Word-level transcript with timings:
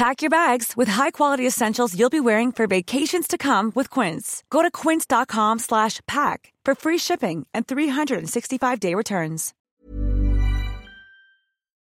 Pack 0.00 0.22
your 0.22 0.30
bags 0.30 0.78
with 0.78 0.88
high-quality 0.88 1.46
essentials 1.46 1.94
you'll 1.94 2.08
be 2.08 2.20
wearing 2.20 2.52
for 2.52 2.66
vacations 2.66 3.28
to 3.28 3.36
come 3.36 3.70
with 3.74 3.90
Quince. 3.90 4.42
Go 4.48 4.62
to 4.62 4.70
quince.com 4.70 5.58
slash 5.58 6.00
pack 6.06 6.54
for 6.64 6.74
free 6.74 6.96
shipping 6.96 7.46
and 7.52 7.66
365-day 7.66 8.94
returns. 8.94 9.52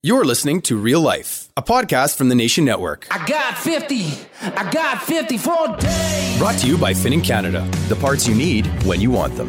You're 0.03 0.23
listening 0.23 0.61
to 0.61 0.77
Real 0.77 1.01
Life, 1.01 1.49
a 1.57 1.63
podcast 1.63 2.15
from 2.15 2.29
the 2.29 2.35
Nation 2.35 2.63
Network. 2.63 3.07
I 3.09 3.25
got 3.25 3.57
50. 3.57 4.05
I 4.39 4.69
got 4.71 5.01
54 5.01 5.77
days. 5.77 6.37
Brought 6.37 6.59
to 6.59 6.67
you 6.67 6.77
by 6.77 6.93
Finning 6.93 7.23
Canada, 7.23 7.67
the 7.87 7.95
parts 7.95 8.27
you 8.27 8.35
need 8.35 8.67
when 8.83 9.01
you 9.01 9.09
want 9.09 9.35
them. 9.35 9.47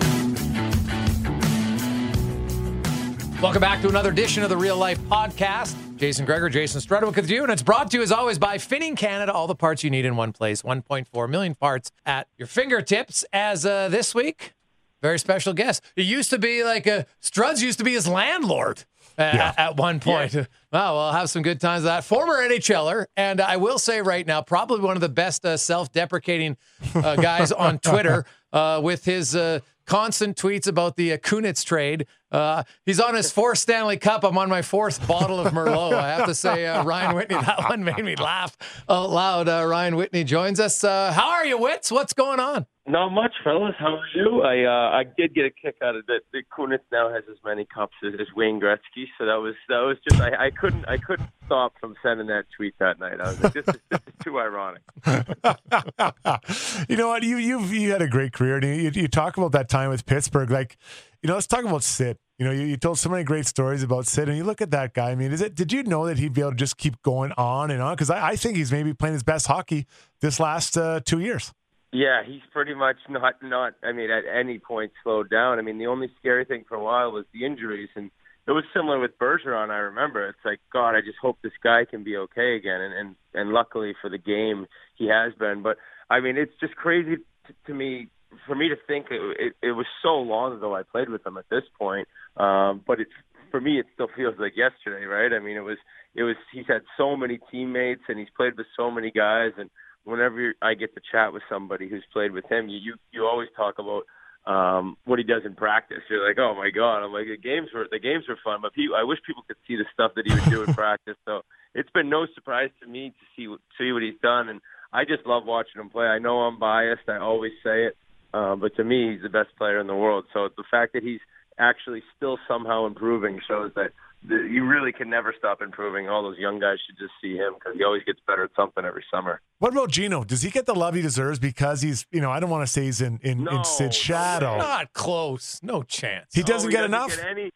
Welcome 3.43 3.61
back 3.61 3.83
to 3.83 3.91
another 3.91 4.09
edition 4.09 4.43
of 4.43 4.49
the 4.49 4.57
Real 4.57 4.79
Life 4.79 4.99
Podcast. 5.01 5.77
Jason 5.97 6.27
Gregor, 6.27 6.51
Jason 6.51 6.81
Strudwick 6.83 7.17
with 7.17 7.31
you, 7.31 7.43
and 7.43 7.51
it's 7.51 7.63
brought 7.63 7.91
to 7.91 7.97
you 7.97 8.03
as 8.03 8.13
always 8.13 8.39
by 8.39 8.59
Finning 8.59 8.97
Canada. 8.97 9.33
All 9.33 9.47
the 9.47 9.55
parts 9.55 9.83
you 9.83 9.89
need 9.89 10.05
in 10.05 10.15
one 10.15 10.31
place. 10.33 10.61
1.4 10.61 11.29
million 11.31 11.55
parts 11.55 11.91
at 12.05 12.29
your 12.37 12.47
fingertips. 12.47 13.25
As 13.33 13.65
uh, 13.65 13.89
this 13.89 14.15
week, 14.15 14.53
very 15.01 15.19
special 15.19 15.55
guest. 15.55 15.83
It 15.97 16.03
used 16.05 16.29
to 16.31 16.39
be 16.39 16.63
like 16.65 16.87
a 16.87 17.07
Struds 17.23 17.63
used 17.63 17.79
to 17.79 17.85
be 17.85 17.93
his 17.93 18.07
landlord. 18.07 18.85
Uh, 19.19 19.31
Yeah. 19.35 19.55
At 19.57 19.79
one 19.79 19.99
point, 19.99 20.35
wow, 20.35 20.45
well, 20.71 20.99
I'll 20.99 21.13
have 21.15 21.31
some 21.31 21.41
good 21.41 21.61
times 21.63 21.85
with 21.85 21.89
that. 21.89 22.05
Former 22.05 22.35
NHLer, 22.47 23.07
and 23.17 23.41
I 23.41 23.57
will 23.57 23.79
say 23.79 24.03
right 24.03 24.27
now, 24.27 24.43
probably 24.43 24.81
one 24.81 24.97
of 24.97 25.01
the 25.01 25.09
best 25.09 25.47
uh, 25.47 25.57
self-deprecating 25.57 26.59
uh, 26.95 27.17
guys 27.17 27.53
on 27.53 27.79
Twitter 27.79 28.27
uh, 28.53 28.81
with 28.85 29.07
his 29.07 29.35
uh, 29.35 29.61
constant 29.87 30.37
tweets 30.37 30.67
about 30.67 30.97
the 30.97 31.13
uh, 31.13 31.17
Kunitz 31.17 31.65
trade. 31.65 32.07
Uh, 32.31 32.65
he's 32.85 33.01
on 33.01 33.15
his 33.15 33.31
fourth 33.31 33.59
Stanley 33.59 33.97
Cup. 33.97 34.25
I'm 34.25 34.37
on 34.37 34.49
my 34.49 34.63
fourth 34.63 35.07
bottle 35.07 35.41
of 35.41 35.53
Merlot. 35.53 35.95
I 35.95 36.09
have 36.09 36.27
to 36.27 36.35
say, 36.35 36.67
uh, 36.67 36.85
Ryan 36.85 37.17
Whitney, 37.17 37.37
that 37.37 37.69
one 37.69 37.85
made 37.85 38.05
me 38.05 38.17
laugh 38.17 38.57
out 38.89 39.11
loud. 39.11 39.49
Uh, 39.49 39.65
Ryan 39.67 39.97
Whitney 39.97 40.25
joins 40.25 40.61
us. 40.61 40.83
Uh, 40.85 41.13
how 41.13 41.31
are 41.31 41.47
you, 41.47 41.57
Wits? 41.57 41.91
What's 41.91 42.13
going 42.13 42.41
on? 42.41 42.67
Not 42.89 43.11
much, 43.11 43.33
fellas. 43.43 43.75
How 43.81 43.97
are 43.97 44.09
you? 44.15 44.43
I 44.43 44.63
uh, 44.63 44.91
I 44.97 45.05
did 45.17 45.35
get 45.35 45.45
a 45.45 45.51
kick 45.51 45.75
out 45.83 45.97
of 45.97 46.05
it. 46.09 46.23
The 46.33 46.43
Kunitz 46.57 46.79
now 46.93 47.13
has 47.13 47.25
as 47.29 47.37
many 47.45 47.67
cups 47.67 47.95
as, 48.07 48.15
as 48.21 48.29
Wayne 48.37 48.61
Gretzky, 48.61 49.07
so 49.19 49.27
that 49.27 49.35
was 49.35 49.55
that 49.69 49.81
was 49.81 49.97
just 50.09 50.23
I, 50.23 50.47
I 50.47 50.51
couldn't 50.53 50.85
I 50.87 50.97
couldn't 50.97 51.29
stop 51.47 51.73
from 51.81 51.97
sending 52.01 52.29
that 52.29 52.45
tweet 52.57 52.75
that 52.79 53.01
night. 53.01 53.21
I 53.21 53.29
was 53.29 53.43
like, 53.43 53.53
this 53.55 53.67
is, 53.67 53.81
this 53.91 54.01
is 54.07 54.15
too 54.23 54.39
ironic. 54.39 54.83
you 56.89 56.97
know 56.97 57.09
what? 57.09 57.25
You 57.25 57.39
you've 57.39 57.75
you 57.75 57.91
had 57.91 58.03
a 58.03 58.09
great 58.09 58.33
career. 58.33 58.57
And 58.59 58.65
you, 58.65 58.91
you 59.03 59.09
talk 59.09 59.37
about 59.37 59.51
that 59.53 59.69
time 59.69 59.91
with 59.91 60.07
Pittsburgh. 60.07 60.51
Like, 60.51 60.77
you 61.23 61.29
know, 61.29 61.35
let's 61.35 61.49
talk 61.49 61.65
about 61.65 61.83
Sid. 61.83 62.19
You 62.39 62.47
know, 62.47 62.53
you, 62.53 62.67
you 62.67 62.77
told 62.77 62.99
so 63.01 63.09
many 63.09 63.25
great 63.25 63.47
stories 63.47 63.83
about 63.83 64.07
Sid, 64.07 64.29
and 64.29 64.39
you 64.39 64.45
look 64.45 64.61
at 64.61 64.71
that 64.71 64.95
guy. 64.95 65.11
I 65.11 65.17
mean, 65.17 65.33
is 65.33 65.41
it? 65.41 65.57
Did 65.57 65.73
you 65.73 65.83
know 65.83 66.07
that 66.07 66.21
he'd 66.21 66.35
be 66.35 66.41
able 66.41 66.53
to 66.53 66.57
just 66.57 66.77
keep 66.77 67.03
going 67.03 67.33
on 67.33 67.73
and 67.73 67.83
on? 67.83 67.95
Because 67.95 68.11
I, 68.11 68.29
I 68.29 68.37
think 68.37 68.57
he's 68.57 68.71
maybe 68.71 68.95
playing 68.95 69.15
his 69.15 69.25
best 69.25 69.49
hockey 69.49 69.89
this 70.21 70.39
last 70.39 70.77
uh, 70.79 71.01
two 71.05 71.19
years. 71.19 71.53
Yeah, 71.97 72.21
he's 72.27 72.43
pretty 72.53 72.75
much 72.75 72.97
not 73.09 73.43
not. 73.43 73.73
I 73.83 73.93
mean, 73.93 74.11
at 74.11 74.25
any 74.29 74.59
point 74.59 74.93
slowed 75.03 75.31
down. 75.31 75.59
I 75.59 75.63
mean, 75.63 75.79
the 75.79 75.87
only 75.87 76.11
scary 76.19 76.45
thing 76.45 76.67
for 76.69 76.75
a 76.75 76.85
while 76.85 77.11
was 77.11 77.25
the 77.33 77.47
injuries, 77.47 77.89
and 77.97 78.11
it 78.47 78.53
was 78.53 78.65
similar 78.75 79.01
with 79.01 79.19
Bergeron. 79.19 79.71
I 79.71 79.79
remember 79.79 80.29
it's 80.29 80.45
like 80.45 80.61
God. 80.71 80.91
I 80.91 81.01
just 81.01 81.17
hope 81.23 81.39
this 81.43 81.57
guy 81.65 81.87
can 81.89 82.05
be 82.05 82.19
okay 82.19 82.55
again, 82.57 82.83
and 82.83 82.93
and 82.93 83.17
and 83.33 83.51
luckily 83.51 83.95
for 84.03 84.11
the 84.11 84.19
game, 84.19 84.67
he 84.97 85.09
has 85.09 85.33
been. 85.39 85.63
But 85.63 85.79
I 86.11 86.21
mean, 86.21 86.37
it's 86.37 86.53
just 86.61 86.77
crazy 86.77 87.17
to, 87.17 87.55
to 87.69 87.73
me 87.73 88.09
for 88.47 88.55
me 88.55 88.69
to 88.69 88.77
think 88.87 89.07
it, 89.11 89.21
it, 89.39 89.53
it 89.69 89.73
was 89.73 89.87
so 90.03 90.17
long 90.17 90.53
ago 90.53 90.77
I 90.77 90.83
played 90.83 91.09
with 91.09 91.27
him 91.27 91.39
at 91.39 91.49
this 91.51 91.65
point. 91.79 92.09
Um, 92.37 92.83
but 92.87 93.01
it's 93.01 93.17
for 93.51 93.59
me, 93.59 93.81
it 93.81 93.87
still 93.95 94.09
feels 94.15 94.35
like 94.39 94.53
yesterday, 94.55 95.07
right? 95.07 95.33
I 95.33 95.39
mean, 95.43 95.57
it 95.57 95.65
was 95.65 95.79
it 96.15 96.25
was 96.25 96.37
he's 96.53 96.67
had 96.69 96.83
so 96.99 97.17
many 97.17 97.39
teammates 97.51 98.03
and 98.09 98.19
he's 98.19 98.29
played 98.37 98.59
with 98.59 98.67
so 98.77 98.91
many 98.91 99.11
guys 99.11 99.53
and 99.57 99.71
whenever 100.07 100.55
I 100.63 100.75
get 100.75 100.95
to 100.95 101.01
chat 101.13 101.33
with 101.33 101.43
somebody 101.51 101.89
who's 101.89 102.05
played 102.13 102.33
with 102.33 102.47
him, 102.51 102.69
you 102.69 102.79
you, 102.79 102.95
you 103.13 103.25
always 103.25 103.49
talk 103.57 103.75
about 103.79 104.05
um 104.47 104.97
what 105.05 105.19
he 105.19 105.25
does 105.25 105.43
in 105.45 105.55
practice. 105.55 106.03
You're 106.09 106.27
like, 106.27 106.39
oh 106.39 106.55
my 106.55 106.71
god! 106.71 107.05
I'm 107.05 107.13
like 107.13 107.27
the 107.27 107.37
games 107.37 107.69
were 107.75 107.87
the 107.91 107.99
games 107.99 108.25
were 108.29 108.39
fun, 108.43 108.61
but 108.63 108.73
he, 108.75 108.89
I 108.97 109.05
wish 109.05 109.19
people 109.27 109.43
could 109.47 109.57
see 109.67 109.77
the 109.77 109.85
stuff 109.93 110.13
that 110.17 110.27
he 110.27 110.33
would 110.33 110.49
do 110.49 110.63
in 110.63 110.75
practice. 110.75 111.17
So 111.27 111.43
it's 111.75 111.91
been 111.91 112.09
no 112.09 112.27
surprise 112.35 112.71
to 112.81 112.89
me 112.89 113.11
to 113.11 113.25
see 113.37 113.55
see 113.79 113.93
what 113.93 114.03
he's 114.03 114.21
done, 114.23 114.49
and 114.49 114.61
I 114.93 115.05
just 115.05 115.27
love 115.27 115.45
watching 115.45 115.81
him 115.81 115.91
play. 115.91 116.07
I 116.07 116.19
know 116.19 116.39
I'm 116.39 116.59
biased. 116.59 117.09
I 117.09 117.19
always 117.19 117.53
say 117.63 117.87
it, 117.87 117.97
uh, 118.33 118.55
but 118.57 118.77
to 118.77 118.85
me, 118.85 119.13
he's 119.13 119.23
the 119.23 119.29
best 119.29 119.51
player 119.59 119.81
in 119.81 119.87
the 119.87 119.95
world. 119.95 120.25
So 120.33 120.49
the 120.57 120.65
fact 120.71 120.93
that 120.95 121.03
he's 121.03 121.21
actually 121.59 122.03
still 122.17 122.39
somehow 122.47 122.87
improving 122.87 123.41
shows 123.49 123.73
that 123.75 123.93
the, 124.23 124.37
you 124.51 124.65
really 124.67 124.93
can 124.93 125.09
never 125.11 125.35
stop 125.39 125.63
improving. 125.63 126.09
All 126.09 126.23
those 126.23 126.39
young 126.39 126.59
guys 126.59 126.79
should 126.87 126.99
just 126.99 127.13
see 127.23 127.37
him 127.37 127.55
because 127.55 127.77
he 127.77 127.85
always 127.85 128.03
gets 128.05 128.19
better 128.27 128.45
at 128.45 128.51
something 128.57 128.85
every 128.85 129.05
summer. 129.13 129.41
What 129.59 129.73
about 129.73 129.91
Geno? 129.91 130.25
Does 130.25 130.43
he 130.43 130.51
get 130.51 130.67
the 130.67 130.75
love 130.75 130.95
he 130.95 131.03
deserves 131.03 131.39
because 131.39 131.83
he's, 131.83 132.07
you 132.11 132.21
know, 132.21 132.31
I 132.31 132.41
don't 132.41 132.51
want 132.51 132.67
to 132.67 132.73
say 132.73 132.85
he's 132.85 133.01
in 133.01 133.19
in, 133.23 133.45
No, 133.45 133.59
in 133.59 133.65
Sid's 133.65 133.97
shadow. 133.97 134.57
Not 134.59 134.93
close. 134.93 135.61
No 135.63 135.83
chance. 135.83 136.35
He 136.35 136.43
doesn't 136.43 136.71
No, 136.71 136.73
get 136.73 136.81
he 136.81 136.87
enough. 136.87 137.17
Get 137.17 137.27
any, 137.27 137.51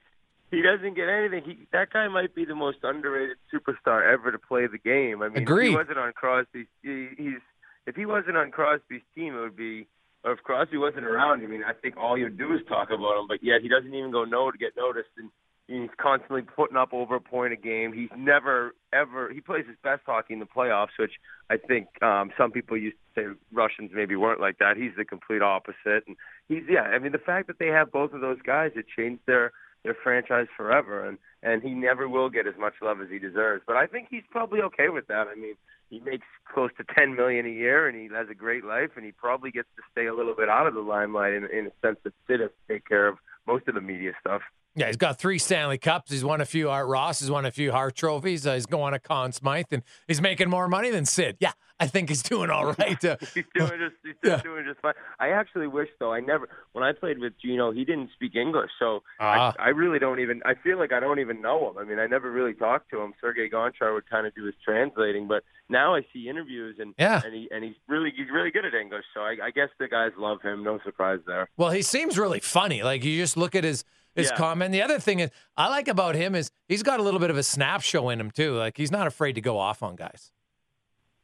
he 0.50 0.62
doesn't 0.62 0.94
get 0.94 1.08
anything. 1.08 1.42
He, 1.44 1.58
that 1.72 1.92
guy 1.92 2.08
might 2.08 2.34
be 2.34 2.44
the 2.44 2.54
most 2.54 2.78
underrated 2.82 3.36
superstar 3.52 4.06
ever 4.12 4.30
to 4.32 4.38
play 4.38 4.66
the 4.66 4.78
game. 4.78 5.22
I 5.22 5.28
mean, 5.28 5.38
Agreed. 5.42 5.66
if 5.66 5.70
he 5.72 5.76
wasn't 5.76 5.98
on 5.98 6.12
Crosby's, 6.12 6.66
he, 6.82 7.08
he's 7.16 7.38
if 7.86 7.96
he 7.96 8.06
wasn't 8.06 8.36
on 8.36 8.50
Crosby's 8.50 9.02
team, 9.14 9.34
it 9.34 9.40
would 9.40 9.56
be. 9.56 9.86
Or 10.22 10.32
if 10.32 10.42
Crosby 10.42 10.76
wasn't 10.76 11.06
around, 11.06 11.42
I 11.42 11.46
mean, 11.46 11.64
I 11.64 11.72
think 11.72 11.96
all 11.96 12.18
you'd 12.18 12.36
do 12.36 12.52
is 12.52 12.60
talk 12.68 12.90
about 12.90 13.18
him. 13.20 13.26
But 13.26 13.42
yet 13.42 13.62
he 13.62 13.68
doesn't 13.68 13.92
even 13.94 14.10
go 14.10 14.24
no 14.24 14.50
to 14.50 14.58
get 14.58 14.72
noticed, 14.76 15.08
and 15.16 15.30
he's 15.70 15.88
constantly 15.98 16.42
putting 16.42 16.76
up 16.76 16.92
over 16.92 17.16
a 17.16 17.20
point 17.20 17.52
a 17.52 17.56
game. 17.56 17.92
He's 17.92 18.10
never 18.16 18.74
ever 18.92 19.32
he 19.32 19.40
plays 19.40 19.64
his 19.66 19.76
best 19.82 20.02
hockey 20.04 20.34
in 20.34 20.40
the 20.40 20.46
playoffs, 20.46 20.98
which 20.98 21.12
I 21.48 21.56
think 21.56 21.86
um, 22.02 22.30
some 22.36 22.50
people 22.50 22.76
used 22.76 22.96
to 23.14 23.20
say 23.20 23.38
Russians 23.52 23.92
maybe 23.94 24.16
weren't 24.16 24.40
like 24.40 24.58
that. 24.58 24.76
He's 24.76 24.92
the 24.96 25.04
complete 25.04 25.42
opposite, 25.42 26.04
and 26.06 26.16
he's 26.48 26.64
yeah. 26.68 26.82
I 26.82 26.98
mean, 26.98 27.12
the 27.12 27.18
fact 27.18 27.46
that 27.46 27.58
they 27.58 27.68
have 27.68 27.92
both 27.92 28.12
of 28.12 28.20
those 28.20 28.42
guys, 28.44 28.72
it 28.74 28.86
changed 28.96 29.22
their 29.26 29.52
their 29.84 29.96
franchise 30.02 30.48
forever, 30.56 31.06
and 31.06 31.18
and 31.42 31.62
he 31.62 31.70
never 31.70 32.08
will 32.08 32.28
get 32.28 32.46
as 32.46 32.54
much 32.58 32.74
love 32.82 33.00
as 33.00 33.08
he 33.08 33.18
deserves. 33.18 33.62
But 33.66 33.76
I 33.76 33.86
think 33.86 34.08
he's 34.10 34.24
probably 34.30 34.60
okay 34.62 34.88
with 34.88 35.06
that. 35.06 35.26
I 35.28 35.36
mean, 35.36 35.54
he 35.88 36.00
makes 36.00 36.26
close 36.52 36.70
to 36.78 36.84
ten 36.94 37.14
million 37.14 37.46
a 37.46 37.50
year, 37.50 37.88
and 37.88 37.96
he 37.96 38.14
has 38.14 38.26
a 38.28 38.34
great 38.34 38.64
life, 38.64 38.90
and 38.96 39.04
he 39.04 39.12
probably 39.12 39.52
gets 39.52 39.68
to 39.76 39.82
stay 39.92 40.06
a 40.06 40.14
little 40.14 40.34
bit 40.34 40.48
out 40.48 40.66
of 40.66 40.74
the 40.74 40.80
limelight 40.80 41.32
in, 41.32 41.44
in 41.44 41.66
a 41.66 41.86
sense 41.86 41.98
that 42.02 42.12
Sid 42.26 42.40
take 42.68 42.86
care 42.88 43.06
of 43.06 43.18
most 43.46 43.68
of 43.68 43.74
the 43.74 43.80
media 43.80 44.12
stuff. 44.20 44.42
Yeah, 44.76 44.86
he's 44.86 44.96
got 44.96 45.18
three 45.18 45.38
Stanley 45.38 45.78
Cups. 45.78 46.10
He's 46.12 46.24
won 46.24 46.40
a 46.40 46.44
few 46.46 46.70
Art 46.70 46.86
Ross. 46.86 47.18
He's 47.20 47.30
won 47.30 47.44
a 47.44 47.50
few 47.50 47.72
Hart 47.72 47.96
trophies. 47.96 48.46
Uh, 48.46 48.54
he's 48.54 48.66
going 48.66 48.92
to 48.92 49.00
Conn 49.00 49.32
Smythe, 49.32 49.66
and 49.72 49.82
he's 50.06 50.20
making 50.22 50.48
more 50.48 50.68
money 50.68 50.90
than 50.90 51.04
Sid. 51.06 51.38
Yeah, 51.40 51.52
I 51.80 51.88
think 51.88 52.08
he's 52.08 52.22
doing 52.22 52.50
all 52.50 52.72
right. 52.78 53.04
Uh, 53.04 53.16
he's 53.34 53.44
doing 53.52 53.70
just 53.80 53.96
he's 54.04 54.14
Yeah. 54.22 54.40
doing 54.42 54.64
just 54.64 54.80
fine. 54.80 54.94
I 55.18 55.30
actually 55.30 55.66
wish 55.66 55.88
though 55.98 56.12
I 56.12 56.20
never 56.20 56.48
when 56.72 56.84
I 56.84 56.92
played 56.92 57.18
with 57.18 57.32
Geno 57.42 57.72
he 57.72 57.84
didn't 57.84 58.10
speak 58.14 58.36
English 58.36 58.70
so 58.78 59.02
Ah. 59.18 59.54
I, 59.58 59.64
I 59.64 59.68
really 59.70 59.98
don't 59.98 60.20
even 60.20 60.40
I 60.44 60.54
feel 60.62 60.78
like 60.78 60.92
I 60.92 61.00
don't 61.00 61.18
even 61.18 61.42
know 61.42 61.70
him. 61.70 61.78
I 61.78 61.84
mean 61.84 61.98
I 61.98 62.06
never 62.06 62.30
really 62.30 62.54
talked 62.54 62.90
to 62.90 63.00
him. 63.00 63.12
Sergey 63.20 63.48
Gonchar 63.50 63.92
would 63.92 64.08
kind 64.08 64.26
of 64.26 64.34
do 64.36 64.44
his 64.44 64.54
translating, 64.64 65.26
but 65.26 65.42
now 65.68 65.94
I 65.96 66.06
see 66.12 66.28
interviews 66.28 66.76
and 66.78 66.94
Yeah. 66.96 67.20
and 67.24 67.34
he 67.34 67.48
and 67.50 67.64
he's 67.64 67.74
really 67.88 68.12
he's 68.16 68.28
really 68.32 68.50
good 68.52 68.64
at 68.64 68.74
English. 68.74 69.04
So 69.14 69.20
I, 69.22 69.36
I 69.46 69.50
guess 69.50 69.68
the 69.80 69.88
guys 69.88 70.12
love 70.16 70.42
him. 70.42 70.62
No 70.62 70.78
surprise 70.84 71.18
there. 71.26 71.48
Well, 71.56 71.70
he 71.70 71.82
seems 71.82 72.16
really 72.18 72.40
funny. 72.40 72.82
Like 72.84 73.02
you 73.04 73.16
just 73.18 73.36
look 73.36 73.54
at 73.56 73.64
his 73.64 73.84
his 74.14 74.30
Yeah. 74.30 74.36
comment. 74.36 74.72
The 74.72 74.82
other 74.82 74.98
thing 74.98 75.20
is 75.20 75.30
I 75.56 75.68
like 75.68 75.88
about 75.88 76.14
him 76.14 76.34
is 76.34 76.50
he's 76.68 76.82
got 76.82 77.00
a 77.00 77.02
little 77.02 77.20
bit 77.20 77.30
of 77.30 77.36
a 77.36 77.42
snap 77.42 77.82
show 77.82 78.08
in 78.08 78.20
him 78.20 78.30
too. 78.30 78.54
Like 78.56 78.76
he's 78.76 78.90
not 78.90 79.06
afraid 79.06 79.34
to 79.34 79.40
go 79.40 79.58
off 79.58 79.82
on 79.82 79.96
guys. 79.96 80.32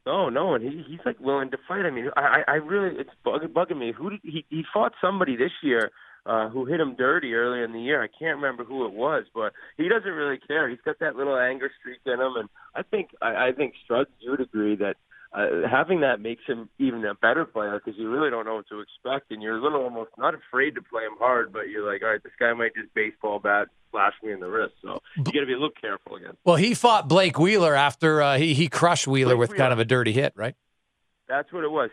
No, 0.05 0.29
no, 0.29 0.53
and 0.53 0.63
he 0.63 0.83
he's 0.87 0.99
like 1.05 1.19
willing 1.19 1.51
to 1.51 1.57
fight. 1.67 1.85
I 1.85 1.89
mean, 1.89 2.09
I 2.15 2.21
I 2.21 2.43
I 2.47 2.55
really 2.55 2.95
it's 2.97 3.09
bugging, 3.25 3.49
bugging 3.51 3.77
me. 3.77 3.91
Who 3.91 4.11
did 4.11 4.19
he 4.23 4.45
he 4.49 4.63
fought 4.73 4.93
somebody 5.01 5.35
this 5.35 5.51
year 5.61 5.91
uh 6.25 6.47
who 6.49 6.65
hit 6.65 6.79
him 6.79 6.95
dirty 6.95 7.33
earlier 7.33 7.63
in 7.65 7.73
the 7.73 7.81
year. 7.81 8.01
I 8.01 8.07
can't 8.07 8.37
remember 8.37 8.63
who 8.63 8.85
it 8.85 8.93
was, 8.93 9.25
but 9.33 9.51
he 9.75 9.89
doesn't 9.89 10.09
really 10.11 10.37
care. 10.39 10.69
He's 10.69 10.79
got 10.85 10.99
that 10.99 11.15
little 11.17 11.37
anger 11.37 11.69
streak 11.79 11.99
in 12.05 12.13
him, 12.21 12.35
and 12.37 12.47
I 12.73 12.83
think 12.83 13.09
I, 13.21 13.47
I 13.47 13.51
think 13.51 13.73
Struds 13.89 14.07
you 14.19 14.31
would 14.31 14.41
agree 14.41 14.75
that. 14.77 14.95
Uh, 15.33 15.67
having 15.69 15.99
that 16.01 16.21
makes 16.21 16.43
him 16.47 16.69
even 16.79 17.03
a 17.05 17.13
better 17.13 17.45
player 17.45 17.79
because 17.83 17.99
you 17.99 18.09
really 18.09 18.29
don't 18.29 18.45
know 18.45 18.55
what 18.55 18.67
to 18.69 18.79
expect, 18.79 19.29
and 19.31 19.43
you're 19.43 19.57
a 19.57 19.61
little 19.61 19.81
almost 19.83 20.11
not 20.17 20.33
afraid 20.33 20.73
to 20.75 20.81
play 20.81 21.03
him 21.03 21.17
hard, 21.19 21.51
but 21.51 21.69
you're 21.69 21.85
like, 21.85 22.01
all 22.01 22.09
right, 22.09 22.23
this 22.23 22.31
guy 22.39 22.53
might 22.53 22.73
just 22.75 22.93
baseball 22.93 23.37
bat 23.39 23.67
slash 23.91 24.13
me 24.23 24.31
in 24.31 24.39
the 24.39 24.47
wrist, 24.47 24.73
so 24.81 25.01
you 25.17 25.23
got 25.23 25.41
to 25.41 25.45
be 25.45 25.51
a 25.53 25.57
little 25.57 25.69
careful 25.69 26.15
again. 26.15 26.37
Well, 26.45 26.55
he 26.55 26.73
fought 26.73 27.07
Blake 27.09 27.37
Wheeler 27.37 27.75
after 27.75 28.21
uh, 28.21 28.37
he 28.37 28.53
he 28.53 28.67
crushed 28.69 29.07
Wheeler 29.07 29.35
Blake 29.35 29.49
with 29.49 29.57
kind 29.57 29.73
of 29.73 29.79
a 29.79 29.85
dirty 29.85 30.13
hit, 30.13 30.33
right? 30.35 30.55
That's 31.27 31.51
what 31.51 31.65
it 31.65 31.71
was. 31.71 31.89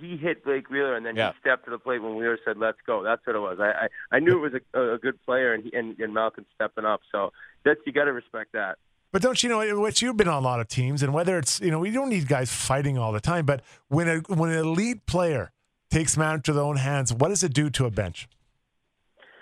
He 0.00 0.16
hit 0.16 0.42
Blake 0.44 0.70
Wheeler, 0.70 0.96
and 0.96 1.04
then 1.04 1.14
Yeah. 1.14 1.32
he 1.32 1.38
stepped 1.40 1.66
to 1.66 1.70
the 1.70 1.78
plate 1.78 2.02
when 2.02 2.16
Wheeler 2.16 2.38
said, 2.42 2.56
"Let's 2.56 2.78
go." 2.86 3.02
That's 3.02 3.24
what 3.26 3.36
it 3.36 3.40
was. 3.40 3.58
I 3.60 3.86
I, 4.12 4.16
I 4.16 4.18
knew 4.18 4.42
it 4.42 4.50
was 4.50 4.62
a, 4.74 4.94
a 4.94 4.98
good 4.98 5.22
player, 5.26 5.52
and 5.52 5.62
he, 5.64 5.76
and, 5.76 5.98
and 6.00 6.14
Malkin 6.14 6.46
stepping 6.54 6.86
up. 6.86 7.02
So 7.12 7.32
that's 7.64 7.80
you 7.84 7.92
got 7.92 8.04
to 8.04 8.14
respect 8.14 8.52
that. 8.52 8.78
But 9.12 9.22
don't 9.22 9.42
you 9.42 9.48
know, 9.48 9.80
what 9.80 10.02
you've 10.02 10.16
been 10.16 10.28
on 10.28 10.42
a 10.42 10.44
lot 10.44 10.60
of 10.60 10.68
teams, 10.68 11.02
and 11.02 11.14
whether 11.14 11.38
it's 11.38 11.60
you 11.60 11.70
know, 11.70 11.78
we 11.78 11.90
don't 11.90 12.10
need 12.10 12.28
guys 12.28 12.52
fighting 12.52 12.98
all 12.98 13.12
the 13.12 13.20
time, 13.20 13.46
but 13.46 13.62
when 13.88 14.08
a 14.08 14.18
when 14.34 14.50
an 14.50 14.58
elite 14.58 15.06
player 15.06 15.50
takes 15.90 16.16
matters 16.16 16.42
to 16.44 16.52
their 16.52 16.62
own 16.62 16.76
hands, 16.76 17.12
what 17.14 17.28
does 17.28 17.42
it 17.42 17.54
do 17.54 17.70
to 17.70 17.86
a 17.86 17.90
bench? 17.90 18.28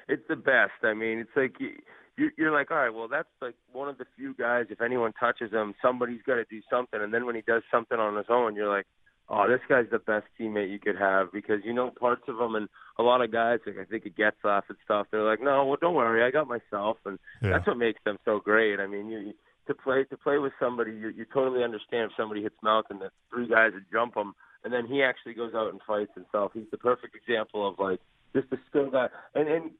It's 0.08 0.22
the 0.28 0.36
best. 0.36 0.72
I 0.84 0.94
mean, 0.94 1.18
it's 1.18 1.30
like 1.34 1.58
you, 1.58 1.70
you- 2.16 2.30
you're 2.38 2.52
like, 2.52 2.70
all 2.70 2.76
right, 2.76 2.94
well, 2.94 3.08
that's 3.08 3.28
like 3.42 3.56
one 3.72 3.88
of 3.88 3.98
the 3.98 4.06
few 4.16 4.34
guys. 4.34 4.66
If 4.70 4.80
anyone 4.80 5.12
touches 5.18 5.50
him, 5.52 5.74
somebody's 5.82 6.22
got 6.24 6.36
to 6.36 6.44
do 6.48 6.60
something. 6.70 7.00
And 7.02 7.12
then 7.12 7.26
when 7.26 7.34
he 7.34 7.42
does 7.42 7.62
something 7.70 7.98
on 7.98 8.16
his 8.16 8.26
own, 8.28 8.54
you're 8.54 8.68
like, 8.70 8.86
oh, 9.28 9.48
this 9.48 9.60
guy's 9.68 9.90
the 9.90 9.98
best 9.98 10.26
teammate 10.40 10.70
you 10.70 10.78
could 10.78 10.96
have 10.96 11.32
because 11.32 11.60
you 11.64 11.74
know 11.74 11.90
parts 11.90 12.22
of 12.28 12.38
him. 12.40 12.54
And 12.54 12.68
a 12.98 13.02
lot 13.02 13.20
of 13.22 13.32
guys, 13.32 13.58
like 13.66 13.78
I 13.80 13.84
think 13.84 14.06
it 14.06 14.16
gets 14.16 14.36
off 14.44 14.64
and 14.68 14.78
stuff. 14.84 15.08
They're 15.10 15.24
like, 15.24 15.42
no, 15.42 15.66
well, 15.66 15.78
don't 15.80 15.94
worry, 15.96 16.22
I 16.22 16.30
got 16.30 16.46
myself, 16.46 16.98
and 17.04 17.18
Yeah. 17.42 17.50
that's 17.50 17.66
what 17.66 17.76
makes 17.76 18.00
them 18.04 18.18
so 18.24 18.38
great. 18.38 18.78
I 18.78 18.86
mean, 18.86 19.08
you. 19.10 19.32
You 19.68 19.74
to 19.74 19.80
play 19.82 20.04
to 20.04 20.16
play 20.16 20.38
with 20.38 20.52
somebody, 20.60 20.92
you, 20.92 21.08
you 21.08 21.24
totally 21.32 21.64
understand 21.64 22.10
if 22.10 22.16
somebody 22.16 22.42
hits 22.42 22.56
Malkin 22.62 22.98
that 23.00 23.12
three 23.30 23.48
guys 23.48 23.72
would 23.74 23.86
jump 23.92 24.16
him, 24.16 24.34
and 24.64 24.72
then 24.72 24.86
he 24.86 25.02
actually 25.02 25.34
goes 25.34 25.54
out 25.54 25.70
and 25.70 25.80
fights 25.86 26.12
himself. 26.14 26.52
He's 26.54 26.70
the 26.70 26.78
perfect 26.78 27.14
example 27.14 27.66
of 27.66 27.78
like 27.78 28.00
just 28.34 28.52
a 28.52 28.58
skill 28.68 28.90
guy. 28.90 29.08
And 29.34 29.48
and 29.48 29.70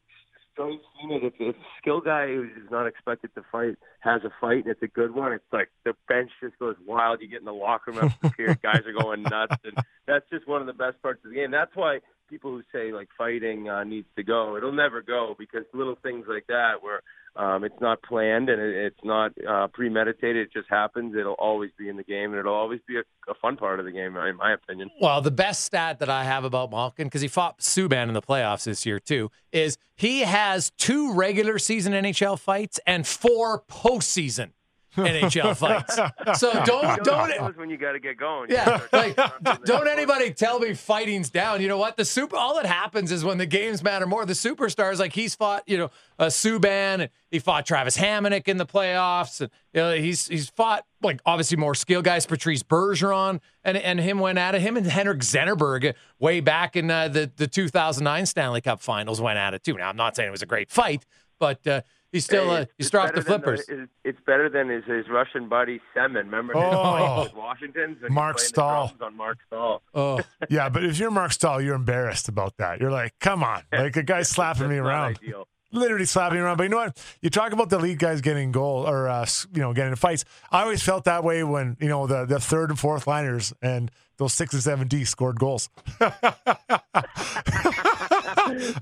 Joey's 0.57 0.81
seen 1.01 1.13
it. 1.13 1.35
If, 1.39 1.55
a 1.55 1.59
skill 1.81 2.01
guy 2.01 2.29
who's 2.29 2.71
not 2.71 2.87
expected 2.87 3.35
to 3.35 3.45
fight 3.53 3.77
has 4.01 4.23
a 4.25 4.31
fight 4.41 4.65
and 4.65 4.69
it's 4.69 4.83
a 4.83 4.89
good 4.89 5.15
one, 5.15 5.33
it's 5.33 5.45
like 5.53 5.69
the 5.85 5.95
bench 6.09 6.31
just 6.41 6.59
goes 6.59 6.77
wild. 6.87 7.21
You 7.21 7.29
get 7.29 7.41
in 7.41 7.45
the 7.45 7.53
locker 7.53 7.93
room 7.93 8.13
after 8.23 8.47
the 8.47 8.59
guys 8.63 8.83
are 8.87 8.93
going 8.93 9.23
nuts, 9.23 9.57
and 9.65 9.77
that's 10.07 10.29
just 10.31 10.49
one 10.49 10.61
of 10.61 10.67
the 10.67 10.73
best 10.73 11.01
parts 11.03 11.25
of 11.25 11.31
the 11.31 11.37
game. 11.37 11.51
That's 11.51 11.75
why 11.75 12.01
people 12.29 12.51
who 12.51 12.63
say 12.73 12.93
like 12.93 13.09
fighting 13.17 13.69
uh, 13.69 13.85
needs 13.85 14.09
to 14.17 14.23
go, 14.23 14.57
it'll 14.57 14.73
never 14.73 15.03
go 15.03 15.35
because 15.39 15.65
little 15.73 15.97
things 16.03 16.27
like 16.29 16.47
that 16.49 16.83
where 16.83 17.03
um, 17.37 17.65
it's 17.65 17.81
not 17.81 18.03
planned 18.03 18.49
and 18.49 18.61
it, 18.61 18.75
it's 18.75 19.05
not 19.05 19.33
uh, 19.47 19.69
premeditated. 19.69 20.49
It 20.49 20.53
just 20.53 20.69
happens. 20.71 21.15
It'll 21.15 21.35
always 21.35 21.71
be 21.79 21.89
in 21.89 21.97
the 21.97 22.03
game, 22.03 22.31
and 22.31 22.39
it'll 22.39 22.55
always 22.55 22.81
be 22.89 22.97
a, 22.97 23.31
a 23.31 23.35
fun 23.35 23.57
part 23.57 23.79
of 23.79 23.85
the 23.85 23.93
game, 23.93 24.17
in 24.17 24.37
my 24.37 24.55
opinion. 24.55 24.91
Well, 25.01 25.21
the 25.21 25.31
best 25.31 25.65
stat 25.65 25.99
that 25.99 26.09
I 26.09 26.25
have 26.25 26.45
about 26.45 26.71
Malkin, 26.71 27.07
because 27.07 27.21
he 27.21 27.29
fought 27.29 27.59
Subban 27.59 28.09
in 28.09 28.15
the 28.15 28.23
playoffs 28.23 28.65
this 28.65 28.87
year 28.87 28.99
too, 28.99 29.31
is 29.53 29.77
he 29.95 30.21
has 30.21 30.71
two 30.79 31.13
regular 31.13 31.59
season 31.59 31.93
NHL 31.93 32.39
fights 32.39 32.81
and 32.87 33.07
four 33.07 33.63
postseason 33.69 34.53
NHL 34.97 35.57
fights. 35.57 35.95
So 36.39 36.53
don't 36.65 37.03
don't 37.05 37.29
knows 37.31 37.57
when 37.57 37.71
you 37.71 37.77
got 37.77 37.93
to 37.93 38.01
get 38.01 38.17
going. 38.17 38.51
Yeah, 38.51 38.81
like 38.93 39.17
don't 39.65 39.89
anybody 39.89 40.33
tell 40.33 40.59
me 40.59 40.75
fighting's 40.75 41.31
down. 41.31 41.61
You 41.63 41.69
know 41.69 41.79
what? 41.79 41.97
The 41.97 42.05
super 42.05 42.37
all 42.37 42.57
that 42.57 42.67
happens 42.67 43.13
is 43.13 43.25
when 43.25 43.39
the 43.39 43.47
games 43.47 43.83
matter 43.83 44.07
more. 44.07 44.25
The 44.27 44.33
superstars, 44.33 44.99
like 44.99 45.13
he's 45.13 45.35
fought, 45.35 45.63
you 45.67 45.79
know, 45.79 45.91
uh, 46.19 46.27
Subban, 46.27 47.01
and 47.01 47.11
he 47.31 47.39
fought 47.39 47.67
Travis 47.67 47.97
Hamonic 47.97 48.49
in 48.49 48.57
the 48.57 48.67
playoffs, 48.67 49.41
and 49.41 49.51
you 49.73 49.81
know, 49.81 49.95
he's 49.95 50.27
he's 50.29 50.49
fought 50.51 50.85
like 51.03 51.21
obviously 51.27 51.57
more 51.57 51.75
skill 51.75 52.03
guys, 52.03 52.27
Patrice 52.27 52.63
Bergeron, 52.63 53.41
and 53.65 53.77
and 53.77 54.01
him 54.01 54.19
went 54.19 54.39
at 54.39 54.55
it. 54.55 54.61
Him 54.61 54.77
and 54.77 54.87
Henrik 54.87 55.21
Zetterberg 55.21 55.95
way 56.19 56.41
back 56.41 56.77
in 56.77 56.91
uh, 56.91 57.09
the 57.09 57.31
the 57.37 57.47
2009 57.47 58.27
Stanley 58.27 58.61
Cup 58.61 58.81
Finals 58.81 59.21
went 59.21 59.39
at 59.39 59.55
it 59.55 59.63
too. 59.63 59.75
Now 59.75 59.89
I'm 59.89 59.97
not 59.97 60.17
saying 60.17 60.29
it 60.29 60.33
was 60.33 60.43
a 60.43 60.47
great 60.47 60.71
fight, 60.71 61.05
but 61.39 61.67
uh, 61.67 61.83
he's 62.17 62.25
still 62.25 62.51
uh, 62.51 62.55
It's- 62.61 62.75
he's 62.79 62.91
dropped 62.91 63.15
the 63.15 63.21
better 63.23 63.31
than 63.31 63.41
flippers. 63.43 63.69
it's- 63.69 63.89
it's 64.05 64.21
better 64.27 64.49
than 64.49 64.69
his, 64.69 64.85
his 64.85 65.09
Russian 65.09 65.49
buddy 65.49 65.81
Semin. 65.95 66.15
Remember 66.25 66.55
his 66.55 66.63
Oh. 66.65 66.83
fight 66.83 67.23
with 67.25 67.35
Washington's? 67.35 68.01
when 68.03 68.11
he 68.11 68.15
Mark 68.15 68.37
played 68.37 68.47
Staal. 68.49 68.93
On 69.01 69.17
Marc 69.17 69.39
Staal. 69.47 69.83
Oh, 69.95 70.21
Yeah, 70.51 70.69
but 70.69 70.85
if 70.85 70.99
you're 70.99 71.11
Marc 71.11 71.33
Staal, 71.33 71.61
you're 71.61 71.75
embarrassed 71.75 72.29
about 72.29 72.57
that. 72.59 72.81
You're 72.81 72.91
like, 72.91 73.15
come 73.21 73.43
on, 73.45 73.63
like 73.73 73.97
a 73.97 74.03
guy 74.03 74.23
slapping 74.23 74.69
me 74.69 74.77
That's 74.77 74.85
not 74.85 74.89
around. 74.91 75.19
ideal. 75.23 75.49
literally 75.73 76.05
slapping 76.07 76.39
around. 76.39 76.57
But 76.57 76.63
you 76.65 76.69
know 76.71 76.77
what? 76.79 77.17
You 77.21 77.29
talk 77.31 77.53
about 77.53 77.69
the 77.71 77.79
lead 77.79 77.99
guys 77.99 78.21
getting 78.23 78.51
goal 78.53 78.89
or 78.89 79.09
uh, 79.09 79.27
you 79.53 79.61
know 79.61 79.73
getting 79.75 79.91
in 79.91 79.97
fights. 79.97 80.25
I 80.51 80.63
always 80.63 80.83
felt 80.83 81.05
that 81.05 81.23
way 81.25 81.43
when 81.45 81.77
you 81.81 81.89
know 81.89 82.07
the 82.07 82.25
the 82.25 82.41
third 82.41 82.71
and 82.71 82.79
fourth 82.79 83.07
liners 83.07 83.53
and 83.61 83.91
those 84.19 84.33
six 84.33 84.55
and 84.55 84.63
seven 84.63 84.89
D 84.89 85.05
scored 85.05 85.39
goals. 85.39 85.69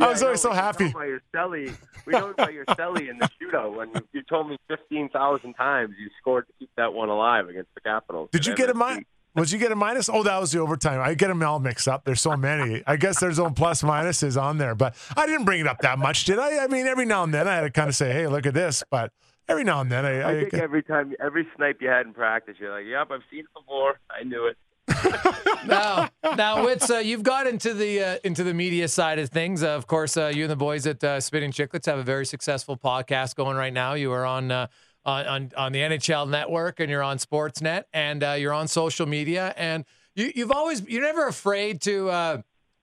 I 0.01 0.09
was 0.09 0.23
always 0.23 0.41
so 0.41 0.53
happy. 0.53 0.91
about 0.91 1.07
your 1.07 1.23
Selly. 1.35 1.75
We 2.07 2.13
know 2.13 2.31
about 2.31 2.53
your 2.53 2.65
Selly 2.67 3.09
in 3.09 3.19
the 3.19 3.29
shootout 3.41 3.75
when 3.77 3.91
you, 3.91 4.01
you 4.13 4.23
told 4.23 4.49
me 4.49 4.59
fifteen 4.69 5.09
thousand 5.09 5.55
times 5.55 5.95
you 5.99 6.11
scored 6.21 6.47
to 6.47 6.53
keep 6.59 6.71
that 6.77 6.93
one 6.93 7.09
alive 7.09 7.49
against 7.49 7.75
the 7.75 7.81
Capitals. 7.81 8.29
Did 8.33 8.47
you 8.47 8.55
get 8.55 8.71
a 8.71 8.75
minus? 8.75 9.05
Was 9.35 9.53
you 9.53 9.59
get 9.59 9.73
a 9.73 9.77
minus? 9.77 10.09
Oh, 10.09 10.23
that 10.23 10.41
was 10.41 10.53
the 10.53 10.61
overtime. 10.61 11.01
I 11.01 11.15
get 11.15 11.27
them 11.27 11.43
all 11.43 11.59
mixed 11.59 11.89
up. 11.89 12.05
There's 12.05 12.21
so 12.21 12.37
many. 12.37 12.85
I 12.87 12.95
guess 12.95 13.19
there's 13.19 13.41
own 13.41 13.55
plus 13.55 13.83
minuses 13.83 14.41
on 14.41 14.59
there, 14.59 14.77
but 14.77 14.95
I 15.17 15.27
didn't 15.27 15.45
bring 15.45 15.61
it 15.61 15.67
up 15.67 15.79
that 15.81 15.99
much, 15.99 16.25
did 16.25 16.39
I? 16.39 16.63
I 16.63 16.69
mean, 16.69 16.87
every 16.87 17.05
now 17.05 17.25
and 17.25 17.35
then 17.35 17.49
I 17.49 17.57
had 17.57 17.63
to 17.63 17.71
kind 17.71 17.89
of 17.89 17.97
say, 17.97 18.13
"Hey, 18.13 18.29
look 18.29 18.47
at 18.47 18.55
this," 18.55 18.85
but 18.91 19.13
every 19.49 19.65
now 19.65 19.81
and 19.81 19.91
then 19.91 20.05
I, 20.05 20.21
I 20.21 20.31
I, 20.31 20.41
think 20.41 20.55
every 20.55 20.85
time, 20.85 21.15
every 21.21 21.49
snipe 21.57 21.79
you 21.81 21.89
had 21.89 22.07
in 22.07 22.15
practice, 22.15 22.57
you're 22.61 22.73
like, 22.73 22.87
"Yep, 22.87 23.09
I've 23.11 23.23
seen 23.29 23.41
it 23.41 23.55
before. 23.55 23.99
I 24.09 24.23
knew 24.23 24.47
it." 24.47 24.57
now, 25.67 26.11
now, 26.37 26.65
Wits, 26.65 26.91
uh, 26.91 26.99
you've 26.99 27.23
got 27.23 27.47
into 27.47 27.73
the 27.73 28.01
uh, 28.01 28.19
into 28.25 28.45
the 28.45 28.53
media 28.53 28.89
side 28.89 29.19
of 29.19 29.31
things. 29.31 29.63
Uh, 29.63 29.69
of 29.69 29.87
course, 29.87 30.17
uh, 30.17 30.31
you 30.35 30.45
and 30.45 30.51
the 30.51 30.57
boys 30.57 30.87
at 30.87 31.03
uh, 31.03 31.21
Spittin' 31.21 31.53
Chicklets 31.53 31.87
have 31.87 31.99
a 31.99 32.03
very 32.03 32.27
successful 32.27 32.77
podcast 32.77 33.35
going 33.35 33.57
right 33.57 33.73
now. 33.73 33.95
You 33.95 34.13
are 34.13 34.27
on 34.27 34.51
uh, 34.51 34.67
on, 35.05 35.27
on 35.27 35.53
on 35.57 35.73
the 35.73 35.81
NHL 35.81 36.29
Network, 36.29 36.81
and 36.81 36.91
you're 36.91 37.03
on 37.03 37.19
Sportsnet, 37.19 37.85
and 37.93 38.23
uh, 38.23 38.33
you're 38.33 38.53
on 38.53 38.69
social 38.69 39.07
media, 39.07 39.55
and 39.57 39.85
you, 40.15 40.33
you've 40.35 40.53
always 40.53 40.83
you're 40.87 41.03
never 41.03 41.27
afraid 41.27 41.81
to 41.83 42.43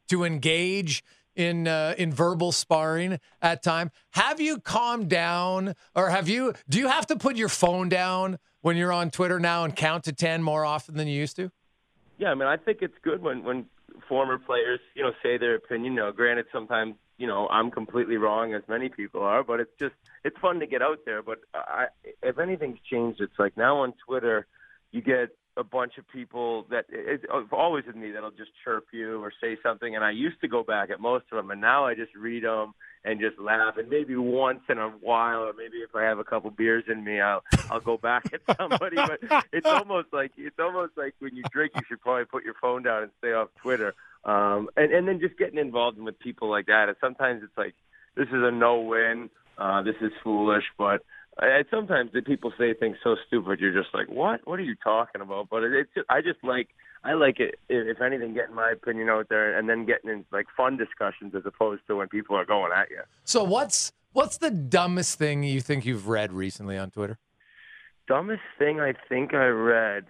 to 0.09 0.23
engage 0.23 1.03
in 1.35 1.67
uh, 1.67 1.95
in 1.97 2.11
verbal 2.11 2.51
sparring 2.51 3.19
at 3.41 3.63
time. 3.63 3.91
Have 4.11 4.41
you 4.41 4.59
calmed 4.59 5.09
down, 5.09 5.75
or 5.95 6.09
have 6.09 6.27
you? 6.27 6.53
Do 6.69 6.79
you 6.79 6.87
have 6.87 7.07
to 7.07 7.15
put 7.15 7.35
your 7.35 7.49
phone 7.49 7.89
down 7.89 8.37
when 8.61 8.77
you're 8.77 8.93
on 8.93 9.11
Twitter 9.11 9.39
now 9.39 9.63
and 9.63 9.75
count 9.75 10.03
to 10.05 10.13
ten 10.13 10.43
more 10.43 10.65
often 10.65 10.95
than 10.95 11.07
you 11.07 11.17
used 11.17 11.35
to? 11.37 11.51
Yeah, 12.21 12.29
I 12.29 12.35
mean, 12.35 12.47
I 12.47 12.55
think 12.55 12.83
it's 12.83 12.97
good 13.01 13.23
when 13.23 13.43
when 13.43 13.65
former 14.07 14.37
players, 14.37 14.79
you 14.93 15.01
know, 15.01 15.11
say 15.23 15.39
their 15.39 15.55
opinion. 15.55 15.95
Know, 15.95 16.11
granted, 16.11 16.45
sometimes 16.53 16.93
you 17.17 17.25
know 17.25 17.47
I'm 17.49 17.71
completely 17.71 18.17
wrong, 18.17 18.53
as 18.53 18.61
many 18.67 18.89
people 18.89 19.23
are, 19.23 19.43
but 19.43 19.59
it's 19.59 19.71
just 19.79 19.95
it's 20.23 20.37
fun 20.37 20.59
to 20.59 20.67
get 20.67 20.83
out 20.83 20.99
there. 21.03 21.23
But 21.23 21.39
I, 21.55 21.87
if 22.21 22.37
anything's 22.37 22.77
changed, 22.87 23.21
it's 23.21 23.39
like 23.39 23.57
now 23.57 23.77
on 23.77 23.95
Twitter, 24.05 24.45
you 24.91 25.01
get 25.01 25.35
a 25.57 25.63
bunch 25.63 25.97
of 25.97 26.07
people 26.07 26.65
that 26.69 26.85
it, 26.89 27.21
it's 27.23 27.51
always 27.51 27.85
with 27.85 27.95
me 27.95 28.11
that'll 28.11 28.31
just 28.31 28.51
chirp 28.63 28.85
you 28.91 29.21
or 29.21 29.31
say 29.41 29.57
something, 29.61 29.95
and 29.95 30.03
I 30.03 30.11
used 30.11 30.39
to 30.41 30.47
go 30.47 30.63
back 30.63 30.89
at 30.89 30.99
most 30.99 31.25
of 31.31 31.37
them, 31.37 31.51
and 31.51 31.61
now 31.61 31.85
I 31.85 31.95
just 31.95 32.15
read 32.15 32.43
them 32.43 32.73
and 33.03 33.19
just 33.19 33.39
laugh, 33.39 33.77
and 33.77 33.89
maybe 33.89 34.15
once 34.15 34.61
in 34.69 34.77
a 34.77 34.89
while, 34.89 35.41
or 35.41 35.53
maybe 35.53 35.77
if 35.77 35.95
I 35.95 36.03
have 36.03 36.19
a 36.19 36.23
couple 36.23 36.51
beers 36.51 36.83
in 36.87 37.03
me, 37.03 37.19
I'll 37.19 37.43
I'll 37.69 37.79
go 37.79 37.97
back 37.97 38.31
at 38.33 38.57
somebody. 38.57 38.95
but 38.95 39.19
it's 39.51 39.65
almost 39.67 40.07
like 40.13 40.31
it's 40.37 40.59
almost 40.59 40.93
like 40.95 41.15
when 41.19 41.35
you 41.35 41.43
drink, 41.51 41.73
you 41.75 41.81
should 41.87 42.01
probably 42.01 42.25
put 42.25 42.43
your 42.43 42.55
phone 42.61 42.83
down 42.83 43.03
and 43.03 43.11
stay 43.17 43.33
off 43.33 43.49
Twitter. 43.61 43.93
Um, 44.23 44.69
and 44.77 44.91
and 44.93 45.07
then 45.07 45.19
just 45.19 45.37
getting 45.37 45.57
involved 45.57 45.97
with 45.97 46.19
people 46.19 46.49
like 46.49 46.67
that, 46.67 46.89
and 46.89 46.97
sometimes 47.01 47.41
it's 47.43 47.57
like 47.57 47.73
this 48.15 48.27
is 48.27 48.43
a 48.43 48.51
no-win. 48.51 49.29
Uh, 49.57 49.81
this 49.81 49.95
is 50.01 50.11
foolish, 50.23 50.63
but 50.77 51.03
and 51.39 51.65
sometimes 51.71 52.11
the 52.13 52.21
people 52.21 52.51
say 52.57 52.73
things 52.73 52.97
so 53.03 53.15
stupid 53.27 53.59
you're 53.59 53.73
just 53.73 53.93
like 53.93 54.07
what? 54.09 54.41
What 54.45 54.59
are 54.59 54.63
you 54.63 54.75
talking 54.83 55.21
about? 55.21 55.49
But 55.49 55.63
it, 55.63 55.73
it's 55.95 56.05
i 56.09 56.21
just 56.21 56.43
like 56.43 56.69
i 57.03 57.13
like 57.13 57.39
it 57.39 57.55
if 57.69 58.01
anything 58.01 58.33
getting 58.33 58.55
my 58.55 58.69
opinion 58.71 59.09
out 59.09 59.27
there 59.29 59.57
and 59.57 59.67
then 59.69 59.85
getting 59.85 60.09
in 60.09 60.25
like 60.31 60.45
fun 60.55 60.77
discussions 60.77 61.33
as 61.35 61.43
opposed 61.45 61.81
to 61.87 61.95
when 61.95 62.07
people 62.07 62.35
are 62.35 62.45
going 62.45 62.71
at 62.75 62.89
you 62.89 63.01
So 63.23 63.43
what's 63.43 63.91
what's 64.13 64.37
the 64.37 64.51
dumbest 64.51 65.17
thing 65.17 65.43
you 65.43 65.61
think 65.61 65.85
you've 65.85 66.07
read 66.07 66.31
recently 66.33 66.77
on 66.77 66.91
Twitter? 66.91 67.17
dumbest 68.07 68.41
thing 68.59 68.79
i 68.81 68.93
think 69.07 69.33
i 69.33 69.45
read? 69.45 70.05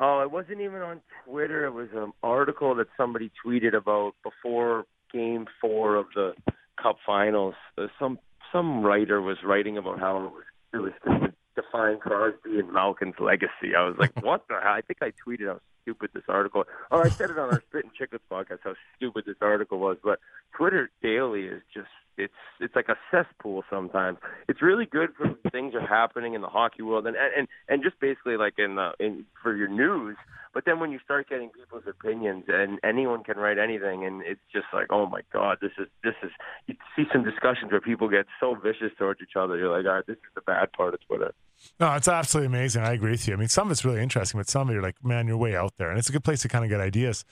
Oh 0.00 0.20
it 0.20 0.30
wasn't 0.30 0.60
even 0.60 0.82
on 0.82 1.00
twitter. 1.24 1.64
It 1.64 1.72
was 1.72 1.88
an 1.94 2.12
article 2.22 2.74
that 2.74 2.88
somebody 2.96 3.30
tweeted 3.44 3.74
about 3.74 4.14
before 4.22 4.84
game 5.12 5.46
four 5.60 5.94
of 5.94 6.06
the 6.14 6.34
cup 6.82 6.96
finals. 7.06 7.54
Some 7.98 8.18
some 8.52 8.82
writer 8.82 9.20
was 9.20 9.38
writing 9.44 9.78
about 9.78 9.98
how 9.98 10.16
it 10.18 10.32
was 10.32 10.44
it 10.72 10.78
was 10.78 10.92
would 11.06 11.34
define 11.54 11.98
Crosby 11.98 12.58
and 12.58 12.72
Malkin's 12.72 13.14
legacy. 13.18 13.74
I 13.76 13.84
was 13.84 13.96
like, 13.98 14.12
what 14.22 14.46
the 14.48 14.54
hell? 14.62 14.72
I 14.72 14.80
think 14.80 14.98
I 15.02 15.12
tweeted 15.26 15.46
how 15.46 15.60
stupid 15.82 16.10
this 16.14 16.24
article. 16.28 16.64
Oh, 16.90 17.00
I 17.00 17.08
said 17.08 17.30
it 17.30 17.38
on 17.38 17.50
our 17.50 17.62
Spittin' 17.68 17.90
Chicklets 17.98 18.20
podcast 18.30 18.60
how 18.64 18.74
stupid 18.96 19.24
this 19.26 19.36
article 19.40 19.78
was. 19.78 19.96
But 20.02 20.18
Twitter 20.56 20.90
daily 21.02 21.44
is 21.44 21.62
just 21.72 21.88
it's 22.16 22.32
it's 22.60 22.74
like 22.76 22.88
a 22.88 22.96
cesspool 23.10 23.64
sometimes. 23.70 24.18
It's 24.48 24.62
really 24.62 24.86
good 24.86 25.10
for 25.16 25.34
things 25.50 25.74
are 25.74 25.86
happening 25.86 26.34
in 26.34 26.40
the 26.40 26.48
hockey 26.48 26.82
world 26.82 27.06
and 27.06 27.16
and 27.16 27.48
and 27.68 27.82
just 27.82 27.98
basically 28.00 28.36
like 28.36 28.54
in 28.58 28.76
the 28.76 28.92
in 29.00 29.24
for 29.42 29.54
your 29.56 29.68
news. 29.68 30.16
But 30.52 30.64
then 30.66 30.78
when 30.78 30.92
you 30.92 31.00
start 31.04 31.28
getting 31.28 31.50
people's 31.50 31.82
opinions 31.88 32.44
and 32.48 32.78
anyone 32.84 33.24
can 33.24 33.36
write 33.36 33.58
anything 33.58 34.04
and 34.04 34.22
it's 34.22 34.40
just 34.52 34.66
like, 34.72 34.86
oh 34.90 35.06
my 35.06 35.22
god, 35.32 35.58
this 35.60 35.72
is 35.78 35.88
this 36.02 36.14
is 36.22 36.30
you 36.66 36.74
see 36.96 37.04
some 37.12 37.24
discussions 37.24 37.72
where 37.72 37.80
people 37.80 38.08
get 38.08 38.26
so 38.40 38.54
vicious 38.54 38.92
towards 38.98 39.20
each 39.20 39.36
other. 39.36 39.56
You're 39.56 39.76
like, 39.76 39.86
all 39.86 39.96
right, 39.96 40.06
this 40.06 40.16
is 40.16 40.32
the 40.34 40.42
bad 40.42 40.72
part 40.72 40.94
of 40.94 41.00
Twitter. 41.06 41.32
No, 41.80 41.94
it's 41.94 42.08
absolutely 42.08 42.46
amazing. 42.46 42.82
I 42.82 42.92
agree 42.92 43.10
with 43.10 43.26
you. 43.26 43.34
I 43.34 43.36
mean, 43.36 43.48
some 43.48 43.68
of 43.68 43.72
it's 43.72 43.84
really 43.84 44.02
interesting, 44.02 44.38
but 44.38 44.48
some 44.48 44.68
of 44.68 44.74
you're 44.74 44.82
like, 44.82 45.02
man, 45.04 45.26
you're 45.26 45.36
way 45.36 45.56
out 45.56 45.72
there, 45.76 45.90
and 45.90 45.98
it's 45.98 46.08
a 46.08 46.12
good 46.12 46.24
place 46.24 46.42
to 46.42 46.48
kind 46.48 46.64
of 46.64 46.70
get 46.70 46.80
ideas. 46.80 47.24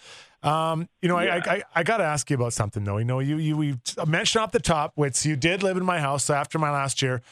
Um, 0.43 0.89
you 1.01 1.09
know, 1.09 1.17
I, 1.17 1.37
I, 1.37 1.41
I, 1.47 1.63
I 1.77 1.83
got 1.83 1.99
to 1.99 2.05
ask 2.05 2.29
you 2.29 2.37
about 2.37 2.53
something 2.53 2.83
though. 2.85 2.99
You 2.99 3.05
know, 3.05 3.21
you 3.21 3.37
you 3.39 3.57
we 3.57 3.77
mentioned 4.07 4.43
off 4.43 4.53
the 4.53 4.61
top, 4.61 4.93
which 4.97 5.25
you 5.25 5.37
did 5.37 5.63
live 5.63 5.77
in 5.77 5.85
my 5.85 6.01
house 6.01 6.29
after 6.31 6.59
my 6.59 6.71
last 6.71 7.03
year. 7.03 7.23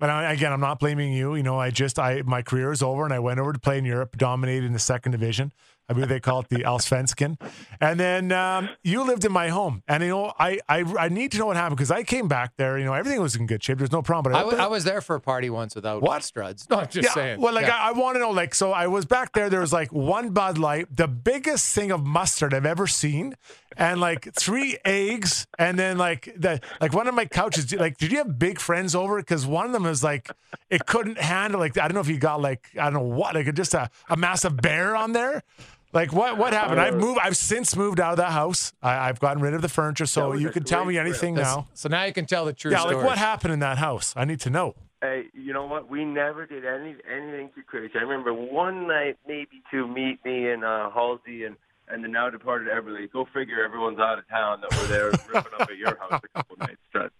And 0.00 0.10
I, 0.10 0.32
again, 0.32 0.52
I'm 0.52 0.60
not 0.60 0.78
blaming 0.78 1.12
you. 1.12 1.36
You 1.36 1.42
know, 1.42 1.58
I 1.58 1.70
just 1.70 1.98
I 1.98 2.22
my 2.22 2.42
career 2.42 2.72
is 2.72 2.82
over, 2.82 3.04
and 3.04 3.14
I 3.14 3.18
went 3.18 3.40
over 3.40 3.52
to 3.52 3.58
play 3.58 3.78
in 3.78 3.84
Europe, 3.84 4.16
dominated 4.16 4.66
in 4.66 4.72
the 4.72 4.78
second 4.78 5.12
division. 5.12 5.52
I 5.88 5.92
believe 5.92 6.08
they 6.08 6.18
call 6.20 6.40
it 6.40 6.48
the 6.48 6.64
Allsvenskan. 6.64 7.40
And 7.80 8.00
then 8.00 8.32
um, 8.32 8.68
you 8.82 9.04
lived 9.04 9.24
in 9.24 9.30
my 9.32 9.48
home, 9.48 9.82
and 9.86 10.02
you 10.02 10.08
know, 10.08 10.32
I 10.38 10.58
I, 10.68 10.80
I 10.98 11.08
need 11.08 11.32
to 11.32 11.38
know 11.38 11.46
what 11.46 11.56
happened 11.56 11.76
because 11.76 11.90
I 11.92 12.02
came 12.02 12.26
back 12.28 12.56
there. 12.56 12.76
You 12.78 12.84
know, 12.84 12.92
everything 12.94 13.20
was 13.20 13.36
in 13.36 13.46
good 13.46 13.62
shape. 13.62 13.78
There's 13.78 13.92
no 13.92 14.02
problem. 14.02 14.32
But 14.32 14.38
I, 14.38 14.42
w- 14.42 14.62
I 14.62 14.66
was 14.66 14.82
there 14.84 15.00
for 15.00 15.14
a 15.16 15.20
party 15.20 15.48
once 15.48 15.74
without 15.76 16.02
What? 16.02 16.22
struds. 16.22 16.68
No, 16.68 16.78
I'm 16.78 16.88
just 16.88 17.08
yeah, 17.08 17.14
saying. 17.14 17.40
Well, 17.40 17.54
like 17.54 17.66
Yeah. 17.66 17.76
I, 17.76 17.90
I 17.90 17.92
want 17.92 18.16
to 18.16 18.20
know, 18.20 18.30
like, 18.30 18.54
so 18.54 18.72
I 18.72 18.88
was 18.88 19.04
back 19.04 19.32
there. 19.32 19.48
There 19.48 19.60
was 19.60 19.72
like 19.72 19.92
one 19.92 20.30
Bud 20.30 20.58
Light, 20.58 20.94
the 20.94 21.06
biggest 21.08 21.72
thing 21.74 21.92
of 21.92 22.04
mustard 22.04 22.52
I've 22.52 22.66
ever 22.66 22.86
seen, 22.88 23.34
and 23.76 24.00
like 24.00 24.34
three 24.34 24.78
eggs, 24.84 25.46
and 25.58 25.78
then 25.78 25.98
like 25.98 26.32
the 26.36 26.60
like 26.80 26.92
one 26.94 27.06
of 27.06 27.14
my 27.14 27.26
couches. 27.26 27.72
Like, 27.72 27.96
did 27.98 28.10
you 28.10 28.18
have 28.18 28.38
big 28.38 28.58
friends 28.58 28.94
over? 28.96 29.18
Because 29.18 29.46
one 29.46 29.66
of 29.66 29.72
them 29.72 29.84
was 29.84 30.02
like, 30.02 30.30
it 30.70 30.86
couldn't 30.86 31.18
handle. 31.18 31.60
Like, 31.60 31.78
I 31.78 31.82
don't 31.86 31.94
know 31.94 32.00
if 32.00 32.08
you 32.08 32.18
got 32.18 32.40
like 32.40 32.70
I 32.80 32.84
don't 32.90 32.94
know 32.94 33.00
what, 33.16 33.34
like 33.36 33.52
just 33.54 33.74
a, 33.74 33.88
a 34.08 34.16
massive 34.16 34.56
bear 34.60 34.96
on 34.96 35.12
there. 35.12 35.44
Like 35.92 36.12
what? 36.12 36.36
What 36.36 36.52
happened? 36.52 36.80
I've 36.80 36.96
moved. 36.96 37.20
I've 37.22 37.36
since 37.36 37.76
moved 37.76 38.00
out 38.00 38.12
of 38.12 38.16
that 38.18 38.32
house. 38.32 38.72
I, 38.82 39.08
I've 39.08 39.20
gotten 39.20 39.42
rid 39.42 39.54
of 39.54 39.62
the 39.62 39.68
furniture, 39.68 40.06
so 40.06 40.32
you 40.34 40.50
can 40.50 40.64
tell 40.64 40.84
me 40.84 40.98
anything 40.98 41.34
This- 41.34 41.44
now. 41.44 41.68
So 41.74 41.88
now 41.88 42.04
you 42.04 42.12
can 42.12 42.26
tell 42.26 42.44
the 42.44 42.52
truth. 42.52 42.72
Yeah, 42.72 42.80
story. 42.80 42.96
like 42.96 43.04
what 43.04 43.18
happened 43.18 43.52
in 43.54 43.60
that 43.60 43.78
house? 43.78 44.12
I 44.16 44.24
need 44.24 44.40
to 44.40 44.50
know. 44.50 44.74
Hey, 45.00 45.24
you 45.34 45.52
know 45.52 45.66
what? 45.66 45.88
We 45.90 46.04
never 46.04 46.46
did 46.46 46.64
any 46.64 46.96
anything 47.10 47.50
too 47.54 47.62
crazy. 47.66 47.92
I 47.96 48.02
remember 48.02 48.32
one 48.34 48.86
night, 48.88 49.16
maybe 49.26 49.62
two, 49.70 49.86
meet 49.86 50.24
me 50.24 50.50
and 50.50 50.64
uh, 50.64 50.90
Halsey 50.90 51.44
and 51.44 51.56
and 51.88 52.02
the 52.02 52.08
now 52.08 52.30
departed 52.30 52.68
Eberle. 52.68 53.10
Go 53.12 53.26
figure, 53.32 53.64
everyone's 53.64 53.98
out 53.98 54.18
of 54.18 54.28
town 54.28 54.60
that 54.62 54.78
were 54.78 54.86
there 54.86 55.06
ripping 55.10 55.60
up 55.60 55.70
at 55.70 55.76
your 55.76 55.96
house 55.98 56.20
a 56.22 56.28
couple 56.28 56.56
nights 56.58 56.80
straight. 56.88 57.10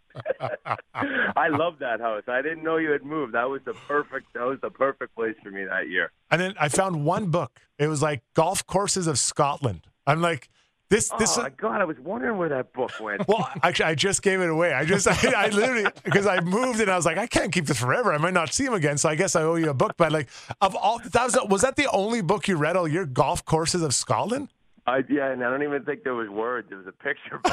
I 1.37 1.49
love 1.49 1.79
that 1.81 2.01
house. 2.01 2.23
I 2.27 2.43
didn't 2.43 2.63
know 2.63 2.77
you 2.77 2.91
had 2.91 3.05
moved. 3.05 3.35
That 3.35 3.49
was 3.49 3.61
the 3.65 3.75
perfect. 3.75 4.33
That 4.35 4.47
was 4.47 4.59
the 4.63 4.71
perfect 4.71 5.15
place 5.15 5.37
for 5.43 5.51
me 5.51 5.65
that 5.65 5.89
year. 5.89 6.11
And 6.31 6.41
then 6.41 6.55
I 6.59 6.69
found 6.69 7.05
one 7.05 7.31
book. 7.31 7.61
It 7.79 7.89
was 7.89 8.03
like 8.03 8.23
golf 8.35 8.67
courses 8.67 9.07
of 9.07 9.19
Scotland. 9.19 9.83
I'm 10.07 10.23
like, 10.23 10.49
this, 10.89 11.11
this. 11.19 11.37
oh 11.37 11.43
my 11.43 11.51
God! 11.51 11.81
I 11.81 11.85
was 11.85 11.99
wondering 11.99 12.39
where 12.39 12.49
that 12.49 12.73
book 12.73 12.93
went. 13.01 13.27
well, 13.27 13.51
actually, 13.65 13.87
I 13.87 13.95
just 13.97 14.23
gave 14.23 14.41
it 14.41 14.49
away. 14.49 14.73
I 14.73 14.85
just, 14.85 15.09
I, 15.25 15.47
I 15.47 15.49
literally, 15.49 15.91
because 16.05 16.29
I 16.29 16.41
moved 16.41 16.81
and 16.81 16.89
I 16.89 16.95
was 16.95 17.05
like, 17.05 17.19
I 17.19 17.27
can't 17.27 17.53
keep 17.53 17.67
this 17.67 17.81
forever. 17.81 18.15
I 18.15 18.19
might 18.19 18.35
not 18.35 18.53
see 18.53 18.65
him 18.65 18.73
again. 18.73 18.97
So 18.97 19.09
I 19.09 19.17
guess 19.17 19.35
I 19.35 19.43
owe 19.43 19.57
you 19.57 19.69
a 19.69 19.75
book. 19.75 19.95
But 19.97 20.13
like, 20.13 20.29
of 20.61 20.77
all, 20.77 21.01
that 21.01 21.25
was, 21.25 21.37
was 21.49 21.63
that 21.63 21.75
the 21.75 21.91
only 21.91 22.23
book 22.23 22.47
you 22.47 22.57
read 22.57 22.77
all 22.77 22.87
year? 22.87 23.05
Golf 23.05 23.45
courses 23.45 23.83
of 23.83 23.95
Scotland? 23.95 24.49
I, 24.87 25.03
yeah, 25.09 25.33
and 25.33 25.43
I 25.45 25.51
don't 25.51 25.63
even 25.63 25.85
think 25.85 26.05
there 26.05 26.15
was 26.15 26.29
words. 26.29 26.69
There 26.69 26.79
was 26.79 26.87
a 26.87 26.93
picture. 26.93 27.41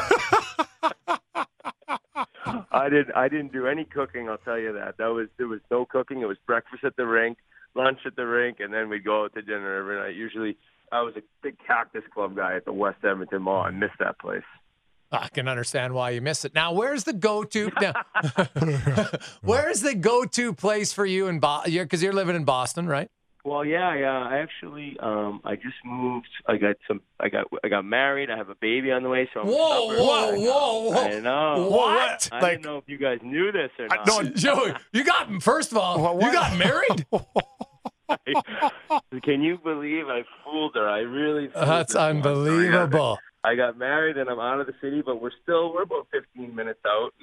I 2.72 2.90
didn't. 2.90 3.16
I 3.16 3.28
didn't 3.28 3.52
do 3.54 3.68
any 3.68 3.86
cooking. 3.86 4.30
I'll 4.30 4.38
tell 4.38 4.60
you 4.60 4.74
that. 4.74 4.98
That 4.98 5.08
was 5.08 5.28
there 5.38 5.48
was 5.48 5.62
no 5.72 5.86
cooking. 5.86 6.22
It 6.22 6.28
was 6.28 6.38
breakfast 6.46 6.84
at 6.84 6.96
the 6.96 7.06
rink, 7.06 7.38
lunch 7.76 8.00
at 8.06 8.16
the 8.16 8.26
rink, 8.26 8.60
and 8.60 8.74
then 8.74 8.90
we'd 8.90 9.04
go 9.04 9.24
out 9.24 9.34
to 9.36 9.42
dinner 9.42 9.78
every 9.78 9.98
night. 10.00 10.16
Usually, 10.16 10.58
I 10.92 11.02
was 11.02 11.16
a 11.16 11.22
big 11.42 11.58
Cactus 11.66 12.04
Club 12.14 12.36
guy 12.36 12.56
at 12.56 12.66
the 12.66 12.74
West 12.74 13.04
Edmonton 13.04 13.42
Mall. 13.44 13.64
I 13.64 13.72
missed 13.72 13.98
that 14.00 14.20
place. 14.20 14.44
I 15.12 15.28
can 15.30 15.48
understand 15.48 15.94
why 15.94 16.10
you 16.12 16.22
miss 16.22 16.44
it. 16.44 16.56
Now, 16.56 16.74
where's 16.74 17.04
the 17.04 17.14
go-to? 17.14 17.72
Now, 17.82 17.94
where's 19.42 19.82
the 19.82 19.94
go-to 19.94 20.54
place 20.54 20.92
for 20.92 21.06
you 21.06 21.28
in 21.28 21.40
Boston? 21.40 21.74
Because 21.74 22.02
you're 22.02 22.14
living 22.14 22.36
in 22.36 22.46
Boston, 22.46 22.88
right? 22.88 23.12
Well, 23.46 23.66
yeah, 23.66 23.94
yeah. 23.96 24.20
I 24.26 24.38
actually, 24.38 24.96
um, 25.02 25.42
I 25.44 25.56
just 25.56 25.76
moved. 25.84 26.30
I 26.48 26.56
got 26.56 26.78
some. 26.88 27.02
I 27.20 27.28
got. 27.28 27.46
I 27.64 27.68
got 27.68 27.84
married. 27.84 28.30
I 28.32 28.38
have 28.38 28.48
a 28.50 28.56
baby 28.56 28.90
on 28.92 29.04
the 29.04 29.10
way. 29.10 29.30
So 29.34 29.42
I'm 29.42 29.48
Whoa, 29.48 29.94
stubborn. 29.94 30.06
whoa, 30.06 30.24
I 30.24 30.32
know. 30.32 30.40
whoa, 30.40 30.90
whoa. 30.92 31.04
I 31.04 31.20
know. 31.20 31.68
What? 31.70 32.30
I 32.32 32.40
Like- 32.40 32.52
didn't 32.54 32.66
know 32.66 32.78
if 32.78 32.86
you 32.88 32.98
guys 32.98 33.20
knew 33.22 33.52
this 33.52 33.70
or 33.80 33.88
I- 33.92 33.96
not. 33.98 34.08
no, 34.08 34.24
Joey, 34.30 34.74
you 34.94 35.04
got 35.04 35.44
first 35.44 35.72
of 35.74 35.78
all, 35.78 36.16
What- 36.16 36.24
you 36.24 36.32
got 36.32 36.58
married. 36.58 37.06
Can 39.24 39.42
you 39.42 39.58
believe 39.58 40.08
I 40.08 40.24
fooled 40.44 40.76
her? 40.76 40.88
I 40.88 41.00
really. 41.00 41.48
Fooled 41.50 41.68
That's 41.68 41.94
this 41.94 42.00
woman. 42.02 42.24
So, 42.24 42.30
yeah, 42.30 42.36
unbelievable. 42.46 43.18
I 43.44 43.56
got 43.56 43.78
married 43.78 44.18
and 44.18 44.30
I'm 44.30 44.40
out 44.40 44.60
of 44.62 44.68
the 44.68 44.74
city, 44.82 45.02
but 45.06 45.22
we're 45.22 45.32
still 45.42 45.74
we're 45.74 45.82
about 45.84 46.08
15 46.12 46.56
minutes 46.56 46.80
out. 46.88 47.14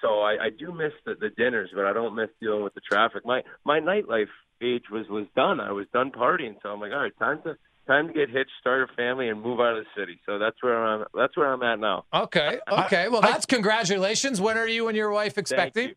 So 0.00 0.20
I, 0.20 0.46
I 0.46 0.50
do 0.56 0.72
miss 0.72 0.92
the, 1.04 1.14
the 1.14 1.30
dinners, 1.30 1.70
but 1.74 1.84
I 1.84 1.92
don't 1.92 2.14
miss 2.14 2.28
dealing 2.40 2.62
with 2.62 2.74
the 2.74 2.80
traffic. 2.80 3.24
My 3.24 3.42
my 3.64 3.80
nightlife 3.80 4.28
age 4.62 4.84
was 4.90 5.06
was 5.08 5.26
done. 5.34 5.60
I 5.60 5.72
was 5.72 5.86
done 5.92 6.10
partying, 6.10 6.56
so 6.62 6.70
I'm 6.70 6.80
like, 6.80 6.92
all 6.92 7.00
right, 7.00 7.18
time 7.18 7.40
to 7.44 7.56
time 7.86 8.08
to 8.08 8.12
get 8.12 8.28
hitched, 8.30 8.50
start 8.60 8.88
a 8.88 8.94
family, 8.94 9.28
and 9.28 9.42
move 9.42 9.60
out 9.60 9.76
of 9.76 9.84
the 9.84 10.00
city. 10.00 10.20
So 10.26 10.38
that's 10.38 10.62
where 10.62 10.84
I'm. 10.84 11.04
That's 11.14 11.36
where 11.36 11.52
I'm 11.52 11.62
at 11.62 11.80
now. 11.80 12.04
Okay, 12.14 12.58
okay. 12.70 13.08
Well, 13.08 13.22
that's 13.22 13.46
congratulations. 13.46 14.40
When 14.40 14.56
are 14.56 14.68
you 14.68 14.88
and 14.88 14.96
your 14.96 15.10
wife 15.10 15.38
expecting? 15.38 15.88
you. 15.88 15.94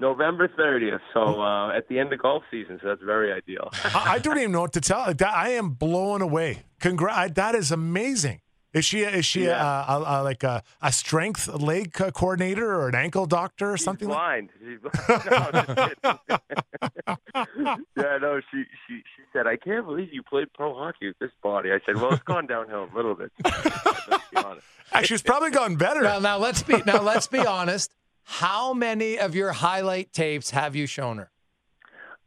November 0.00 0.46
30th, 0.46 1.00
so 1.12 1.42
uh, 1.42 1.76
at 1.76 1.88
the 1.88 1.98
end 1.98 2.12
of 2.12 2.20
golf 2.22 2.44
season, 2.52 2.78
so 2.80 2.86
that's 2.86 3.02
very 3.02 3.32
ideal. 3.32 3.68
I, 3.72 4.12
I 4.14 4.18
don't 4.20 4.38
even 4.38 4.52
know 4.52 4.60
what 4.60 4.72
to 4.74 4.80
tell. 4.80 5.12
I 5.26 5.50
am 5.50 5.70
blown 5.70 6.22
away. 6.22 6.62
Congrats. 6.78 7.32
That 7.32 7.56
is 7.56 7.72
amazing. 7.72 8.40
Is 8.74 8.84
she 8.84 9.00
is 9.00 9.24
she 9.24 9.46
Yeah. 9.46 9.84
a, 9.88 9.98
a, 9.98 10.00
a, 10.00 10.22
like 10.22 10.42
a, 10.44 10.62
a 10.82 10.92
strength 10.92 11.48
leg 11.48 11.92
coordinator 11.94 12.70
or 12.74 12.88
an 12.88 12.94
ankle 12.94 13.24
doctor 13.26 13.72
or 13.72 13.76
She's 13.78 13.84
something? 13.84 14.08
Like? 14.08 14.18
blind. 14.18 14.50
She's 14.60 14.78
blind. 15.06 15.24
No, 15.30 15.64
just 15.64 16.24
kidding. 16.24 17.78
yeah, 17.96 18.18
no. 18.20 18.40
She 18.50 18.64
she 18.86 18.96
she 19.16 19.22
said, 19.32 19.46
"I 19.46 19.56
can't 19.56 19.86
believe 19.86 20.12
you 20.12 20.22
played 20.22 20.52
pro 20.52 20.74
hockey 20.74 21.06
with 21.08 21.18
this 21.18 21.30
body." 21.42 21.70
I 21.72 21.78
said, 21.86 21.96
"Well, 21.96 22.12
it's 22.12 22.22
gone 22.22 22.46
downhill 22.46 22.88
a 22.92 22.96
little 22.96 23.14
bit." 23.14 23.32
Let's. 23.44 24.64
Actually, 24.92 25.14
it's 25.14 25.22
probably 25.22 25.50
gotten 25.50 25.76
better. 25.76 26.02
Now, 26.02 26.18
now 26.18 26.38
let's 26.38 26.62
be 26.62 26.82
now 26.86 27.02
let's 27.02 27.26
be 27.26 27.38
honest. 27.44 27.94
How 28.24 28.74
many 28.74 29.18
of 29.18 29.34
your 29.34 29.52
highlight 29.52 30.12
tapes 30.12 30.50
have 30.50 30.76
you 30.76 30.86
shown 30.86 31.16
her? 31.18 31.30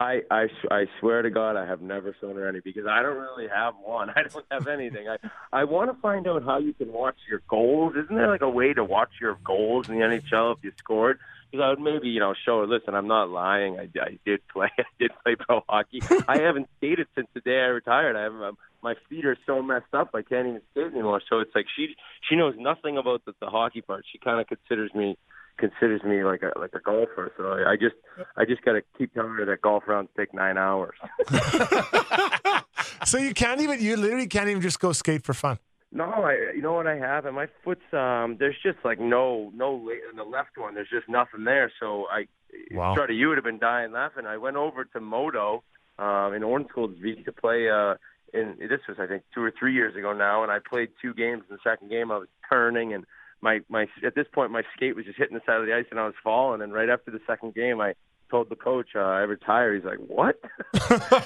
I, 0.02 0.22
I 0.32 0.48
I 0.72 0.86
swear 1.00 1.22
to 1.22 1.30
God, 1.30 1.56
I 1.56 1.66
have 1.68 1.82
never 1.82 2.16
shown 2.20 2.36
her 2.36 2.48
any 2.48 2.60
because 2.60 2.88
I 2.88 3.04
don't 3.04 3.18
really 3.18 3.48
have 3.48 3.76
one. 3.84 4.10
I 4.16 4.24
don't 4.24 4.46
have 4.50 4.68
anything. 4.68 5.08
I 5.08 5.18
I 5.54 5.64
want 5.66 5.94
to 5.94 6.02
find 6.02 6.28
out 6.28 6.44
how 6.44 6.58
you 6.58 6.74
can 6.74 6.92
watch 6.92 7.18
your 7.30 7.42
goals. 7.48 7.94
Isn't 7.96 8.16
there 8.16 8.28
like 8.28 8.42
a 8.42 8.50
way 8.50 8.74
to 8.74 8.84
watch 8.84 9.12
your 9.22 9.38
goals 9.44 9.90
in 9.90 10.00
the 10.00 10.02
NHL 10.02 10.58
if 10.58 10.64
you 10.64 10.72
scored? 10.78 11.20
because 11.52 11.64
I 11.64 11.70
would 11.70 11.80
maybe 11.80 12.10
you 12.10 12.20
know 12.20 12.34
show 12.46 12.62
her. 12.62 12.68
Listen, 12.68 12.96
I'm 12.96 13.08
not 13.08 13.30
lying. 13.30 13.78
I, 13.78 13.90
I 14.02 14.18
did 14.26 14.42
play. 14.48 14.70
I 14.78 14.84
did 15.00 15.12
play 15.24 15.36
pro 15.36 15.64
hockey. 15.68 16.02
I 16.28 16.40
haven't 16.40 16.68
skated 16.78 17.08
since 17.16 17.28
the 17.34 17.42
day 17.42 17.60
I 17.60 17.68
retired. 17.68 18.16
I 18.16 18.24
have 18.24 18.34
um, 18.34 18.58
my 18.82 18.96
feet 19.10 19.26
are 19.26 19.38
so 19.46 19.62
messed 19.62 19.94
up. 19.94 20.12
I 20.16 20.22
can't 20.22 20.48
even 20.48 20.62
skate 20.72 20.94
anymore. 20.94 21.22
So 21.30 21.40
it's 21.40 21.54
like 21.54 21.66
she 21.76 21.96
she 22.28 22.36
knows 22.36 22.56
nothing 22.58 22.98
about 22.98 23.26
the, 23.26 23.34
the 23.40 23.48
hockey 23.48 23.82
part. 23.82 24.06
She 24.12 24.18
kind 24.18 24.40
of 24.40 24.48
considers 24.48 24.94
me 24.96 25.18
considers 25.62 26.04
me 26.04 26.24
like 26.24 26.42
a 26.42 26.52
like 26.60 26.74
a 26.74 26.80
golfer. 26.80 27.32
So 27.38 27.44
I, 27.46 27.72
I 27.72 27.76
just 27.78 27.96
I 28.36 28.44
just 28.44 28.62
got 28.64 28.74
to 28.74 28.82
keep 28.98 29.14
telling 29.14 29.36
her 29.36 29.46
that 29.46 29.62
golf 29.62 29.84
rounds 29.88 30.10
take 30.18 30.34
nine 30.34 30.58
hours. 30.58 30.96
so 33.06 33.18
you 33.18 33.34
can't 33.34 33.62
even 33.62 33.80
you 33.80 33.96
literally 33.96 34.28
can't 34.28 34.50
even 34.50 34.62
just 34.62 34.80
go 34.80 34.92
skate 34.92 35.24
for 35.24 35.34
fun. 35.34 35.60
No, 35.94 36.06
I 36.06 36.52
you 36.56 36.62
know 36.62 36.74
what 36.74 36.88
I 36.88 36.98
have, 36.98 37.26
and 37.26 37.36
my 37.36 37.48
foot's 37.64 37.94
um. 37.94 38.38
There's 38.40 38.56
just 38.64 38.80
like 38.84 39.00
no 39.00 39.52
no 39.56 39.90
in 39.90 40.18
the 40.18 40.24
left 40.24 40.58
one. 40.58 40.74
There's 40.74 40.90
just 40.90 41.08
nothing 41.08 41.44
there. 41.46 41.72
So 41.80 42.08
I 42.12 42.28
wow. 42.72 42.94
started. 42.94 43.16
You 43.16 43.30
would 43.30 43.38
have 43.38 43.46
been 43.46 43.60
dying 43.60 43.92
laughing. 43.92 44.26
I 44.26 44.38
went 44.38 44.58
over 44.58 44.84
to 44.86 45.00
Modo 45.00 45.64
um, 46.00 46.34
in 46.34 46.44
Orange 46.44 46.70
V 46.76 47.24
to 47.24 47.32
play. 47.32 47.70
Uh, 47.70 47.96
in 48.34 48.56
this 48.60 48.80
was 48.88 48.98
I 49.00 49.08
think 49.08 49.24
two 49.34 49.44
or 49.44 49.54
three 49.58 49.74
years 49.74 49.96
ago 49.96 50.14
now, 50.14 50.44
and 50.44 50.52
I 50.52 50.60
played 50.60 50.90
two 51.02 51.14
games. 51.14 51.44
In 51.50 51.58
the 51.58 51.70
second 51.70 51.90
game, 51.90 52.12
I 52.12 52.18
was 52.18 52.30
turning, 52.50 52.94
and 52.94 53.06
my 53.42 53.62
my 53.70 53.88
at 54.06 54.16
this 54.16 54.28
point 54.32 54.52
my 54.52 54.64
skate 54.76 54.96
was 54.96 55.06
just 55.06 55.18
hitting 55.18 55.36
the 55.36 55.42
side 55.46 55.60
of 55.60 55.66
the 55.66 55.76
ice, 55.76 55.86
and 55.92 56.00
I 56.00 56.06
was 56.06 56.16
falling. 56.24 56.62
And 56.62 56.74
right 56.74 56.90
after 56.90 57.12
the 57.12 57.22
second 57.28 57.54
game, 57.56 57.82
I 57.82 57.94
told 58.30 58.50
the 58.50 58.56
coach 58.56 58.90
uh, 58.96 59.00
I 59.00 59.22
retire. 59.22 59.76
He's 59.76 59.84
like, 59.84 60.00
"What?" 60.00 60.40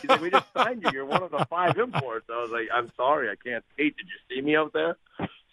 He's 0.02 0.10
like, 0.10 0.22
"We 0.22 0.32
just 0.32 0.52
signed 0.54 0.84
you. 0.84 0.92
You're 0.92 1.06
one 1.06 1.24
of 1.24 1.32
the 1.32 1.46
five 1.50 1.78
imports." 1.78 2.26
I 2.30 2.42
was 2.42 2.52
like, 2.52 2.70
"I'm 2.74 2.92
sorry, 2.98 3.30
I 3.30 3.36
can't 3.36 3.64
skate. 3.74 3.96
Did 3.98 4.08
you 4.08 4.36
see 4.36 4.42
me 4.42 4.56
out 4.56 4.74
there?" 4.74 4.98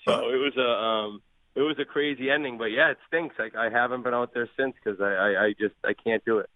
So 0.04 0.31
it 0.31 0.37
was 0.37 0.57
a 0.57 0.69
um, 0.69 1.23
it 1.54 1.61
was 1.61 1.76
a 1.78 1.85
crazy 1.85 2.31
ending. 2.31 2.59
But 2.59 2.66
yeah, 2.66 2.90
it 2.90 2.99
stinks. 3.09 3.37
Like 3.38 3.54
I 3.54 3.69
haven't 3.69 4.02
been 4.02 4.14
out 4.14 4.35
there 4.35 4.49
since 4.57 4.75
because 4.83 5.00
I, 5.00 5.12
I 5.12 5.45
I 5.45 5.54
just 5.59 5.75
I 5.85 5.92
can't 5.92 6.25
do 6.25 6.38
it. 6.38 6.50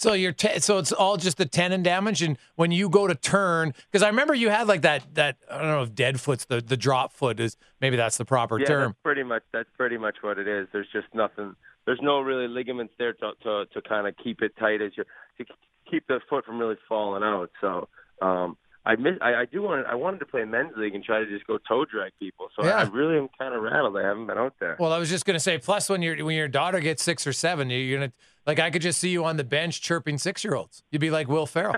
So 0.00 0.14
you're 0.14 0.32
te- 0.32 0.60
so 0.60 0.78
it's 0.78 0.92
all 0.92 1.18
just 1.18 1.36
the 1.36 1.44
tendon 1.44 1.82
damage, 1.82 2.22
and 2.22 2.38
when 2.56 2.72
you 2.72 2.88
go 2.88 3.06
to 3.06 3.14
turn, 3.14 3.74
because 3.92 4.02
I 4.02 4.08
remember 4.08 4.34
you 4.34 4.48
had 4.48 4.66
like 4.66 4.80
that 4.80 5.04
that 5.14 5.36
I 5.50 5.58
don't 5.58 5.66
know 5.68 5.82
if 5.82 5.94
dead 5.94 6.18
foot's 6.18 6.46
the 6.46 6.62
the 6.62 6.78
drop 6.78 7.12
foot 7.12 7.38
is 7.38 7.58
maybe 7.82 7.98
that's 7.98 8.16
the 8.16 8.24
proper 8.24 8.58
yeah, 8.58 8.64
term. 8.64 8.88
That's 8.92 9.02
pretty 9.02 9.24
much 9.24 9.42
that's 9.52 9.68
pretty 9.76 9.98
much 9.98 10.16
what 10.22 10.38
it 10.38 10.48
is. 10.48 10.68
There's 10.72 10.88
just 10.90 11.08
nothing. 11.12 11.54
There's 11.84 12.00
no 12.00 12.20
really 12.20 12.48
ligaments 12.48 12.94
there 12.98 13.12
to 13.12 13.32
to, 13.42 13.66
to 13.74 13.82
kind 13.82 14.06
of 14.06 14.14
keep 14.16 14.40
it 14.40 14.56
tight 14.58 14.80
as 14.80 14.92
you 14.96 15.04
to 15.36 15.44
keep 15.90 16.06
the 16.06 16.20
foot 16.30 16.46
from 16.46 16.58
really 16.58 16.78
falling 16.88 17.22
out. 17.22 17.50
So 17.60 17.90
um, 18.22 18.56
I 18.84 18.96
miss. 18.96 19.14
I, 19.20 19.34
I 19.34 19.44
do 19.44 19.62
want. 19.62 19.86
I 19.86 19.94
wanted 19.94 20.20
to 20.20 20.26
play 20.26 20.44
men's 20.44 20.72
league 20.76 20.94
and 20.94 21.04
try 21.04 21.18
to 21.18 21.26
just 21.26 21.46
go 21.46 21.58
toe 21.68 21.84
drag 21.84 22.12
people. 22.18 22.48
So 22.58 22.64
Yeah. 22.64 22.76
I, 22.76 22.80
I 22.84 22.88
really 22.88 23.18
am 23.18 23.28
kind 23.38 23.54
of 23.54 23.62
rattled. 23.62 23.96
I 23.96 24.02
haven't 24.02 24.26
been 24.26 24.38
out 24.38 24.54
there. 24.58 24.76
Well, 24.80 24.92
I 24.92 24.98
was 24.98 25.10
just 25.10 25.26
gonna 25.26 25.40
say. 25.40 25.58
Plus, 25.58 25.88
when 25.88 26.00
your 26.02 26.24
when 26.24 26.34
your 26.36 26.48
daughter 26.48 26.80
gets 26.80 27.02
six 27.02 27.26
or 27.26 27.32
seven, 27.32 27.68
you're 27.68 27.98
gonna 27.98 28.12
like 28.46 28.58
I 28.58 28.70
could 28.70 28.82
just 28.82 28.98
see 28.98 29.10
you 29.10 29.24
on 29.26 29.36
the 29.36 29.44
bench 29.44 29.82
chirping 29.82 30.16
six 30.16 30.42
year 30.42 30.54
olds. 30.54 30.82
You'd 30.90 31.00
be 31.00 31.10
like 31.10 31.28
Will 31.28 31.44
Ferrell. 31.44 31.76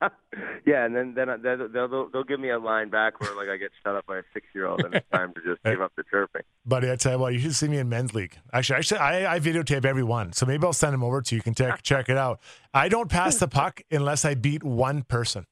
yeah, 0.66 0.84
and 0.84 0.94
then 0.94 1.14
then 1.14 1.28
uh, 1.28 1.36
they'll, 1.40 1.68
they'll 1.68 1.88
they'll 1.88 2.08
they'll 2.10 2.24
give 2.24 2.40
me 2.40 2.50
a 2.50 2.58
line 2.58 2.90
back 2.90 3.20
where 3.20 3.34
like 3.36 3.48
I 3.48 3.56
get 3.56 3.70
shut 3.84 3.94
up 3.94 4.06
by 4.06 4.18
a 4.18 4.22
six 4.34 4.46
year 4.52 4.66
old 4.66 4.80
and 4.84 4.92
it's 4.94 5.06
time 5.12 5.32
to 5.34 5.40
just 5.42 5.62
give 5.62 5.80
up 5.80 5.92
the 5.96 6.02
chirping. 6.10 6.42
Buddy, 6.66 6.90
I 6.90 6.96
tell 6.96 7.12
you 7.12 7.18
what, 7.18 7.32
you 7.32 7.38
should 7.38 7.54
see 7.54 7.68
me 7.68 7.78
in 7.78 7.88
men's 7.88 8.12
league. 8.12 8.36
Actually, 8.52 8.78
actually, 8.78 8.98
I, 8.98 9.36
I 9.36 9.40
videotape 9.40 9.84
every 9.84 10.02
one, 10.02 10.32
so 10.32 10.46
maybe 10.46 10.64
I'll 10.66 10.72
send 10.72 10.94
them 10.94 11.04
over 11.04 11.22
to 11.22 11.34
you. 11.34 11.38
You 11.38 11.42
can 11.42 11.54
check 11.54 11.82
check 11.82 12.08
it 12.08 12.16
out. 12.16 12.40
I 12.74 12.88
don't 12.88 13.08
pass 13.08 13.36
the 13.36 13.48
puck 13.48 13.82
unless 13.90 14.24
I 14.24 14.34
beat 14.34 14.64
one 14.64 15.02
person. 15.02 15.46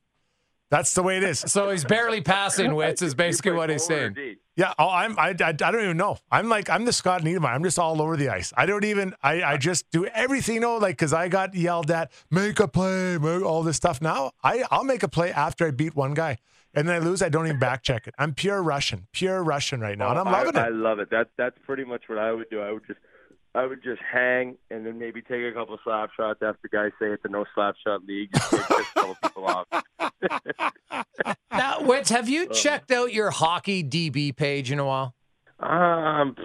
That's 0.71 0.93
the 0.93 1.03
way 1.03 1.17
it 1.17 1.23
is. 1.23 1.39
So 1.41 1.71
he's 1.71 1.85
barely 1.85 2.21
passing 2.21 2.75
wits 2.75 3.01
is 3.01 3.15
basically 3.27 3.53
what 3.53 3.71
he's 3.71 3.85
saying. 3.85 4.17
Yeah, 4.55 4.75
oh, 4.79 4.91
I'm. 4.91 5.19
I, 5.19 5.29
I, 5.29 5.49
I 5.49 5.53
don't 5.53 5.83
even 5.83 5.97
know. 5.97 6.19
I'm 6.31 6.49
like 6.49 6.69
I'm 6.69 6.85
the 6.85 6.93
Scott 6.93 7.23
Niedermayer. 7.23 7.55
I'm 7.55 7.63
just 7.63 7.79
all 7.79 8.03
over 8.03 8.17
the 8.17 8.29
ice. 8.29 8.53
I 8.57 8.67
don't 8.67 8.85
even. 8.85 9.15
I, 9.23 9.43
I 9.43 9.57
just 9.57 9.91
do 9.91 10.05
everything. 10.07 10.57
You 10.57 10.61
know, 10.61 10.77
like 10.77 10.97
because 10.97 11.13
I 11.13 11.29
got 11.29 11.55
yelled 11.55 11.91
at, 11.91 12.11
make 12.31 12.59
a 12.61 12.69
play, 12.69 13.19
make 13.19 13.43
all 13.43 13.63
this 13.63 13.77
stuff. 13.77 14.03
Now 14.03 14.33
I 14.43 14.65
I'll 14.71 14.85
make 14.85 15.03
a 15.03 15.09
play 15.09 15.33
after 15.33 15.67
I 15.67 15.71
beat 15.71 15.95
one 15.95 16.13
guy, 16.13 16.39
and 16.75 16.89
then 16.89 16.97
I 16.97 16.99
lose. 16.99 17.23
I 17.23 17.29
don't 17.29 17.47
even 17.47 17.59
back 17.59 17.83
check 17.83 18.07
it. 18.07 18.15
I'm 18.19 18.35
pure 18.35 18.63
Russian, 18.63 19.07
pure 19.13 19.43
Russian 19.43 19.81
right 19.81 19.97
now, 19.97 20.11
and 20.11 20.19
oh, 20.19 20.23
I'm 20.23 20.33
loving 20.33 20.57
I, 20.57 20.67
I 20.67 20.71
love 20.71 20.99
it. 20.99 21.09
That 21.11 21.31
that's 21.39 21.57
pretty 21.65 21.85
much 21.85 22.09
what 22.09 22.19
I 22.19 22.33
would 22.33 22.51
do. 22.51 22.61
I 22.61 22.73
would 22.73 22.87
just 22.87 22.99
I 23.55 23.67
would 23.67 23.83
just 23.83 24.01
hang 24.03 24.57
and 24.71 24.85
then 24.87 24.99
maybe 24.99 25.23
take 25.23 25.43
a 25.43 25.53
couple 25.53 25.75
of 25.75 25.81
slap 25.83 26.11
shots 26.17 26.41
after 26.43 26.69
guys 26.69 26.93
say 27.01 27.07
it's 27.07 27.25
a 27.25 27.29
no 27.29 27.45
slap 27.55 27.75
shot 27.85 28.05
league. 28.05 28.31
Just 28.35 28.51
take 28.51 28.61
piss 28.69 28.87
a 28.97 29.01
couple 29.01 29.17
people 29.23 29.47
off. 29.47 29.67
Now, 31.51 31.81
Wits, 31.83 32.11
have 32.11 32.27
Uh, 32.27 32.33
you 32.33 32.47
checked 32.49 32.91
out 32.93 33.13
your 33.13 33.31
hockey 33.31 33.83
DB 33.83 34.35
page 34.37 34.71
in 34.71 34.79
a 34.79 34.85
while? 34.85 35.15
Um, 35.59 36.37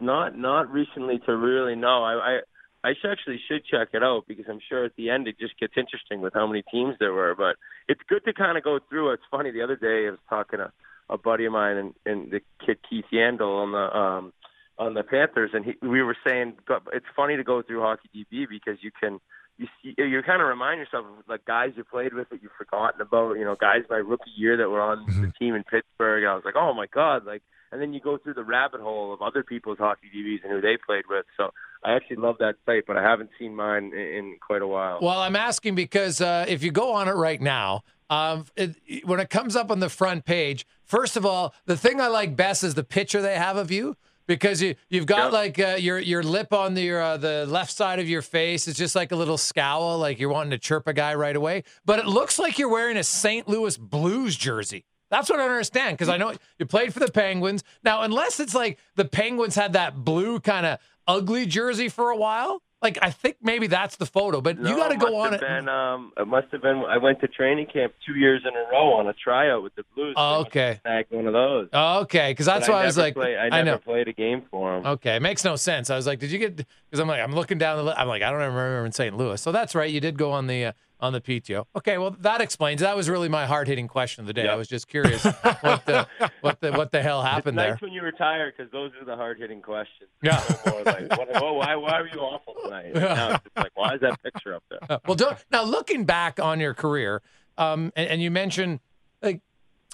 not 0.00 0.38
not 0.38 0.70
recently 0.72 1.18
to 1.26 1.36
really 1.36 1.74
know. 1.76 2.02
I 2.02 2.38
I, 2.84 2.90
I 2.90 2.90
actually 3.10 3.40
should 3.46 3.64
check 3.66 3.88
it 3.92 4.02
out 4.02 4.24
because 4.26 4.46
I'm 4.48 4.60
sure 4.66 4.84
at 4.86 4.92
the 4.96 5.10
end 5.10 5.28
it 5.28 5.38
just 5.38 5.58
gets 5.58 5.74
interesting 5.76 6.20
with 6.22 6.32
how 6.32 6.46
many 6.46 6.62
teams 6.72 6.94
there 6.98 7.12
were. 7.12 7.34
But 7.36 7.56
it's 7.88 8.00
good 8.08 8.24
to 8.24 8.32
kind 8.32 8.56
of 8.56 8.64
go 8.64 8.78
through. 8.88 9.10
It's 9.12 9.22
funny. 9.30 9.50
The 9.50 9.62
other 9.62 9.76
day 9.76 10.06
I 10.06 10.10
was 10.10 10.20
talking 10.30 10.58
to 10.60 10.72
a 11.10 11.18
buddy 11.18 11.44
of 11.44 11.52
mine 11.52 11.76
and, 11.76 11.94
and 12.06 12.30
the 12.30 12.40
kid 12.64 12.78
Keith 12.88 13.04
Yandle 13.12 13.62
on 13.62 13.72
the 13.72 13.96
um 13.98 14.32
on 14.78 14.94
the 14.94 15.02
Panthers, 15.02 15.50
and 15.52 15.64
he, 15.64 15.74
we 15.82 16.02
were 16.02 16.16
saying 16.26 16.54
it's 16.92 17.06
funny 17.14 17.36
to 17.36 17.44
go 17.44 17.62
through 17.62 17.80
hockey 17.80 18.08
DB 18.14 18.46
because 18.48 18.78
you 18.82 18.90
can 18.98 19.20
you 19.56 19.66
see, 19.82 19.94
you 19.96 20.20
kind 20.22 20.42
of 20.42 20.48
remind 20.48 20.80
yourself 20.80 21.06
of 21.06 21.28
like 21.28 21.44
guys 21.44 21.72
you 21.76 21.84
played 21.84 22.12
with 22.12 22.28
that 22.30 22.42
you've 22.42 22.52
forgotten 22.58 23.00
about. 23.00 23.34
You 23.34 23.44
know, 23.44 23.54
guys 23.54 23.82
my 23.88 23.96
rookie 23.96 24.32
year 24.36 24.56
that 24.56 24.68
were 24.68 24.80
on 24.80 25.06
the 25.06 25.32
team 25.38 25.54
in 25.54 25.62
Pittsburgh. 25.64 26.24
I 26.24 26.34
was 26.34 26.44
like, 26.44 26.56
oh 26.56 26.74
my 26.74 26.86
god, 26.86 27.24
like. 27.24 27.42
And 27.72 27.82
then 27.82 27.92
you 27.92 27.98
go 27.98 28.18
through 28.18 28.34
the 28.34 28.44
rabbit 28.44 28.80
hole 28.80 29.12
of 29.12 29.20
other 29.20 29.42
people's 29.42 29.78
hockey 29.78 30.06
DBs 30.14 30.44
and 30.44 30.52
who 30.52 30.60
they 30.60 30.78
played 30.86 31.06
with. 31.10 31.26
So 31.36 31.50
I 31.82 31.94
actually 31.94 32.18
love 32.18 32.36
that 32.38 32.54
site, 32.64 32.84
but 32.86 32.96
I 32.96 33.02
haven't 33.02 33.30
seen 33.36 33.56
mine 33.56 33.90
in, 33.92 33.98
in 33.98 34.36
quite 34.40 34.62
a 34.62 34.66
while. 34.66 35.00
Well, 35.02 35.18
I'm 35.18 35.34
asking 35.34 35.74
because 35.74 36.20
uh, 36.20 36.44
if 36.46 36.62
you 36.62 36.70
go 36.70 36.92
on 36.92 37.08
it 37.08 37.14
right 37.14 37.40
now, 37.40 37.82
um, 38.10 38.46
it, 38.54 38.76
when 39.04 39.18
it 39.18 39.28
comes 39.28 39.56
up 39.56 39.72
on 39.72 39.80
the 39.80 39.88
front 39.88 40.24
page, 40.24 40.68
first 40.84 41.16
of 41.16 41.26
all, 41.26 41.52
the 41.66 41.76
thing 41.76 42.00
I 42.00 42.06
like 42.06 42.36
best 42.36 42.62
is 42.62 42.74
the 42.74 42.84
picture 42.84 43.20
they 43.20 43.34
have 43.34 43.56
of 43.56 43.72
you 43.72 43.96
because 44.26 44.62
you 44.62 44.74
you've 44.88 45.06
got 45.06 45.24
Yep. 45.24 45.32
like 45.32 45.58
uh, 45.58 45.76
your 45.78 45.98
your 45.98 46.22
lip 46.22 46.52
on 46.52 46.74
the 46.74 46.90
uh, 46.92 47.16
the 47.16 47.46
left 47.46 47.70
side 47.72 47.98
of 47.98 48.08
your 48.08 48.22
face. 48.22 48.66
It's 48.68 48.78
just 48.78 48.94
like 48.94 49.12
a 49.12 49.16
little 49.16 49.38
scowl, 49.38 49.98
like 49.98 50.18
you're 50.18 50.28
wanting 50.30 50.50
to 50.50 50.58
chirp 50.58 50.86
a 50.88 50.92
guy 50.92 51.14
right 51.14 51.36
away. 51.36 51.64
But 51.84 51.98
it 51.98 52.06
looks 52.06 52.38
like 52.38 52.58
you're 52.58 52.68
wearing 52.68 52.96
a 52.96 53.04
St. 53.04 53.48
Louis 53.48 53.76
Blues 53.76 54.36
jersey. 54.36 54.84
That's 55.10 55.30
what 55.30 55.38
I 55.38 55.44
understand 55.44 55.96
because 55.96 56.08
I 56.08 56.16
know 56.16 56.32
you 56.58 56.66
played 56.66 56.92
for 56.92 56.98
the 57.00 57.10
Penguins. 57.12 57.62
Now, 57.84 58.02
unless 58.02 58.40
it's 58.40 58.54
like 58.54 58.78
the 58.96 59.04
Penguins 59.04 59.54
had 59.54 59.74
that 59.74 59.94
blue 60.04 60.40
kind 60.40 60.66
of 60.66 60.78
ugly 61.06 61.46
jersey 61.46 61.88
for 61.88 62.10
a 62.10 62.16
while, 62.16 62.62
like 62.84 62.98
I 63.02 63.10
think 63.10 63.38
maybe 63.42 63.66
that's 63.66 63.96
the 63.96 64.06
photo. 64.06 64.40
But 64.40 64.58
No, 64.60 64.70
you 64.70 64.76
got 64.76 64.88
to 64.90 64.96
go 64.96 65.16
on 65.16 65.34
it. 65.34 65.40
Been, 65.40 65.68
um, 65.68 66.12
it 66.16 66.26
must 66.28 66.46
have 66.52 66.62
been. 66.62 66.84
I 66.88 66.98
went 66.98 67.20
to 67.22 67.26
training 67.28 67.66
camp 67.66 67.94
two 68.06 68.14
years 68.14 68.42
in 68.46 68.54
a 68.54 68.70
row 68.70 68.92
on 68.92 69.08
a 69.08 69.12
tryout 69.14 69.62
with 69.62 69.74
the 69.74 69.82
Blues. 69.94 70.14
Oh, 70.16 70.42
okay. 70.42 70.78
Snagged 70.82 71.10
one 71.10 71.26
of 71.26 71.32
those. 71.32 71.68
Oh, 71.72 72.00
Okay, 72.02 72.30
because 72.30 72.46
that's 72.46 72.66
But 72.66 72.72
why 72.74 72.82
I, 72.82 72.86
was 72.86 72.96
like, 72.98 73.14
play- 73.14 73.36
I 73.36 73.46
I 73.46 73.62
never 73.62 73.78
played 73.78 74.06
a 74.08 74.12
game 74.12 74.42
for 74.50 74.76
him. 74.76 74.86
Okay, 74.86 75.16
it 75.16 75.22
makes 75.22 75.44
no 75.44 75.56
sense. 75.56 75.90
I 75.90 75.96
was 75.96 76.06
like, 76.06 76.18
did 76.20 76.30
you 76.30 76.38
get? 76.38 76.56
Because 76.56 77.00
I'm 77.00 77.08
like, 77.08 77.20
I'm 77.20 77.34
looking 77.34 77.58
down 77.58 77.84
the. 77.84 77.98
I'm 77.98 78.06
like, 78.06 78.22
I 78.22 78.30
don't 78.30 78.38
remember 78.38 78.84
in 78.86 78.92
St. 78.92 79.16
Louis. 79.16 79.40
So 79.40 79.50
that's 79.50 79.74
right. 79.74 79.90
You 79.90 80.00
did 80.00 80.16
go 80.18 80.30
on 80.32 80.46
the 80.46 80.66
uh, 80.66 80.72
on 81.00 81.12
the 81.12 81.20
PTO. 81.20 81.64
Okay, 81.76 81.98
well 81.98 82.10
that 82.20 82.40
explains. 82.40 82.80
That 82.80 82.96
was 82.96 83.08
really 83.10 83.28
my 83.28 83.46
hard 83.46 83.68
hitting 83.68 83.88
question 83.88 84.22
of 84.22 84.26
the 84.26 84.32
day. 84.32 84.48
I 84.48 84.54
was 84.54 84.68
just 84.68 84.88
curious 84.88 85.24
what 85.24 85.84
the 85.86 86.06
what 86.40 86.60
the 86.60 86.72
what 86.72 86.92
the 86.92 87.02
hell 87.02 87.20
It's 87.20 87.28
happened 87.30 87.56
nice 87.56 87.70
there. 87.70 87.78
when 87.80 87.92
you 87.92 88.02
retire 88.02 88.52
because 88.56 88.70
those 88.72 88.92
are 89.00 89.04
the 89.04 89.16
hard 89.16 89.38
hitting 89.38 89.60
questions. 89.60 90.10
Yeah. 90.22 90.42
No 90.66 90.82
like, 90.84 91.10
what, 91.16 91.42
oh, 91.42 91.54
why, 91.54 91.76
why 91.76 91.92
are 92.00 92.06
you 92.06 92.20
awful 92.20 92.54
tonight? 92.62 92.94
Now 92.94 93.34
it's 93.44 93.56
like, 93.56 93.72
why 93.74 93.94
is 93.94 94.00
that 94.00 94.22
picture 94.22 94.54
up 94.54 94.62
there? 94.70 94.78
Uh, 94.88 94.98
well, 95.06 95.14
don't, 95.14 95.36
now 95.50 95.64
looking 95.64 96.04
back 96.04 96.38
on 96.40 96.60
your 96.60 96.74
career, 96.74 97.22
um, 97.58 97.92
and, 97.96 98.08
and 98.08 98.22
you 98.22 98.30
mentioned 98.30 98.80
like 99.22 99.40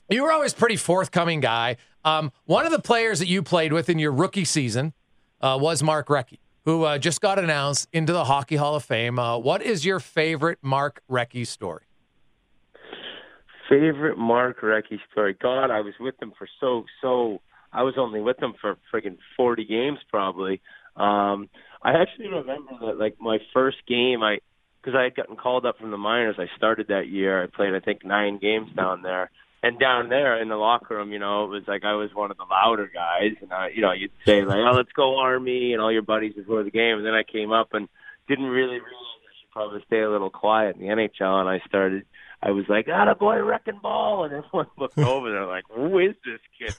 you 0.09 0.23
were 0.23 0.33
always 0.33 0.53
a 0.53 0.57
pretty 0.57 0.77
forthcoming 0.77 1.41
guy. 1.41 1.77
Um, 2.05 2.33
one 2.45 2.67
of 2.67 2.73
the 2.73 2.81
players 2.81 3.19
that 3.21 3.29
you 3.29 3.43
played 3.43 3.73
with 3.73 3.89
in 3.89 3.99
your 3.99 4.13
rookie 4.13 4.45
season 4.45 4.93
uh, 5.41 5.57
was 5.61 5.83
Mark 5.83 6.09
Recchi, 6.09 6.39
who 6.64 6.85
uh, 6.85 6.99
just 6.99 7.20
got 7.20 7.38
announced 7.38 7.88
into 7.92 8.12
the 8.12 8.25
Hockey 8.25 8.57
Hall 8.57 8.75
of 8.75 8.85
Fame. 8.85 9.18
Uh, 9.18 9.38
what 9.38 9.62
is 9.62 9.85
your 9.85 10.01
favorite 10.01 10.59
Mark 10.62 11.03
Recchi 11.11 11.46
story? 11.46 11.85
Favorite 13.68 14.18
Mark 14.18 14.61
Recchi 14.61 14.99
story? 15.12 15.37
God, 15.40 15.70
I 15.70 15.81
was 15.81 15.94
with 16.01 16.20
him 16.20 16.33
for 16.37 16.49
so 16.61 16.85
so. 17.01 17.40
I 17.73 17.85
was 17.85 17.94
only 17.96 18.20
with 18.20 18.42
him 18.42 18.55
for 18.61 18.77
friggin' 18.92 19.18
forty 19.37 19.64
games 19.64 19.99
probably. 20.11 20.61
Um, 20.96 21.49
I 21.83 21.92
actually 21.92 22.29
remember 22.29 22.73
that 22.87 22.99
like 22.99 23.16
my 23.20 23.38
first 23.55 23.79
game, 23.87 24.23
I 24.23 24.38
because 24.83 24.96
I 24.99 25.05
had 25.05 25.14
gotten 25.14 25.37
called 25.37 25.64
up 25.66 25.79
from 25.79 25.90
the 25.90 25.99
minors. 25.99 26.37
I 26.38 26.46
started 26.57 26.88
that 26.88 27.09
year. 27.09 27.42
I 27.42 27.46
played 27.46 27.75
I 27.75 27.81
think 27.81 28.05
nine 28.05 28.38
games 28.38 28.70
down 28.75 29.03
there. 29.03 29.31
And 29.62 29.79
down 29.79 30.09
there 30.09 30.40
in 30.40 30.49
the 30.49 30.57
locker 30.57 30.96
room, 30.96 31.12
you 31.12 31.18
know, 31.18 31.44
it 31.44 31.49
was 31.49 31.64
like 31.68 31.85
I 31.85 31.92
was 31.92 32.14
one 32.14 32.31
of 32.31 32.38
the 32.38 32.44
louder 32.44 32.90
guys, 32.92 33.33
and 33.42 33.53
I, 33.53 33.68
you 33.68 33.83
know, 33.83 33.92
you'd 33.92 34.11
say 34.25 34.42
like, 34.42 34.57
"Oh, 34.57 34.75
let's 34.75 34.92
go 34.92 35.18
Army," 35.18 35.75
and 35.75 35.83
all 35.83 35.92
your 35.92 36.01
buddies 36.03 36.33
before 36.35 36.62
the 36.62 36.70
game. 36.70 36.96
And 36.96 37.05
then 37.05 37.12
I 37.12 37.25
came 37.25 37.53
up 37.53 37.75
and 37.75 37.87
didn't 38.27 38.46
really 38.46 38.81
realize 38.81 39.20
I 39.23 39.33
should 39.38 39.51
probably 39.51 39.85
stay 39.87 40.01
a 40.01 40.11
little 40.11 40.31
quiet 40.31 40.77
in 40.77 40.83
the 40.83 40.88
NHL, 40.88 41.40
and 41.40 41.49
I 41.49 41.61
started. 41.68 42.07
I 42.42 42.53
was 42.53 42.64
like, 42.70 42.88
"Ah, 42.90 43.12
boy, 43.12 43.42
wrecking 43.42 43.81
ball," 43.83 44.25
and 44.25 44.33
everyone 44.33 44.68
looked 44.79 44.96
over. 45.12 45.31
They're 45.31 45.44
like, 45.44 45.64
"Who 45.70 45.99
is 45.99 46.14
this 46.25 46.40
kid?" 46.59 46.75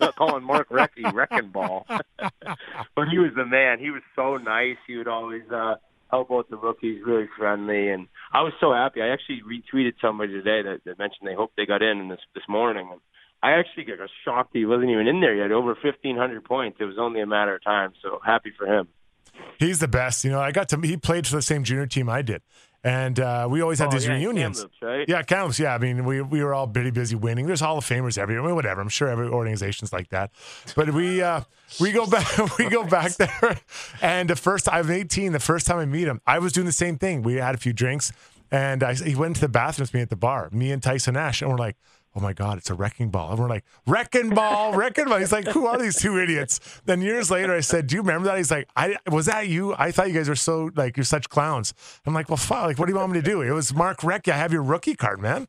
Not 0.00 0.14
calling 0.16 0.44
Mark 0.44 0.68
Recchi 0.68 1.12
wrecking 1.12 1.48
ball, 1.48 1.84
but 1.88 3.08
he 3.10 3.18
was 3.18 3.32
the 3.34 3.44
man. 3.44 3.80
He 3.80 3.90
was 3.90 4.02
so 4.14 4.36
nice. 4.36 4.76
He 4.86 4.96
would 4.96 5.08
always 5.08 5.42
uh, 5.50 5.74
out 6.12 6.50
the 6.50 6.56
rookies, 6.56 7.00
really 7.04 7.28
friendly, 7.38 7.88
and 7.88 8.08
I 8.32 8.42
was 8.42 8.52
so 8.60 8.72
happy. 8.72 9.02
I 9.02 9.08
actually 9.08 9.42
retweeted 9.42 9.94
somebody 10.00 10.32
today 10.32 10.62
that, 10.62 10.80
that 10.84 10.98
mentioned 10.98 11.28
they 11.28 11.34
hope 11.34 11.52
they 11.56 11.66
got 11.66 11.82
in 11.82 12.08
this 12.08 12.20
this 12.34 12.44
morning. 12.48 12.88
And 12.90 13.00
I 13.42 13.52
actually 13.52 13.84
got 13.84 13.98
shocked 14.24 14.50
he 14.52 14.66
wasn't 14.66 14.90
even 14.90 15.06
in 15.06 15.20
there 15.20 15.34
yet. 15.34 15.50
Over 15.52 15.74
fifteen 15.74 16.16
hundred 16.16 16.44
points. 16.44 16.78
It 16.80 16.84
was 16.84 16.98
only 16.98 17.20
a 17.20 17.26
matter 17.26 17.54
of 17.54 17.64
time. 17.64 17.92
So 18.02 18.20
happy 18.24 18.52
for 18.56 18.66
him. 18.66 18.88
He's 19.58 19.78
the 19.78 19.88
best. 19.88 20.24
You 20.24 20.30
know, 20.30 20.40
I 20.40 20.52
got 20.52 20.68
to. 20.70 20.80
He 20.80 20.96
played 20.96 21.26
for 21.26 21.36
the 21.36 21.42
same 21.42 21.64
junior 21.64 21.86
team 21.86 22.08
I 22.08 22.22
did, 22.22 22.42
and 22.82 23.18
uh, 23.20 23.46
we 23.50 23.60
always 23.60 23.78
had 23.78 23.88
Oh, 23.88 23.90
these 23.92 24.06
yeah, 24.06 24.14
reunions. 24.14 24.58
Kamloops, 24.58 24.82
right? 24.82 25.08
Yeah, 25.08 25.22
Kamloops. 25.22 25.58
Yeah, 25.58 25.74
I 25.74 25.78
mean, 25.78 26.04
we 26.04 26.22
we 26.22 26.42
were 26.42 26.54
all 26.54 26.66
pretty 26.66 26.90
busy 26.90 27.14
winning. 27.16 27.46
There's 27.46 27.60
Hall 27.60 27.78
of 27.78 27.84
Famers 27.84 28.16
everywhere. 28.18 28.54
Whatever. 28.54 28.80
I'm 28.80 28.88
sure 28.88 29.08
every 29.08 29.28
organization's 29.28 29.92
like 29.92 30.08
that. 30.10 30.30
But 30.74 30.94
we 30.94 31.20
uh, 31.22 31.42
we 31.80 31.92
go 31.92 32.06
back 32.06 32.26
we 32.58 32.68
go 32.68 32.84
back 32.84 33.12
there, 33.16 33.58
and 34.00 34.30
the 34.30 34.36
first 34.36 34.68
I'm 34.72 34.90
18. 34.90 35.32
The 35.32 35.40
first 35.40 35.66
time 35.66 35.78
I 35.78 35.84
meet 35.84 36.08
him, 36.08 36.20
I 36.26 36.38
was 36.38 36.52
doing 36.52 36.66
the 36.66 36.72
same 36.72 36.96
thing. 36.98 37.22
We 37.22 37.34
had 37.36 37.54
a 37.54 37.58
few 37.58 37.72
drinks, 37.72 38.12
and 38.50 38.82
I, 38.82 38.94
he 38.94 39.14
went 39.14 39.30
into 39.30 39.40
the 39.42 39.48
bathroom 39.48 39.84
with 39.84 39.94
me 39.94 40.00
at 40.00 40.08
the 40.10 40.16
bar. 40.16 40.48
Me 40.52 40.70
and 40.72 40.82
Tyson 40.82 41.14
Nash, 41.14 41.42
and 41.42 41.50
we're 41.50 41.58
like. 41.58 41.76
Oh 42.14 42.20
my 42.20 42.32
God, 42.32 42.58
it's 42.58 42.70
a 42.70 42.74
wrecking 42.74 43.10
ball. 43.10 43.30
And 43.30 43.38
we're 43.38 43.48
like, 43.48 43.64
wrecking 43.86 44.30
ball, 44.30 44.74
wrecking 44.74 45.04
ball. 45.04 45.18
He's 45.18 45.30
like, 45.30 45.46
who 45.46 45.66
are 45.66 45.78
these 45.78 45.96
two 45.96 46.18
idiots? 46.18 46.58
Then 46.84 47.00
years 47.00 47.30
later, 47.30 47.54
I 47.54 47.60
said, 47.60 47.86
do 47.86 47.94
you 47.94 48.02
remember 48.02 48.26
that? 48.26 48.36
He's 48.36 48.50
like, 48.50 48.68
I 48.74 48.96
was 49.08 49.26
that 49.26 49.46
you? 49.46 49.74
I 49.78 49.92
thought 49.92 50.08
you 50.08 50.14
guys 50.14 50.28
were 50.28 50.34
so 50.34 50.70
like 50.74 50.96
you're 50.96 51.04
such 51.04 51.28
clowns. 51.28 51.72
I'm 52.04 52.12
like, 52.12 52.28
well, 52.28 52.36
fuck. 52.36 52.64
Like, 52.64 52.78
what 52.78 52.86
do 52.86 52.92
you 52.92 52.98
want 52.98 53.12
me 53.12 53.20
to 53.20 53.24
do? 53.24 53.42
It 53.42 53.52
was 53.52 53.72
Mark 53.72 54.00
Recchi. 54.00 54.32
I 54.32 54.36
have 54.36 54.52
your 54.52 54.62
rookie 54.62 54.96
card, 54.96 55.20
man. 55.20 55.46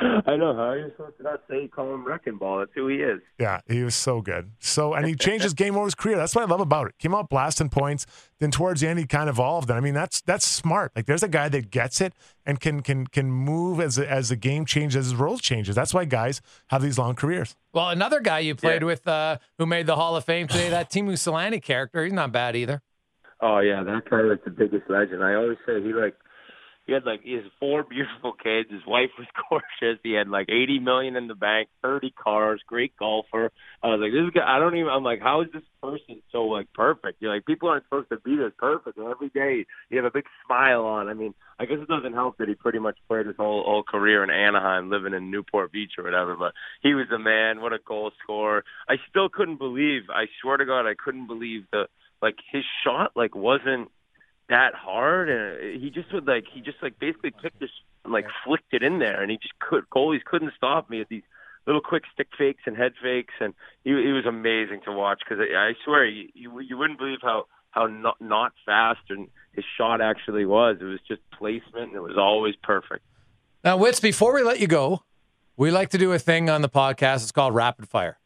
I 0.00 0.36
know 0.36 0.54
how 0.54 0.74
you're 0.74 0.90
supposed 0.90 1.16
to 1.16 1.24
not 1.24 1.42
say 1.50 1.66
call 1.66 1.92
him 1.92 2.04
wrecking 2.04 2.36
ball. 2.36 2.58
That's 2.58 2.70
who 2.72 2.86
he 2.86 2.96
is. 2.96 3.20
Yeah, 3.38 3.60
he 3.66 3.82
was 3.82 3.96
so 3.96 4.20
good. 4.20 4.52
So, 4.60 4.94
and 4.94 5.04
he 5.04 5.16
changed 5.16 5.42
his 5.42 5.54
game 5.54 5.74
over 5.74 5.86
his 5.86 5.96
career. 5.96 6.16
That's 6.16 6.36
what 6.36 6.44
I 6.44 6.50
love 6.50 6.60
about 6.60 6.86
it. 6.86 6.98
Came 6.98 7.14
out 7.14 7.28
blasting 7.28 7.68
points. 7.68 8.06
Then 8.38 8.52
towards 8.52 8.80
the 8.80 8.86
end, 8.86 9.00
he 9.00 9.06
kind 9.06 9.28
of 9.28 9.36
evolved. 9.36 9.70
And 9.70 9.76
I 9.76 9.80
mean, 9.80 9.94
that's 9.94 10.20
that's 10.20 10.46
smart. 10.46 10.92
Like, 10.94 11.06
there's 11.06 11.24
a 11.24 11.28
guy 11.28 11.48
that 11.48 11.70
gets 11.72 12.00
it 12.00 12.12
and 12.46 12.60
can 12.60 12.80
can 12.82 13.08
can 13.08 13.30
move 13.32 13.80
as 13.80 13.98
as 13.98 14.28
the 14.28 14.36
game 14.36 14.64
changes, 14.64 14.96
as 14.96 15.04
his 15.06 15.14
roles 15.16 15.40
changes. 15.40 15.74
That's 15.74 15.92
why 15.92 16.04
guys 16.04 16.40
have 16.68 16.80
these 16.80 16.98
long 16.98 17.16
careers. 17.16 17.56
Well, 17.72 17.88
another 17.88 18.20
guy 18.20 18.38
you 18.38 18.54
played 18.54 18.84
with 18.84 19.06
uh, 19.08 19.38
who 19.58 19.66
made 19.66 19.86
the 19.86 19.96
Hall 19.96 20.14
of 20.14 20.24
Fame 20.24 20.46
today, 20.46 20.70
that 20.70 20.90
Teemu 20.92 21.12
Selanne 21.14 21.60
character, 21.60 22.04
he's 22.04 22.12
not 22.12 22.30
bad 22.30 22.54
either. 22.54 22.82
Oh 23.40 23.58
yeah, 23.58 23.82
that 23.82 24.08
guy 24.08 24.22
was 24.22 24.38
the 24.44 24.50
biggest 24.50 24.88
legend. 24.88 25.24
I 25.24 25.34
always 25.34 25.58
say 25.66 25.82
he 25.82 25.92
like 25.92 26.14
he 26.88 26.94
had 26.94 27.04
like 27.04 27.20
has 27.22 27.44
four 27.60 27.84
beautiful 27.84 28.32
kids. 28.32 28.70
His 28.72 28.80
wife 28.86 29.10
was 29.18 29.28
gorgeous. 29.50 30.00
He 30.02 30.14
had 30.14 30.28
like 30.28 30.48
eighty 30.48 30.78
million 30.78 31.16
in 31.16 31.28
the 31.28 31.34
bank, 31.34 31.68
thirty 31.82 32.10
cars, 32.10 32.62
great 32.66 32.96
golfer. 32.96 33.52
I 33.82 33.88
was 33.88 34.00
like, 34.00 34.10
this 34.10 34.32
guy. 34.34 34.56
I 34.56 34.58
don't 34.58 34.74
even. 34.74 34.88
I'm 34.88 35.04
like, 35.04 35.20
how 35.20 35.42
is 35.42 35.48
this 35.52 35.62
person 35.82 36.22
so 36.32 36.44
like 36.44 36.72
perfect? 36.72 37.20
You're 37.20 37.34
like, 37.34 37.44
people 37.44 37.68
aren't 37.68 37.84
supposed 37.84 38.08
to 38.08 38.16
be 38.20 38.36
this 38.36 38.52
perfect. 38.56 38.96
And 38.96 39.06
every 39.06 39.28
day 39.28 39.66
you 39.90 39.98
have 39.98 40.06
a 40.06 40.10
big 40.10 40.24
smile 40.46 40.86
on. 40.86 41.10
I 41.10 41.14
mean, 41.14 41.34
I 41.60 41.66
guess 41.66 41.76
it 41.78 41.88
doesn't 41.88 42.14
help 42.14 42.38
that 42.38 42.48
he 42.48 42.54
pretty 42.54 42.78
much 42.78 42.96
played 43.06 43.26
his 43.26 43.36
whole 43.36 43.64
whole 43.66 43.82
career 43.82 44.24
in 44.24 44.30
Anaheim, 44.30 44.88
living 44.88 45.12
in 45.12 45.30
Newport 45.30 45.70
Beach 45.70 45.92
or 45.98 46.04
whatever. 46.04 46.36
But 46.36 46.54
he 46.82 46.94
was 46.94 47.08
a 47.14 47.18
man. 47.18 47.60
What 47.60 47.74
a 47.74 47.80
goal 47.86 48.12
scorer! 48.24 48.64
I 48.88 48.94
still 49.10 49.28
couldn't 49.28 49.58
believe. 49.58 50.04
I 50.08 50.24
swear 50.40 50.56
to 50.56 50.64
God, 50.64 50.88
I 50.88 50.94
couldn't 50.94 51.26
believe 51.26 51.64
the 51.70 51.84
like 52.22 52.36
his 52.50 52.64
shot 52.82 53.12
like 53.14 53.34
wasn't 53.34 53.90
that 54.48 54.74
hard 54.74 55.28
and 55.28 55.80
he 55.82 55.90
just 55.90 56.12
would 56.12 56.26
like 56.26 56.44
he 56.52 56.60
just 56.60 56.78
like 56.82 56.98
basically 56.98 57.30
picked 57.30 57.60
this 57.60 57.70
like 58.06 58.26
flicked 58.44 58.72
it 58.72 58.82
in 58.82 58.98
there 58.98 59.20
and 59.20 59.30
he 59.30 59.36
just 59.36 59.58
could 59.58 59.84
goalies 59.90 60.24
couldn't 60.24 60.52
stop 60.56 60.88
me 60.88 61.00
at 61.00 61.08
these 61.08 61.22
little 61.66 61.82
quick 61.82 62.04
stick 62.14 62.28
fakes 62.38 62.62
and 62.66 62.76
head 62.76 62.92
fakes 63.02 63.34
and 63.40 63.52
he 63.84 63.90
he 63.90 64.12
was 64.12 64.24
amazing 64.26 64.80
to 64.84 64.92
watch 64.92 65.20
because 65.20 65.38
I, 65.42 65.56
I 65.68 65.72
swear 65.84 66.06
you, 66.06 66.28
you 66.34 66.60
you 66.60 66.78
wouldn't 66.78 66.98
believe 66.98 67.18
how 67.22 67.44
how 67.70 67.86
not 67.86 68.16
not 68.20 68.52
fast 68.64 69.00
and 69.10 69.28
his 69.52 69.64
shot 69.76 70.00
actually 70.00 70.46
was 70.46 70.78
it 70.80 70.84
was 70.84 71.00
just 71.06 71.20
placement 71.36 71.88
and 71.88 71.96
it 71.96 72.02
was 72.02 72.16
always 72.16 72.54
perfect 72.62 73.04
Now, 73.64 73.76
Wits, 73.76 74.00
before 74.00 74.34
we 74.34 74.42
let 74.42 74.60
you 74.60 74.66
go, 74.66 75.02
we 75.56 75.70
like 75.70 75.90
to 75.90 75.98
do 75.98 76.12
a 76.12 76.18
thing 76.18 76.48
on 76.48 76.62
the 76.62 76.68
podcast. 76.68 77.16
It's 77.24 77.32
called 77.32 77.54
Rapid 77.54 77.88
Fire. 77.88 78.18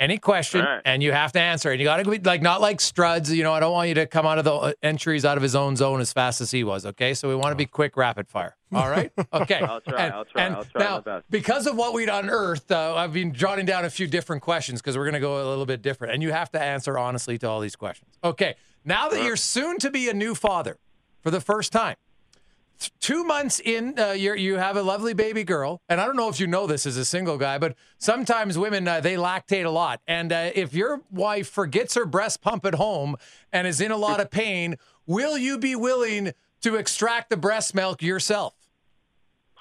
Any 0.00 0.18
question, 0.18 0.60
right. 0.64 0.82
and 0.84 1.02
you 1.04 1.12
have 1.12 1.30
to 1.32 1.40
answer. 1.40 1.70
And 1.70 1.80
you 1.80 1.84
got 1.86 2.02
to 2.02 2.10
be 2.10 2.18
like 2.18 2.42
not 2.42 2.60
like 2.60 2.78
Struds. 2.78 3.30
You 3.32 3.44
know, 3.44 3.52
I 3.52 3.60
don't 3.60 3.72
want 3.72 3.88
you 3.88 3.94
to 3.94 4.06
come 4.06 4.26
out 4.26 4.38
of 4.38 4.44
the 4.44 4.52
uh, 4.52 4.72
entries 4.82 5.24
out 5.24 5.36
of 5.36 5.42
his 5.42 5.54
own 5.54 5.76
zone 5.76 6.00
as 6.00 6.12
fast 6.12 6.40
as 6.40 6.50
he 6.50 6.64
was. 6.64 6.84
Okay, 6.84 7.14
so 7.14 7.28
we 7.28 7.36
want 7.36 7.52
to 7.52 7.56
be 7.56 7.64
quick, 7.66 7.96
rapid 7.96 8.28
fire. 8.28 8.56
All 8.72 8.90
right. 8.90 9.12
Okay. 9.32 9.60
I'll 9.60 9.80
try, 9.80 10.02
And- 10.06 10.14
I'll 10.14 10.24
try, 10.24 10.46
I'll 10.48 10.64
try 10.64 10.82
now, 10.82 10.94
my 10.96 11.00
best. 11.00 11.30
because 11.30 11.66
of 11.68 11.76
what 11.76 11.92
we'd 11.94 12.08
unearthed, 12.08 12.70
uh, 12.72 12.94
I've 12.96 13.12
been 13.12 13.32
jotting 13.32 13.66
down 13.66 13.84
a 13.84 13.90
few 13.90 14.06
different 14.08 14.42
questions 14.42 14.80
because 14.80 14.96
we're 14.96 15.04
going 15.04 15.14
to 15.14 15.20
go 15.20 15.36
a 15.44 15.48
little 15.48 15.66
bit 15.66 15.80
different, 15.82 16.12
and 16.12 16.22
you 16.22 16.32
have 16.32 16.50
to 16.52 16.60
answer 16.62 16.98
honestly 16.98 17.38
to 17.38 17.48
all 17.48 17.60
these 17.60 17.76
questions. 17.76 18.10
Okay. 18.24 18.54
Now 18.84 19.08
that 19.08 19.22
you're 19.22 19.36
soon 19.36 19.78
to 19.78 19.90
be 19.90 20.08
a 20.08 20.14
new 20.14 20.34
father 20.34 20.78
for 21.22 21.30
the 21.30 21.40
first 21.40 21.72
time, 21.72 21.96
two 23.00 23.24
months 23.24 23.60
in, 23.60 23.98
uh, 23.98 24.12
you 24.12 24.34
you 24.34 24.56
have 24.56 24.76
a 24.76 24.82
lovely 24.82 25.14
baby 25.14 25.44
girl, 25.44 25.80
and 25.88 26.00
I 26.00 26.06
don't 26.06 26.16
know 26.16 26.28
if 26.28 26.40
you 26.40 26.46
know 26.46 26.66
this 26.66 26.86
as 26.86 26.96
a 26.96 27.04
single 27.04 27.38
guy, 27.38 27.58
but 27.58 27.76
sometimes 27.98 28.58
women 28.58 28.86
uh, 28.86 29.00
they 29.00 29.14
lactate 29.14 29.64
a 29.64 29.70
lot, 29.70 30.00
and 30.06 30.32
uh, 30.32 30.50
if 30.54 30.74
your 30.74 31.02
wife 31.10 31.48
forgets 31.48 31.94
her 31.94 32.06
breast 32.06 32.40
pump 32.40 32.64
at 32.66 32.74
home 32.74 33.16
and 33.52 33.66
is 33.66 33.80
in 33.80 33.90
a 33.90 33.96
lot 33.96 34.20
of 34.20 34.30
pain, 34.30 34.76
will 35.06 35.38
you 35.38 35.58
be 35.58 35.74
willing 35.74 36.32
to 36.62 36.76
extract 36.76 37.30
the 37.30 37.36
breast 37.36 37.74
milk 37.74 38.02
yourself? 38.02 38.54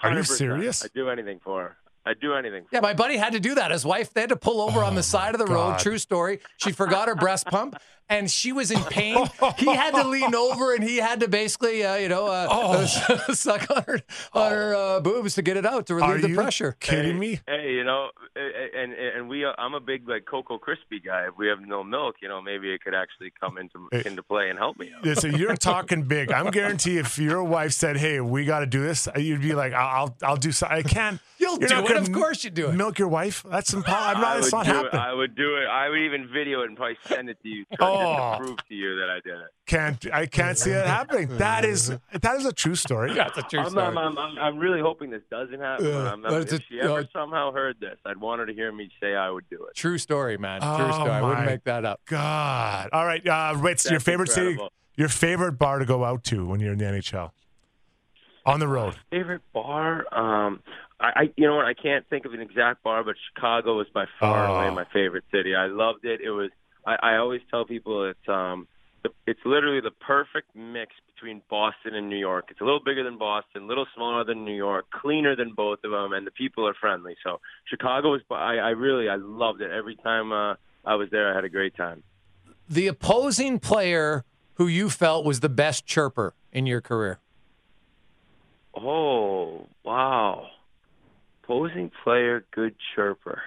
Are 0.01 0.13
you 0.13 0.23
serious? 0.23 0.83
I'd 0.83 0.93
do 0.93 1.09
anything 1.09 1.39
for 1.39 1.61
her 1.61 1.77
I'd 2.05 2.19
do 2.19 2.33
anything 2.33 2.63
for 2.63 2.69
Yeah, 2.73 2.81
my 2.81 2.93
buddy 2.93 3.17
had 3.17 3.33
to 3.33 3.39
do 3.39 3.55
that. 3.55 3.71
His 3.71 3.85
wife, 3.85 4.13
they 4.13 4.21
had 4.21 4.29
to 4.29 4.35
pull 4.35 4.61
over 4.61 4.83
on 4.83 4.95
the 4.95 5.03
side 5.03 5.35
of 5.35 5.39
the 5.39 5.51
road. 5.51 5.79
True 5.79 5.97
story. 5.97 6.39
She 6.57 6.71
forgot 6.71 7.07
her 7.07 7.15
breast 7.15 7.45
pump 7.45 7.77
and 8.17 8.29
she 8.29 8.51
was 8.51 8.71
in 8.71 8.81
pain. 8.85 9.17
He 9.57 9.65
had 9.73 9.91
to 9.95 10.07
lean 10.07 10.33
over 10.35 10.73
and 10.73 10.83
he 10.83 10.97
had 10.97 11.19
to 11.21 11.27
basically, 11.27 11.83
uh, 11.83 11.95
you 11.95 12.09
know, 12.09 12.27
uh, 12.27 12.85
suck 13.33 13.69
on 13.69 13.83
her, 13.83 14.01
on 14.33 14.51
her 14.51 14.75
uh, 14.75 14.99
boobs 14.99 15.35
to 15.35 15.41
get 15.41 15.57
it 15.57 15.65
out 15.65 15.85
to 15.87 15.95
relieve 15.95 16.09
Are 16.09 16.17
the 16.19 16.29
you 16.29 16.35
pressure. 16.35 16.75
kidding 16.79 17.19
me? 17.19 17.39
Hey, 17.47 17.73
you 17.73 17.83
know, 17.83 18.09
and 18.35 18.93
and, 18.93 18.93
and 18.93 19.29
we, 19.29 19.45
uh, 19.45 19.53
I'm 19.57 19.73
a 19.73 19.79
big 19.79 20.07
like 20.07 20.25
Cocoa 20.25 20.57
Crispy 20.57 20.99
guy. 20.99 21.27
If 21.27 21.37
we 21.37 21.47
have 21.47 21.59
no 21.61 21.83
milk, 21.83 22.15
you 22.21 22.27
know, 22.27 22.41
maybe 22.41 22.73
it 22.73 22.83
could 22.83 22.95
actually 22.95 23.31
come 23.39 23.57
into 23.57 23.89
into 24.07 24.23
play 24.23 24.49
and 24.49 24.57
help 24.57 24.77
me 24.79 24.91
out. 24.95 25.05
Yeah, 25.05 25.13
so 25.15 25.27
you're 25.27 25.55
talking 25.55 26.03
big. 26.03 26.31
I'm 26.31 26.49
guarantee 26.51 26.97
if 26.97 27.17
your 27.19 27.43
wife 27.43 27.73
said, 27.73 27.97
"Hey, 27.97 28.19
we 28.19 28.45
got 28.45 28.59
to 28.59 28.65
do 28.65 28.81
this," 28.81 29.07
you'd 29.15 29.41
be 29.41 29.53
like, 29.53 29.73
"I'll, 29.73 29.87
I'll, 29.87 30.15
I'll 30.31 30.37
do 30.37 30.51
so. 30.51 30.67
I 30.69 30.83
can't." 30.83 31.19
You'll 31.39 31.59
You're 31.59 31.67
do 31.67 31.85
it. 31.87 31.97
Of 31.97 32.11
course 32.13 32.45
you 32.45 32.49
do 32.51 32.69
it. 32.69 32.73
Milk 32.73 32.97
your 32.97 33.09
wife? 33.09 33.43
That's 33.49 33.73
impossible. 33.73 34.15
I'm 34.15 34.21
not. 34.21 34.35
I 34.35 34.37
It's 34.37 34.45
would 34.53 34.57
not 34.59 34.65
do 34.65 34.71
it. 34.71 34.75
happening. 34.93 35.01
I 35.01 35.13
would 35.13 35.35
do 35.35 35.55
it. 35.57 35.65
I 35.67 35.89
would 35.89 35.99
even 35.99 36.29
video 36.31 36.61
it 36.61 36.67
and 36.69 36.77
probably 36.77 36.97
send 37.05 37.29
it 37.29 37.37
to 37.43 37.49
you, 37.49 37.65
try 37.75 37.85
Oh. 38.05 38.37
prove 38.39 38.57
to 38.67 38.73
you 38.75 38.95
that 38.99 39.09
I 39.09 39.19
did 39.23 39.33
it. 39.39 39.47
Can't. 39.65 40.05
I 40.13 40.25
can't 40.25 40.57
see 40.57 40.71
it 40.71 40.85
happening. 40.85 41.37
That 41.37 41.65
is. 41.65 41.91
That 42.21 42.35
is 42.37 42.45
a 42.45 42.51
true 42.53 42.75
story. 42.75 43.13
That's 43.13 43.37
a 43.37 43.41
true 43.43 43.59
I'm, 43.61 43.69
story. 43.69 43.85
I'm, 43.85 43.97
I'm, 43.97 44.17
I'm, 44.17 44.37
I'm 44.37 44.57
really 44.59 44.81
hoping 44.81 45.09
this 45.09 45.21
doesn't 45.31 45.59
happen. 45.59 45.85
Yeah, 45.87 46.11
I'm, 46.13 46.21
but 46.21 46.33
I'm, 46.33 46.41
it's 46.41 46.53
if 46.53 46.59
a- 46.59 46.63
she 46.63 46.79
ever 46.81 46.99
uh, 46.99 47.03
somehow 47.13 47.51
heard 47.51 47.77
this, 47.79 47.97
I'd 48.05 48.17
want 48.17 48.39
her 48.39 48.45
to 48.45 48.53
hear 48.53 48.71
me 48.71 48.89
say 49.01 49.15
I 49.15 49.29
would 49.29 49.47
do 49.49 49.65
it. 49.65 49.75
True 49.75 49.97
story, 49.97 50.37
man. 50.37 50.59
Oh 50.63 50.77
True 50.77 50.91
story. 50.93 51.09
I 51.09 51.21
wouldn't 51.21 51.45
make 51.45 51.63
that 51.63 51.85
up. 51.85 52.01
God. 52.05 52.89
All 52.91 53.05
right. 53.05 53.25
Uh, 53.27 53.53
Ritz, 53.57 53.85
your 53.85 53.93
That's 53.93 54.03
favorite 54.03 54.29
city, 54.29 54.57
your 54.95 55.09
favorite 55.09 55.53
bar 55.53 55.79
to 55.79 55.85
go 55.85 56.03
out 56.03 56.23
to 56.25 56.45
when 56.45 56.59
you're 56.59 56.73
in 56.73 56.79
the 56.79 56.85
NHL, 56.85 57.31
on 58.45 58.59
the 58.59 58.67
road. 58.67 58.95
Favorite 59.11 59.41
bar? 59.53 60.05
Um, 60.11 60.59
I, 60.99 61.07
I, 61.15 61.33
you 61.35 61.47
know 61.47 61.55
what? 61.55 61.65
I 61.65 61.73
can't 61.73 62.07
think 62.09 62.25
of 62.25 62.33
an 62.33 62.41
exact 62.41 62.83
bar, 62.83 63.03
but 63.03 63.15
Chicago 63.33 63.77
was 63.77 63.87
by 63.93 64.05
far 64.19 64.47
Oh. 64.47 64.57
and 64.59 64.67
away 64.67 64.75
my 64.75 64.85
favorite 64.93 65.23
city. 65.31 65.55
I 65.55 65.67
loved 65.67 66.05
it. 66.05 66.21
It 66.21 66.29
was. 66.31 66.49
I, 66.85 66.95
I 67.01 67.15
always 67.17 67.41
tell 67.49 67.65
people 67.65 68.09
it's 68.09 68.29
um, 68.29 68.67
the, 69.03 69.09
it's 69.27 69.39
literally 69.45 69.81
the 69.81 69.91
perfect 69.91 70.55
mix 70.55 70.93
between 71.13 71.41
Boston 71.49 71.95
and 71.95 72.09
New 72.09 72.17
York. 72.17 72.45
It's 72.49 72.61
a 72.61 72.63
little 72.63 72.83
bigger 72.83 73.03
than 73.03 73.17
Boston, 73.17 73.63
a 73.63 73.65
little 73.65 73.85
smaller 73.95 74.23
than 74.23 74.43
New 74.43 74.55
York, 74.55 74.85
cleaner 74.91 75.35
than 75.35 75.53
both 75.53 75.79
of 75.83 75.91
them, 75.91 76.13
and 76.13 76.25
the 76.25 76.31
people 76.31 76.67
are 76.67 76.73
friendly. 76.73 77.15
So 77.23 77.39
Chicago 77.65 78.11
was. 78.11 78.21
I, 78.29 78.57
I 78.57 78.69
really, 78.69 79.09
I 79.09 79.15
loved 79.15 79.61
it. 79.61 79.71
Every 79.71 79.95
time 79.97 80.31
uh, 80.31 80.55
I 80.85 80.95
was 80.95 81.09
there, 81.11 81.31
I 81.31 81.35
had 81.35 81.45
a 81.45 81.49
great 81.49 81.75
time. 81.75 82.03
The 82.69 82.87
opposing 82.87 83.59
player 83.59 84.25
who 84.55 84.67
you 84.67 84.89
felt 84.89 85.25
was 85.25 85.39
the 85.39 85.49
best 85.49 85.85
chirper 85.85 86.33
in 86.51 86.65
your 86.65 86.81
career. 86.81 87.19
Oh, 88.75 89.67
wow. 89.83 90.47
Opposing 91.43 91.91
player, 92.03 92.45
good 92.51 92.75
chirper. 92.95 93.39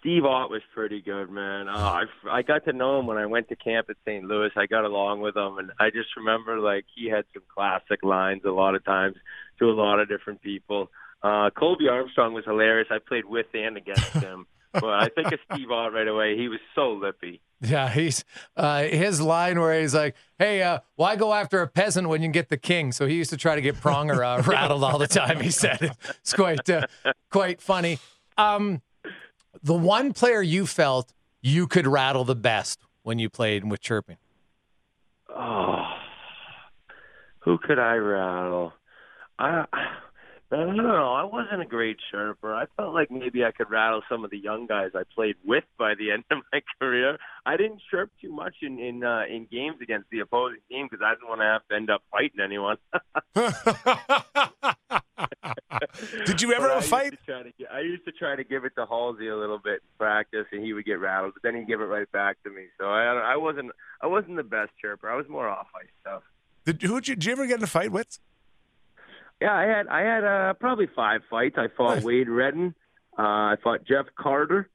Steve 0.00 0.24
Ott 0.24 0.50
was 0.50 0.62
pretty 0.74 1.02
good, 1.02 1.30
man. 1.30 1.68
Oh, 1.68 1.72
I, 1.74 2.04
I 2.30 2.42
got 2.42 2.64
to 2.64 2.72
know 2.72 2.98
him 2.98 3.06
when 3.06 3.18
I 3.18 3.26
went 3.26 3.48
to 3.50 3.56
camp 3.56 3.88
at 3.90 3.96
St. 4.06 4.24
Louis. 4.24 4.50
I 4.56 4.66
got 4.66 4.84
along 4.84 5.20
with 5.20 5.36
him, 5.36 5.58
and 5.58 5.70
I 5.78 5.90
just 5.90 6.08
remember 6.16 6.58
like 6.58 6.86
he 6.94 7.08
had 7.10 7.24
some 7.34 7.42
classic 7.54 8.02
lines 8.02 8.42
a 8.46 8.50
lot 8.50 8.74
of 8.74 8.84
times 8.84 9.16
to 9.58 9.66
a 9.66 9.72
lot 9.72 10.00
of 10.00 10.08
different 10.08 10.40
people. 10.40 10.90
Uh, 11.22 11.50
Colby 11.50 11.88
Armstrong 11.88 12.32
was 12.32 12.44
hilarious. 12.46 12.88
I 12.90 12.98
played 12.98 13.26
with 13.26 13.46
and 13.52 13.76
against 13.76 14.12
him. 14.14 14.46
but 14.72 14.84
I 14.84 15.08
think 15.14 15.32
of 15.32 15.40
Steve 15.52 15.70
Ott 15.70 15.92
right 15.92 16.08
away. 16.08 16.36
He 16.36 16.48
was 16.48 16.60
so 16.74 16.92
lippy. 16.92 17.42
Yeah, 17.60 17.90
he's 17.90 18.24
uh, 18.56 18.84
his 18.84 19.20
line 19.20 19.60
where 19.60 19.78
he's 19.78 19.94
like, 19.94 20.16
"Hey, 20.38 20.62
uh, 20.62 20.78
why 20.96 21.16
go 21.16 21.34
after 21.34 21.60
a 21.60 21.66
peasant 21.68 22.08
when 22.08 22.22
you 22.22 22.26
can 22.26 22.32
get 22.32 22.48
the 22.48 22.56
king?" 22.56 22.90
So 22.92 23.06
he 23.06 23.16
used 23.16 23.30
to 23.30 23.36
try 23.36 23.54
to 23.54 23.60
get 23.60 23.76
Pronger 23.76 24.24
uh, 24.24 24.42
rattled 24.46 24.82
all 24.82 24.96
the 24.96 25.06
time. 25.06 25.40
He 25.40 25.50
said 25.50 25.94
it's 26.08 26.32
quite 26.32 26.70
uh, 26.70 26.86
quite 27.30 27.60
funny. 27.60 27.98
Um, 28.38 28.80
the 29.62 29.74
one 29.74 30.12
player 30.12 30.42
you 30.42 30.66
felt 30.66 31.12
you 31.40 31.66
could 31.66 31.86
rattle 31.86 32.24
the 32.24 32.36
best 32.36 32.80
when 33.02 33.18
you 33.18 33.30
played 33.30 33.68
with 33.68 33.80
chirping. 33.80 34.16
Oh, 35.28 35.84
who 37.40 37.58
could 37.58 37.78
I 37.78 37.94
rattle? 37.96 38.72
I 39.38 39.64
I 40.52 40.56
don't 40.56 40.76
know. 40.76 41.12
I 41.12 41.22
wasn't 41.22 41.62
a 41.62 41.64
great 41.64 41.96
chirper. 42.12 42.52
I 42.52 42.66
felt 42.76 42.92
like 42.92 43.08
maybe 43.10 43.44
I 43.44 43.52
could 43.52 43.70
rattle 43.70 44.02
some 44.08 44.24
of 44.24 44.32
the 44.32 44.38
young 44.38 44.66
guys 44.66 44.90
I 44.96 45.02
played 45.14 45.36
with 45.44 45.62
by 45.78 45.94
the 45.94 46.10
end 46.12 46.24
of 46.30 46.38
my 46.52 46.60
career. 46.80 47.18
I 47.46 47.56
didn't 47.56 47.80
chirp 47.88 48.10
too 48.20 48.32
much 48.32 48.56
in 48.62 48.80
in 48.80 49.04
uh, 49.04 49.22
in 49.30 49.46
games 49.50 49.76
against 49.80 50.10
the 50.10 50.20
opposing 50.20 50.58
team 50.68 50.88
because 50.90 51.04
I 51.04 51.14
didn't 51.14 51.28
want 51.28 51.40
to 51.40 51.44
have 51.44 51.62
to 51.68 51.76
end 51.76 51.90
up 51.90 52.02
fighting 52.10 52.40
anyone. 52.42 52.78
Did 56.26 56.42
you 56.42 56.52
ever 56.52 56.68
have 56.68 56.78
a 56.78 56.82
fight? 56.82 57.02
I 57.02 57.04
used, 57.04 57.26
to 57.26 57.32
try 57.32 57.42
to, 57.42 57.52
I 57.72 57.80
used 57.80 58.04
to 58.06 58.12
try 58.12 58.36
to 58.36 58.44
give 58.44 58.64
it 58.64 58.72
to 58.76 58.86
Halsey 58.86 59.28
a 59.28 59.36
little 59.36 59.58
bit 59.58 59.74
in 59.74 59.98
practice, 59.98 60.46
and 60.50 60.64
he 60.64 60.72
would 60.72 60.84
get 60.84 60.98
rattled, 60.98 61.34
but 61.34 61.44
then 61.44 61.54
he'd 61.56 61.68
give 61.68 61.80
it 61.80 61.84
right 61.84 62.10
back 62.10 62.42
to 62.42 62.50
me. 62.50 62.64
So 62.78 62.86
I 62.86 63.04
I 63.04 63.36
wasn't 63.36 63.70
I 64.02 64.08
wasn't 64.08 64.34
the 64.36 64.42
best 64.42 64.72
chirper. 64.82 65.08
I 65.08 65.14
was 65.14 65.28
more 65.28 65.48
off 65.48 65.68
ice 65.76 65.86
stuff. 66.00 66.24
Did, 66.64 66.82
who 66.82 67.00
did 67.00 67.08
you, 67.08 67.14
did 67.14 67.24
you 67.24 67.32
ever 67.32 67.46
get 67.46 67.58
in 67.58 67.64
a 67.64 67.68
fight 67.68 67.92
with? 67.92 68.18
Yeah, 69.40 69.54
I 69.54 69.62
had 69.62 69.86
I 69.88 70.00
had 70.00 70.24
uh, 70.24 70.52
probably 70.54 70.86
five 70.94 71.22
fights. 71.30 71.56
I 71.58 71.68
fought 71.76 71.96
Nice. 71.96 72.04
Wade 72.04 72.28
Redden. 72.28 72.74
Uh, 73.18 73.22
I 73.22 73.56
fought 73.62 73.84
Jeff 73.84 74.06
Carter. 74.16 74.68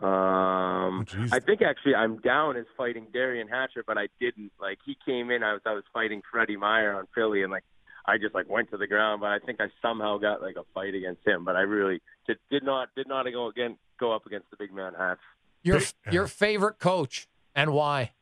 Um, 0.00 1.04
jeez. 1.06 1.32
I 1.32 1.40
think 1.40 1.62
actually 1.62 1.94
I'm 1.94 2.18
down 2.18 2.56
as 2.56 2.66
fighting 2.76 3.06
Derian 3.12 3.48
Hatcher, 3.48 3.82
but 3.86 3.98
I 3.98 4.08
didn't. 4.20 4.52
Like 4.60 4.78
he 4.84 4.96
came 5.04 5.30
in, 5.30 5.42
I 5.42 5.52
was 5.52 5.62
I 5.66 5.72
was 5.72 5.84
fighting 5.92 6.22
Freddy 6.30 6.56
Meyer 6.56 6.94
on 6.94 7.06
Philly, 7.14 7.42
and 7.42 7.50
like 7.50 7.64
I 8.06 8.18
just 8.18 8.34
like 8.34 8.48
went 8.48 8.70
to 8.70 8.76
the 8.76 8.86
ground. 8.86 9.20
But 9.20 9.30
I 9.30 9.38
think 9.38 9.60
I 9.60 9.66
somehow 9.82 10.18
got 10.18 10.40
like 10.40 10.56
a 10.56 10.64
fight 10.74 10.94
against 10.94 11.26
him. 11.26 11.44
But 11.44 11.56
I 11.56 11.62
really 11.62 12.00
did, 12.26 12.38
did 12.50 12.62
not 12.62 12.88
did 12.96 13.08
not 13.08 13.24
go 13.24 13.48
again 13.48 13.76
go 13.98 14.12
up 14.12 14.26
against 14.26 14.50
the 14.50 14.56
big 14.56 14.72
man 14.72 14.92
Hatch. 14.96 15.18
Your 15.62 15.80
your 16.10 16.26
favorite 16.26 16.78
coach 16.78 17.28
and 17.54 17.72
why? 17.72 18.12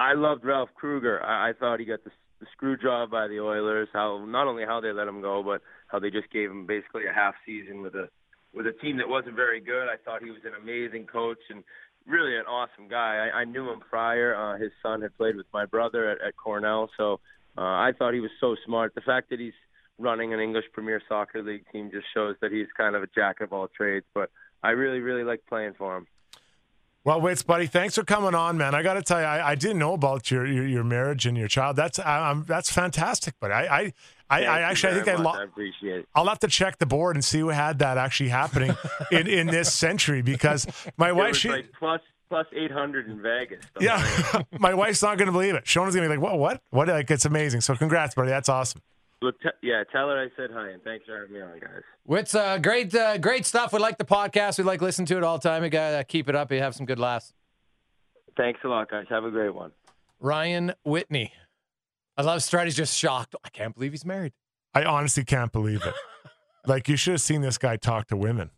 I 0.00 0.14
loved 0.14 0.44
Ralph 0.44 0.70
Krueger. 0.74 1.22
I, 1.22 1.50
I 1.50 1.52
thought 1.52 1.78
he 1.78 1.86
got 1.86 2.02
the, 2.02 2.10
the 2.40 2.46
screw 2.52 2.76
job 2.76 3.10
by 3.10 3.28
the 3.28 3.40
Oilers. 3.40 3.88
How 3.92 4.24
not 4.26 4.46
only 4.46 4.64
how 4.64 4.80
they 4.80 4.92
let 4.92 5.08
him 5.08 5.20
go, 5.20 5.42
but 5.42 5.62
how 5.88 5.98
they 5.98 6.10
just 6.10 6.30
gave 6.30 6.50
him 6.50 6.66
basically 6.66 7.06
a 7.06 7.12
half 7.12 7.34
season 7.46 7.82
with 7.82 7.94
a 7.94 8.08
with 8.52 8.66
a 8.66 8.72
team 8.72 8.96
that 8.98 9.08
wasn't 9.08 9.34
very 9.34 9.60
good. 9.60 9.88
I 9.88 9.96
thought 10.04 10.22
he 10.22 10.30
was 10.30 10.40
an 10.44 10.52
amazing 10.60 11.06
coach 11.06 11.38
and 11.50 11.64
really 12.06 12.36
an 12.36 12.44
awesome 12.46 12.88
guy. 12.88 13.28
I, 13.28 13.40
I 13.40 13.44
knew 13.44 13.70
him 13.70 13.80
prior. 13.80 14.34
Uh, 14.34 14.58
his 14.58 14.70
son 14.82 15.02
had 15.02 15.16
played 15.16 15.36
with 15.36 15.46
my 15.52 15.66
brother 15.66 16.10
at, 16.10 16.20
at 16.20 16.36
Cornell, 16.36 16.90
so 16.96 17.20
uh, 17.56 17.62
I 17.62 17.92
thought 17.98 18.14
he 18.14 18.20
was 18.20 18.30
so 18.40 18.56
smart. 18.64 18.94
The 18.94 19.00
fact 19.00 19.30
that 19.30 19.40
he's 19.40 19.54
running 19.98 20.34
an 20.34 20.40
English 20.40 20.64
Premier 20.72 21.00
Soccer 21.08 21.42
League 21.42 21.64
team 21.72 21.90
just 21.92 22.06
shows 22.12 22.36
that 22.40 22.52
he's 22.52 22.66
kind 22.76 22.96
of 22.96 23.02
a 23.02 23.08
jack 23.14 23.40
of 23.40 23.52
all 23.52 23.68
trades. 23.68 24.06
But 24.14 24.30
I 24.62 24.70
really, 24.70 25.00
really 25.00 25.24
like 25.24 25.42
playing 25.48 25.74
for 25.78 25.96
him. 25.96 26.06
Well, 27.04 27.20
Wits, 27.20 27.42
buddy, 27.42 27.66
thanks 27.66 27.96
for 27.96 28.02
coming 28.02 28.34
on, 28.34 28.56
man. 28.56 28.74
I 28.74 28.82
got 28.82 28.94
to 28.94 29.02
tell 29.02 29.20
you, 29.20 29.26
I, 29.26 29.50
I 29.50 29.54
didn't 29.56 29.78
know 29.78 29.92
about 29.92 30.30
your, 30.30 30.46
your 30.46 30.66
your 30.66 30.84
marriage 30.84 31.26
and 31.26 31.36
your 31.36 31.48
child. 31.48 31.76
That's 31.76 31.98
I, 31.98 32.30
I'm 32.30 32.44
that's 32.44 32.72
fantastic. 32.72 33.34
But 33.40 33.52
I 33.52 33.66
I, 33.66 33.92
I, 34.30 34.44
I 34.44 34.60
actually 34.60 34.94
I 34.94 35.02
think 35.02 35.08
I, 35.08 35.22
lo- 35.22 35.32
I 35.32 35.44
appreciate 35.44 35.98
it. 36.00 36.08
I'll 36.14 36.26
have 36.26 36.38
to 36.38 36.48
check 36.48 36.78
the 36.78 36.86
board 36.86 37.16
and 37.16 37.22
see 37.22 37.40
who 37.40 37.48
had 37.48 37.78
that 37.80 37.98
actually 37.98 38.30
happening 38.30 38.74
in, 39.12 39.26
in 39.26 39.48
this 39.48 39.70
century 39.72 40.22
because 40.22 40.66
my 40.96 41.08
It 41.10 41.16
wife 41.16 41.36
she 41.36 41.50
like 41.50 41.70
plus 41.78 42.00
plus 42.30 42.46
800 42.54 43.06
in 43.10 43.20
Vegas. 43.20 43.62
yeah 43.80 44.02
my 44.58 44.72
wife's 44.72 45.02
not 45.02 45.18
going 45.18 45.26
to 45.26 45.32
believe 45.32 45.54
it. 45.54 45.66
Shona's 45.66 45.94
going 45.94 46.08
to 46.08 46.14
be 46.14 46.18
like 46.18 46.24
what 46.24 46.38
what 46.38 46.62
what 46.70 46.88
like 46.88 47.10
it's 47.10 47.26
amazing. 47.26 47.60
So 47.60 47.76
congrats, 47.76 48.14
buddy. 48.14 48.30
That's 48.30 48.48
awesome. 48.48 48.80
Look, 49.24 49.40
t- 49.40 49.48
yeah, 49.62 49.84
tell 49.90 50.10
her 50.10 50.22
I 50.22 50.28
said 50.36 50.50
hi 50.52 50.68
and 50.68 50.82
thanks 50.82 51.06
for 51.06 51.18
having 51.18 51.32
me 51.32 51.40
on, 51.40 51.58
guys. 51.58 51.80
Wits, 52.04 52.34
uh, 52.34 52.58
great 52.58 52.94
uh, 52.94 53.16
great 53.16 53.46
stuff. 53.46 53.72
We 53.72 53.78
like 53.78 53.96
the 53.96 54.04
podcast. 54.04 54.58
We 54.58 54.64
like 54.64 54.82
listening 54.82 55.06
to 55.06 55.16
it 55.16 55.24
all 55.24 55.38
the 55.38 55.48
time. 55.48 55.64
You 55.64 55.70
gotta 55.70 56.04
keep 56.04 56.28
it 56.28 56.36
up. 56.36 56.52
You 56.52 56.58
have 56.58 56.74
some 56.74 56.84
good 56.84 56.98
laughs. 56.98 57.32
Thanks 58.36 58.60
a 58.64 58.68
lot, 58.68 58.90
guys. 58.90 59.06
Have 59.08 59.24
a 59.24 59.30
great 59.30 59.54
one. 59.54 59.72
Ryan 60.20 60.74
Whitney. 60.84 61.32
I 62.18 62.22
love 62.22 62.42
Stratty's 62.42 62.76
just 62.76 62.94
shocked. 62.98 63.34
I 63.42 63.48
can't 63.48 63.74
believe 63.74 63.92
he's 63.92 64.04
married. 64.04 64.34
I 64.74 64.84
honestly 64.84 65.24
can't 65.24 65.52
believe 65.52 65.82
it. 65.82 65.94
like 66.66 66.86
you 66.86 66.96
should 66.96 67.12
have 67.12 67.22
seen 67.22 67.40
this 67.40 67.56
guy 67.56 67.76
talk 67.76 68.08
to 68.08 68.18
women. 68.18 68.50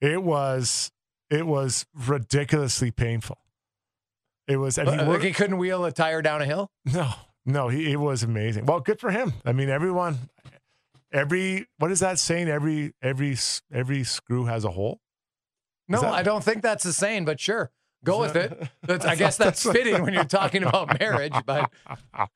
It 0.00 0.22
was 0.22 0.90
it 1.28 1.46
was 1.46 1.84
ridiculously 1.94 2.92
painful. 2.92 3.36
It 4.48 4.56
was 4.56 4.78
and 4.78 4.88
he 4.88 4.96
like 4.96 5.06
worked, 5.06 5.24
he 5.24 5.32
couldn't 5.32 5.58
wheel 5.58 5.84
a 5.84 5.92
tire 5.92 6.22
down 6.22 6.40
a 6.40 6.46
hill. 6.46 6.70
no 6.86 7.12
no 7.46 7.68
he 7.68 7.90
it 7.92 7.96
was 8.00 8.22
amazing. 8.22 8.66
Well, 8.66 8.80
good 8.80 9.00
for 9.00 9.10
him. 9.10 9.32
I 9.44 9.52
mean, 9.52 9.68
everyone, 9.70 10.28
every 11.12 11.66
what 11.78 11.90
is 11.90 12.00
that 12.00 12.18
saying? 12.18 12.48
Every 12.48 12.92
every 13.02 13.36
every 13.72 14.04
screw 14.04 14.44
has 14.46 14.64
a 14.64 14.70
hole. 14.70 15.00
No, 15.88 16.00
that- 16.00 16.12
I 16.14 16.22
don't 16.22 16.42
think 16.44 16.62
that's 16.62 16.84
the 16.84 16.92
saying, 16.92 17.24
but 17.24 17.40
sure. 17.40 17.70
Go 18.04 18.20
with 18.20 18.34
that- 18.34 18.52
it. 18.52 18.68
That's, 18.82 19.04
I 19.06 19.14
guess 19.14 19.36
that's 19.38 19.62
that's- 19.62 19.76
fitting 19.84 20.02
when 20.02 20.12
you're 20.14 20.24
talking 20.24 20.62
about 20.64 20.98
marriage. 21.00 21.32
But 21.44 21.70
uh, 22.14 22.26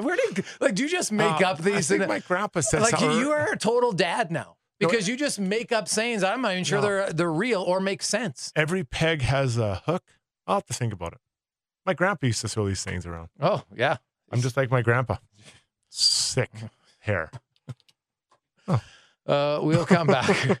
where 0.00 0.16
did 0.16 0.38
you 0.38 0.44
like? 0.60 0.74
Do 0.74 0.82
you 0.82 0.88
just 0.88 1.12
make 1.12 1.40
Uh, 1.42 1.50
up 1.50 1.58
these? 1.58 1.90
I 1.90 1.94
think 1.94 2.02
and- 2.02 2.08
my 2.08 2.20
grandpa 2.20 2.60
said 2.60 2.82
like 2.82 2.90
something. 2.96 3.18
you 3.18 3.30
are 3.32 3.52
a 3.52 3.56
total 3.58 3.92
dad 3.92 4.30
now 4.30 4.56
because 4.78 5.08
you 5.08 5.16
just 5.16 5.38
make 5.40 5.72
up 5.72 5.88
sayings. 5.88 6.22
I'm 6.24 6.40
not 6.42 6.52
even 6.52 6.64
sure 6.64 6.78
No. 6.78 6.82
they're 6.82 7.12
they're 7.12 7.32
real 7.32 7.62
or 7.62 7.80
make 7.80 8.02
sense. 8.02 8.52
Every 8.56 8.84
peg 8.84 9.22
has 9.22 9.56
a 9.58 9.82
hook. 9.86 10.02
I'll 10.46 10.56
have 10.56 10.66
to 10.66 10.72
think 10.74 10.92
about 10.92 11.12
it. 11.12 11.18
My 11.86 11.94
grandpa 11.94 12.26
used 12.26 12.40
to 12.42 12.48
throw 12.48 12.66
these 12.66 12.82
things 12.82 13.06
around. 13.06 13.28
Oh 13.40 13.62
yeah. 13.76 13.98
I'm 14.30 14.40
just 14.40 14.56
like 14.56 14.70
my 14.70 14.82
grandpa. 14.82 15.16
Sick 15.88 16.50
hair. 17.00 17.30
Uh, 19.26 19.60
we'll 19.62 19.84
come 19.86 20.06
back. 20.06 20.60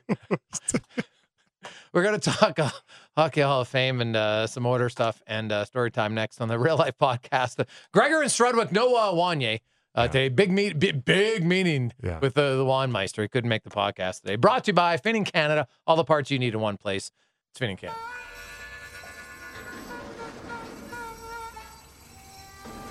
We're 1.92 2.02
going 2.04 2.20
to 2.20 2.30
talk 2.30 2.58
uh, 2.58 2.70
Hockey 3.16 3.40
Hall 3.40 3.62
of 3.62 3.68
Fame 3.68 4.00
and 4.00 4.14
uh, 4.14 4.46
some 4.46 4.64
order 4.64 4.88
stuff 4.88 5.20
and 5.26 5.50
uh, 5.50 5.64
story 5.64 5.90
time 5.90 6.14
next 6.14 6.40
on 6.40 6.46
the 6.48 6.58
Real 6.58 6.76
Life 6.76 6.94
Podcast. 7.00 7.64
Gregor 7.92 8.20
and 8.22 8.30
Strudwick, 8.30 8.70
no 8.70 8.94
uh, 8.94 9.12
Wanye. 9.12 9.60
Uh, 9.92 10.06
today, 10.06 10.28
big 10.28 10.52
meet, 10.52 10.78
big, 10.78 11.04
big 11.04 11.44
meeting 11.44 11.92
Yeah. 12.00 12.20
with 12.20 12.38
uh, 12.38 12.56
the 12.56 12.64
Weinmeister. 12.64 13.22
He 13.22 13.28
couldn't 13.28 13.48
make 13.48 13.64
the 13.64 13.70
podcast 13.70 14.20
today. 14.20 14.36
Brought 14.36 14.64
to 14.64 14.68
you 14.70 14.74
by 14.74 14.96
Finning 14.98 15.24
Canada. 15.30 15.66
All 15.84 15.96
the 15.96 16.04
parts 16.04 16.30
you 16.30 16.38
need 16.38 16.54
in 16.54 16.60
one 16.60 16.76
place. 16.76 17.10
It's 17.50 17.58
Finning 17.58 17.76
Canada. 17.76 17.98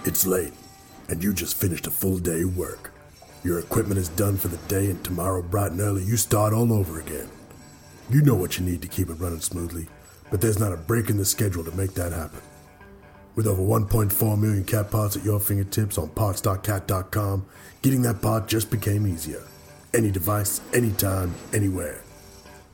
It's 0.06 0.26
late, 0.26 0.54
and 1.10 1.24
you 1.24 1.34
just 1.34 1.58
finished 1.58 1.88
a 1.88 1.92
full 1.92 2.20
day 2.20 2.42
of 2.42 2.58
work. 2.58 2.94
Your 3.44 3.60
equipment 3.60 4.00
is 4.00 4.10
done 4.10 4.38
for 4.38 4.48
the 4.48 4.58
day, 4.68 4.90
and 4.90 5.04
tomorrow, 5.04 5.42
bright 5.42 5.72
and 5.72 5.82
early, 5.82 6.04
you 6.04 6.18
start 6.18 6.54
all 6.54 6.72
over 6.72 7.00
again. 7.00 7.30
You 8.10 8.22
know 8.22 8.36
what 8.36 8.58
you 8.58 8.66
need 8.66 8.82
to 8.82 8.88
keep 8.88 9.10
it 9.10 9.14
running 9.14 9.40
smoothly, 9.40 9.88
but 10.30 10.42
there's 10.42 10.60
not 10.60 10.74
a 10.74 10.78
break 10.78 11.10
in 11.10 11.18
the 11.18 11.26
schedule 11.26 11.64
to 11.64 11.72
make 11.76 11.94
that 11.94 12.12
happen. 12.12 12.42
With 13.36 13.48
over 13.48 13.62
1.4 13.62 14.40
million 14.40 14.66
cat 14.66 14.92
parts 14.92 15.16
at 15.16 15.24
your 15.24 15.40
fingertips 15.40 15.98
on 15.98 16.10
parts.cat.com, 16.10 17.46
getting 17.82 18.02
that 18.02 18.22
part 18.22 18.48
just 18.48 18.70
became 18.70 19.08
easier. 19.08 19.42
Any 19.94 20.12
device, 20.12 20.62
anytime, 20.74 21.34
anywhere. 21.54 22.04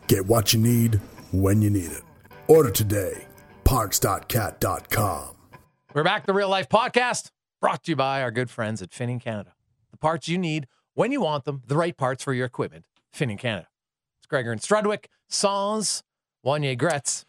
Get 0.07 0.25
what 0.25 0.53
you 0.53 0.59
need 0.59 0.99
when 1.31 1.61
you 1.61 1.69
need 1.69 1.91
it. 1.91 2.03
Order 2.47 2.71
today. 2.71 3.27
Parts.cat.com. 3.63 5.35
We're 5.93 6.03
back, 6.03 6.25
the 6.25 6.33
Real 6.33 6.49
Life 6.49 6.67
Podcast, 6.67 7.29
brought 7.65 7.83
to 7.83 7.91
you 7.93 7.95
by 7.95 8.21
our 8.21 8.29
good 8.29 8.51
friends 8.51 8.79
at 8.83 8.91
Finning 8.91 9.19
Canada. 9.19 9.55
The 9.89 9.97
parts 9.97 10.27
you 10.27 10.37
need 10.37 10.67
when 10.93 11.11
you 11.11 11.19
want 11.19 11.45
them, 11.45 11.63
the 11.65 11.75
right 11.75 11.97
parts 11.97 12.23
for 12.23 12.31
your 12.31 12.45
equipment. 12.45 12.85
Finning 13.11 13.39
Canada. 13.39 13.67
It's 14.19 14.27
Gregor 14.27 14.51
and 14.51 14.61
Strudwick, 14.61 15.05
Sans, 15.27 16.03
Wanye 16.45 16.77
Gretz. 16.77 17.25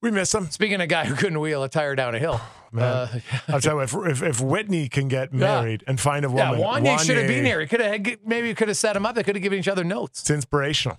We 0.00 0.12
miss 0.12 0.32
him. 0.32 0.48
Speaking 0.48 0.76
of 0.76 0.82
a 0.82 0.86
guy 0.86 1.06
who 1.06 1.16
couldn't 1.16 1.40
wheel 1.40 1.64
a 1.64 1.68
tire 1.68 1.96
down 1.96 2.14
a 2.14 2.20
hill. 2.20 2.40
Man, 2.72 2.84
Uh, 2.84 3.18
I'll 3.48 3.60
tell 3.60 3.74
you, 3.76 3.80
if, 3.80 3.94
if 3.94 4.22
if 4.22 4.40
Whitney 4.40 4.88
can 4.88 5.08
get 5.08 5.32
married 5.32 5.82
and 5.88 5.98
find 6.00 6.24
a 6.24 6.28
woman, 6.30 6.60
yeah, 6.60 6.64
woman, 6.64 6.84
Wanye 6.84 7.00
should 7.00 7.18
have 7.18 7.26
been 7.26 7.42
Wanye- 7.42 7.46
here. 7.46 7.60
He 7.62 7.66
could 7.66 7.80
have 7.80 8.00
maybe 8.24 8.46
he 8.46 8.54
could 8.54 8.68
have 8.68 8.76
set 8.76 8.94
him 8.94 9.04
up. 9.04 9.16
They 9.16 9.24
could 9.24 9.34
have 9.34 9.42
given 9.42 9.58
each 9.58 9.66
other 9.68 9.82
notes. 9.82 10.20
It's 10.20 10.30
inspirational. 10.30 10.98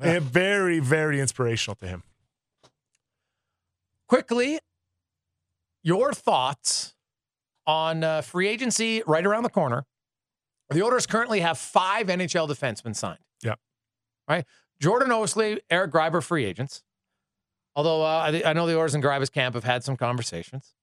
Eh, 0.00 0.18
very, 0.18 0.78
very 0.80 1.20
inspirational 1.20 1.74
to 1.76 1.86
him. 1.86 2.02
Quickly, 4.08 4.60
your 5.82 6.12
thoughts 6.14 6.94
on 7.66 8.04
uh, 8.04 8.20
free 8.22 8.48
agency 8.48 9.02
right 9.06 9.24
around 9.24 9.42
the 9.42 9.50
corner. 9.50 9.84
The 10.70 10.82
Oilers 10.82 11.06
currently 11.06 11.40
have 11.40 11.58
five 11.58 12.06
NHL 12.06 12.48
defensemen 12.48 12.96
signed. 12.96 13.18
Yeah. 13.42 13.54
Right? 14.28 14.44
Jordan 14.80 15.10
Oesterle, 15.10 15.58
Eric 15.70 15.92
Gryba, 15.92 16.22
free 16.22 16.44
agents. 16.44 16.82
Although 17.74 18.02
uh, 18.02 18.32
I, 18.44 18.50
I 18.50 18.52
know 18.52 18.66
the 18.66 18.76
Oilers 18.76 18.94
and 18.94 19.02
Gryba's 19.02 19.30
camp 19.30 19.54
have 19.54 19.64
had 19.64 19.84
some 19.84 19.96
conversations. 19.96 20.74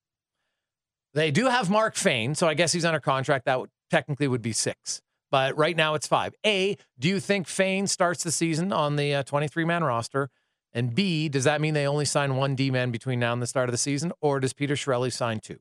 They 1.13 1.31
do 1.31 1.47
have 1.47 1.69
Mark 1.69 1.95
Fayne, 1.95 2.35
so 2.35 2.47
I 2.47 2.53
guess 2.53 2.71
he's 2.71 2.85
under 2.85 2.99
contract. 2.99 3.45
That 3.45 3.59
would, 3.59 3.69
technically 3.89 4.27
would 4.27 4.41
be 4.41 4.53
six. 4.53 5.01
But 5.31 5.57
right 5.57 5.75
now 5.75 5.95
it's 5.95 6.07
five. 6.07 6.33
A, 6.45 6.75
do 6.97 7.07
you 7.07 7.19
think 7.19 7.47
Fayne 7.47 7.87
starts 7.87 8.23
the 8.23 8.31
season 8.31 8.71
on 8.71 8.95
the 8.95 9.23
23 9.25 9.65
man 9.65 9.83
roster? 9.83 10.29
And 10.71 10.93
B, 10.93 11.29
does 11.29 11.45
that 11.45 11.61
mean 11.61 11.73
they 11.73 11.87
only 11.87 12.05
sign 12.05 12.35
one 12.35 12.55
D 12.55 12.69
man 12.69 12.91
between 12.91 13.19
now 13.19 13.33
and 13.33 13.41
the 13.41 13.47
start 13.47 13.69
of 13.69 13.71
the 13.71 13.77
season, 13.77 14.11
or 14.21 14.39
does 14.39 14.53
Peter 14.53 14.75
Chiarelli 14.75 15.11
sign 15.11 15.39
two? 15.39 15.59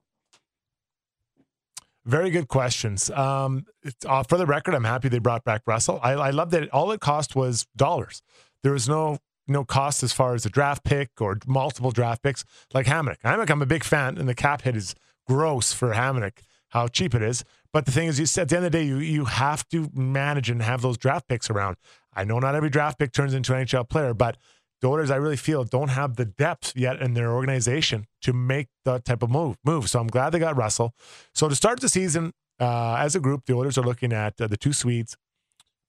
Very 2.08 2.30
good 2.30 2.48
questions. 2.48 3.10
Um, 3.10 3.66
uh, 4.06 4.22
for 4.22 4.38
the 4.38 4.46
record, 4.46 4.74
I'm 4.74 4.84
happy 4.84 5.10
they 5.10 5.18
brought 5.18 5.44
back 5.44 5.60
Russell. 5.66 6.00
I, 6.02 6.12
I 6.12 6.30
love 6.30 6.50
that 6.52 6.70
all 6.70 6.90
it 6.90 7.00
cost 7.00 7.36
was 7.36 7.66
dollars. 7.76 8.22
There 8.62 8.72
was 8.72 8.88
no 8.88 9.18
no 9.46 9.62
cost 9.62 10.02
as 10.02 10.10
far 10.14 10.34
as 10.34 10.46
a 10.46 10.48
draft 10.48 10.84
pick 10.84 11.10
or 11.20 11.38
multiple 11.46 11.90
draft 11.90 12.22
picks 12.22 12.46
like 12.72 12.86
Hamonic. 12.86 13.18
Hamonic, 13.22 13.50
I'm 13.50 13.60
a 13.60 13.66
big 13.66 13.84
fan, 13.84 14.16
and 14.16 14.26
the 14.26 14.34
cap 14.34 14.62
hit 14.62 14.74
is 14.74 14.94
gross 15.26 15.74
for 15.74 15.92
Hamonic, 15.92 16.38
how 16.70 16.88
cheap 16.88 17.14
it 17.14 17.20
is. 17.20 17.44
But 17.74 17.84
the 17.84 17.92
thing 17.92 18.08
is, 18.08 18.18
you 18.18 18.24
said 18.24 18.42
at 18.42 18.48
the 18.48 18.56
end 18.56 18.64
of 18.64 18.72
the 18.72 18.78
day, 18.78 18.84
you 18.84 18.96
you 18.96 19.26
have 19.26 19.68
to 19.68 19.90
manage 19.92 20.48
and 20.48 20.62
have 20.62 20.80
those 20.80 20.96
draft 20.96 21.28
picks 21.28 21.50
around. 21.50 21.76
I 22.14 22.24
know 22.24 22.38
not 22.38 22.54
every 22.54 22.70
draft 22.70 22.98
pick 22.98 23.12
turns 23.12 23.34
into 23.34 23.54
an 23.54 23.66
NHL 23.66 23.86
player, 23.86 24.14
but 24.14 24.38
the 24.80 24.88
I 24.88 25.16
really 25.16 25.36
feel, 25.36 25.64
don't 25.64 25.88
have 25.88 26.16
the 26.16 26.24
depth 26.24 26.72
yet 26.76 27.00
in 27.02 27.14
their 27.14 27.32
organization 27.32 28.06
to 28.22 28.32
make 28.32 28.68
that 28.84 29.04
type 29.04 29.22
of 29.22 29.30
move. 29.30 29.56
Move. 29.64 29.90
So 29.90 30.00
I'm 30.00 30.06
glad 30.06 30.30
they 30.30 30.38
got 30.38 30.56
Russell. 30.56 30.94
So 31.34 31.48
to 31.48 31.56
start 31.56 31.80
the 31.80 31.88
season, 31.88 32.32
uh, 32.60 32.96
as 32.98 33.14
a 33.14 33.20
group, 33.20 33.46
the 33.46 33.54
Oilers 33.54 33.78
are 33.78 33.82
looking 33.82 34.12
at 34.12 34.40
uh, 34.40 34.46
the 34.46 34.56
two 34.56 34.72
Swedes. 34.72 35.16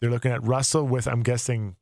They're 0.02 0.10
looking 0.10 0.32
at 0.32 0.44
Russell 0.44 0.84
with, 0.84 1.08
I'm 1.08 1.24
guessing, 1.24 1.76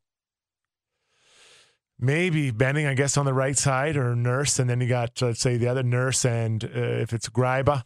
maybe 1.99 2.51
Benning, 2.51 2.87
I 2.87 2.93
guess, 2.93 3.17
on 3.17 3.25
the 3.25 3.33
right 3.33 3.57
side 3.57 3.95
or 3.95 4.15
Nurse, 4.15 4.59
and 4.59 4.69
then 4.69 4.81
you 4.81 4.87
got, 4.87 5.21
let's 5.21 5.39
say, 5.39 5.57
the 5.57 5.67
other 5.67 5.83
Nurse, 5.83 6.25
and 6.25 6.63
uh, 6.63 6.67
if 6.73 7.13
it's 7.13 7.29
Gryba, 7.29 7.83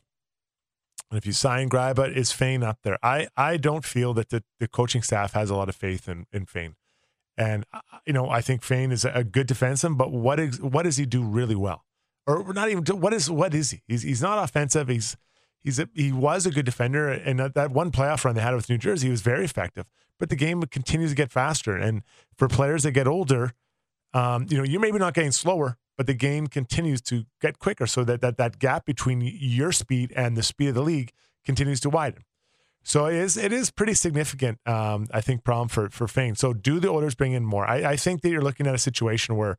and 1.10 1.18
if 1.18 1.26
you 1.26 1.34
sign 1.34 1.70
Gryba, 1.70 2.16
is 2.16 2.32
Fayne 2.32 2.64
up 2.64 2.80
there? 2.84 2.98
I, 3.04 3.28
I 3.36 3.58
don't 3.58 3.84
feel 3.84 4.14
that 4.14 4.30
the, 4.30 4.44
the 4.60 4.68
coaching 4.68 5.02
staff 5.02 5.34
has 5.34 5.50
a 5.50 5.56
lot 5.56 5.68
of 5.68 5.76
faith 5.76 6.08
in, 6.08 6.26
in 6.32 6.46
Fayne. 6.46 6.76
And 7.38 7.66
uh, 7.74 7.80
you 8.06 8.14
know, 8.14 8.30
I 8.30 8.42
think 8.42 8.64
Fayne 8.64 8.92
is 8.92 9.06
a 9.06 9.24
good 9.24 9.48
defenseman, 9.48 9.98
but 9.98 10.12
what 10.12 10.40
is 10.40 10.62
what 10.62 10.84
does 10.84 10.98
he 10.98 11.06
do 11.06 11.24
really 11.24 11.56
well? 11.56 11.86
Or 12.28 12.54
not 12.54 12.70
even 12.70 12.84
what 13.00 13.14
is 13.14 13.30
what 13.30 13.54
is 13.54 13.72
he? 13.72 13.82
He's 13.88 14.04
he's 14.04 14.22
not 14.22 14.44
offensive. 14.44 14.88
He's 14.88 15.18
he's 15.64 15.80
a, 15.80 15.90
he 15.94 16.12
was 16.12 16.46
a 16.46 16.52
good 16.52 16.66
defender, 16.66 17.10
and 17.10 17.40
that 17.40 17.72
one 17.72 17.92
playoff 17.92 18.26
run 18.26 18.36
they 18.36 18.42
had 18.42 18.56
with 18.56 18.70
New 18.70 18.78
Jersey, 18.78 19.08
he 19.08 19.12
was 19.12 19.22
very 19.22 19.46
effective. 19.46 19.86
But 20.20 20.30
the 20.30 20.36
game 20.36 20.62
continues 20.64 21.12
to 21.12 21.16
get 21.16 21.32
faster, 21.32 21.76
and 21.76 22.04
for 22.38 22.48
players 22.48 22.84
that 22.84 22.92
get 22.92 23.08
older, 23.08 23.54
um, 24.14 24.46
you 24.50 24.58
know, 24.58 24.64
you're 24.64 24.82
maybe 24.82 25.00
not 25.00 25.14
getting 25.14 25.32
slower, 25.32 25.78
but 25.98 26.06
the 26.06 26.14
game 26.14 26.48
continues 26.48 27.02
to 27.04 27.26
get 27.42 27.60
quicker, 27.60 27.88
so 27.88 28.04
that 28.04 28.22
that 28.22 28.38
that 28.38 28.60
gap 28.60 28.86
between 28.86 29.22
your 29.22 29.72
speed 29.72 30.14
and 30.16 30.38
the 30.38 30.44
speed 30.44 30.70
of 30.70 30.76
the 30.76 30.84
league 30.84 31.12
continues 31.46 31.80
to 31.82 31.90
widen. 31.90 32.24
So 32.84 33.06
it 33.06 33.16
is 33.16 33.38
it 33.38 33.54
is 33.54 33.70
pretty 33.70 33.94
significant, 33.94 34.60
um, 34.66 35.08
I 35.14 35.22
think, 35.22 35.44
problem 35.44 35.68
for 35.68 35.90
for 35.90 36.08
Fayne. 36.08 36.36
So 36.36 36.54
do 36.54 36.80
the 36.80 36.90
Oilers 36.90 37.16
bring 37.16 37.34
in 37.34 37.46
more? 37.46 37.66
I, 37.68 37.92
I, 37.92 37.96
think 37.96 38.22
that 38.22 38.30
you're 38.30 38.42
looking 38.42 38.66
at 38.66 38.74
a 38.74 38.80
situation 38.80 39.36
where 39.36 39.58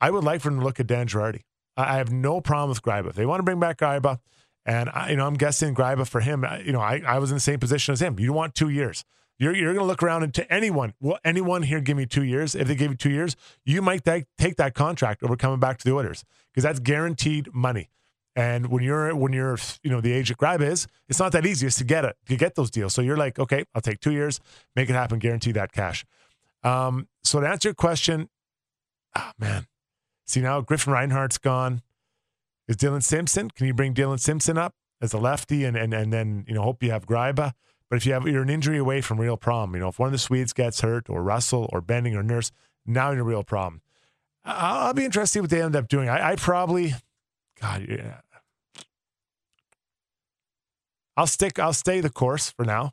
I 0.00 0.10
would 0.10 0.24
like 0.24 0.40
for 0.40 0.50
them 0.50 0.58
to 0.58 0.64
look 0.64 0.80
at 0.80 0.86
Dan 0.86 1.06
Girardi. 1.06 1.42
I, 1.76 1.94
I 1.94 1.96
have 1.98 2.10
no 2.10 2.40
problem 2.40 2.70
with 2.70 2.82
Gryba. 2.82 3.10
If 3.10 3.14
they 3.14 3.26
want 3.26 3.38
to 3.38 3.44
bring 3.44 3.60
back 3.60 3.78
Gryba, 3.78 4.18
and 4.64 4.90
I, 4.90 5.10
you 5.10 5.16
know, 5.16 5.26
I'm 5.26 5.34
guessing 5.34 5.74
Gryba 5.74 6.08
for 6.08 6.20
him. 6.20 6.44
You 6.64 6.72
know, 6.72 6.80
I, 6.80 7.02
I 7.06 7.18
was 7.18 7.30
in 7.30 7.36
the 7.36 7.40
same 7.40 7.60
position 7.60 7.92
as 7.92 8.02
him. 8.02 8.18
You 8.18 8.32
want 8.32 8.54
two 8.54 8.68
years. 8.68 9.04
You're, 9.38 9.54
you're 9.54 9.74
going 9.74 9.84
to 9.84 9.86
look 9.86 10.02
around 10.02 10.22
into 10.22 10.50
anyone. 10.52 10.94
Well, 11.00 11.18
anyone 11.24 11.62
here 11.62 11.80
give 11.80 11.96
me 11.96 12.06
two 12.06 12.24
years? 12.24 12.54
If 12.54 12.68
they 12.68 12.74
give 12.74 12.90
you 12.90 12.96
two 12.96 13.10
years, 13.10 13.36
you 13.64 13.82
might 13.82 14.04
take, 14.04 14.24
take 14.38 14.56
that 14.56 14.74
contract 14.74 15.22
over 15.22 15.36
coming 15.36 15.60
back 15.60 15.78
to 15.78 15.84
the 15.84 15.92
orders 15.92 16.24
because 16.50 16.64
that's 16.64 16.80
guaranteed 16.80 17.52
money. 17.54 17.90
And 18.36 18.68
when 18.68 18.84
you're 18.84 19.16
when 19.16 19.32
you're 19.32 19.58
you 19.82 19.90
know 19.90 20.02
the 20.02 20.12
age 20.12 20.30
of 20.30 20.36
Gryba's, 20.36 20.86
it's 21.08 21.18
not 21.18 21.32
that 21.32 21.46
easy 21.46 21.68
to 21.70 21.84
get 21.84 22.04
it 22.04 22.16
to 22.28 22.36
get 22.36 22.54
those 22.54 22.70
deals. 22.70 22.92
So 22.92 23.00
you're 23.00 23.16
like, 23.16 23.38
okay, 23.38 23.64
I'll 23.74 23.80
take 23.80 24.00
two 24.00 24.12
years, 24.12 24.40
make 24.76 24.90
it 24.90 24.92
happen, 24.92 25.18
guarantee 25.18 25.52
that 25.52 25.72
cash. 25.72 26.04
Um, 26.62 27.08
so 27.24 27.40
to 27.40 27.48
answer 27.48 27.68
your 27.68 27.74
question, 27.74 28.28
oh 29.16 29.30
man, 29.38 29.66
see 30.26 30.42
now 30.42 30.60
Griffin 30.60 30.92
Reinhart's 30.92 31.38
gone. 31.38 31.80
Is 32.68 32.76
Dillon 32.76 33.00
Simpson? 33.00 33.50
Can 33.50 33.66
you 33.66 33.74
bring 33.74 33.94
Dillon 33.94 34.18
Simpson 34.18 34.58
up 34.58 34.74
as 35.00 35.14
a 35.14 35.18
lefty 35.18 35.64
and 35.64 35.76
and 35.76 35.94
and 35.94 36.12
then 36.12 36.44
you 36.46 36.54
know 36.54 36.62
hope 36.62 36.82
you 36.82 36.90
have 36.90 37.06
Gryba? 37.06 37.52
But 37.88 37.96
if 37.96 38.04
you 38.04 38.12
have 38.12 38.26
you're 38.26 38.42
an 38.42 38.50
injury 38.50 38.76
away 38.76 39.00
from 39.00 39.18
real 39.18 39.38
problem, 39.38 39.74
you 39.74 39.80
know 39.80 39.88
if 39.88 39.98
one 39.98 40.08
of 40.08 40.12
the 40.12 40.18
Swedes 40.18 40.52
gets 40.52 40.82
hurt 40.82 41.08
or 41.08 41.22
Russell 41.22 41.70
or 41.72 41.80
Benning 41.80 42.14
or 42.14 42.22
Nurse, 42.22 42.52
now 42.84 43.12
you're 43.12 43.20
a 43.20 43.24
real 43.24 43.44
problem. 43.44 43.80
I'll, 44.44 44.88
I'll 44.88 44.94
be 44.94 45.04
interested 45.06 45.32
to 45.32 45.32
see 45.32 45.40
what 45.40 45.50
they 45.50 45.62
end 45.62 45.76
up 45.76 45.88
doing. 45.88 46.08
I, 46.08 46.32
I 46.32 46.36
probably, 46.36 46.94
God, 47.60 47.86
yeah, 47.88 48.20
I'll 51.16 51.26
stick. 51.26 51.58
I'll 51.58 51.72
stay 51.72 52.00
the 52.00 52.10
course 52.10 52.50
for 52.50 52.64
now. 52.64 52.92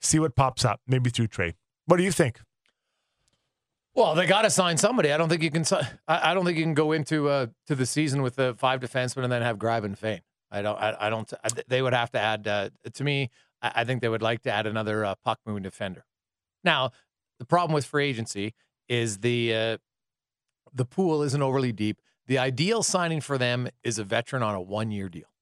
See 0.00 0.18
what 0.18 0.36
pops 0.36 0.64
up, 0.64 0.80
maybe 0.86 1.10
through 1.10 1.28
trade. 1.28 1.54
What 1.86 1.96
do 1.96 2.02
you 2.02 2.12
think? 2.12 2.40
Well, 3.94 4.14
they 4.14 4.26
got 4.26 4.42
to 4.42 4.50
sign 4.50 4.76
somebody. 4.76 5.10
I 5.10 5.16
don't 5.16 5.30
think 5.30 5.42
you 5.42 5.50
can. 5.50 5.64
I 6.06 6.34
don't 6.34 6.44
think 6.44 6.58
you 6.58 6.64
can 6.64 6.74
go 6.74 6.92
into 6.92 7.28
uh, 7.28 7.46
to 7.66 7.74
the 7.74 7.86
season 7.86 8.20
with 8.20 8.36
the 8.36 8.54
five 8.58 8.80
defensemen 8.80 9.24
and 9.24 9.32
then 9.32 9.42
have 9.42 9.56
Gryba 9.56 9.84
and. 9.84 10.20
I 10.50 10.62
don't. 10.62 10.76
I, 10.76 10.96
I 11.00 11.10
don't. 11.10 11.32
I, 11.42 11.48
they 11.66 11.80
would 11.80 11.94
have 11.94 12.10
to 12.12 12.20
add. 12.20 12.46
Uh, 12.46 12.68
to 12.92 13.04
me, 13.04 13.30
I, 13.62 13.72
I, 13.76 13.84
think 13.84 14.02
they 14.02 14.08
would 14.08 14.22
like 14.22 14.42
to 14.42 14.52
add 14.52 14.66
another 14.66 15.04
uh, 15.04 15.14
puck 15.24 15.40
moving 15.46 15.62
defender. 15.62 16.04
Now, 16.62 16.90
the 17.38 17.46
problem 17.46 17.74
with 17.74 17.86
free 17.86 18.06
agency 18.06 18.54
is 18.88 19.18
the 19.18 19.54
uh, 19.54 19.78
the 20.74 20.84
pool 20.84 21.22
isn't 21.22 21.42
overly 21.42 21.72
deep. 21.72 22.00
The 22.26 22.38
ideal 22.38 22.82
signing 22.82 23.22
for 23.22 23.38
them 23.38 23.68
is 23.82 23.98
a 23.98 24.04
veteran 24.04 24.42
on 24.42 24.54
a 24.54 24.60
one 24.60 24.90
year 24.90 25.08
deal. 25.08 25.32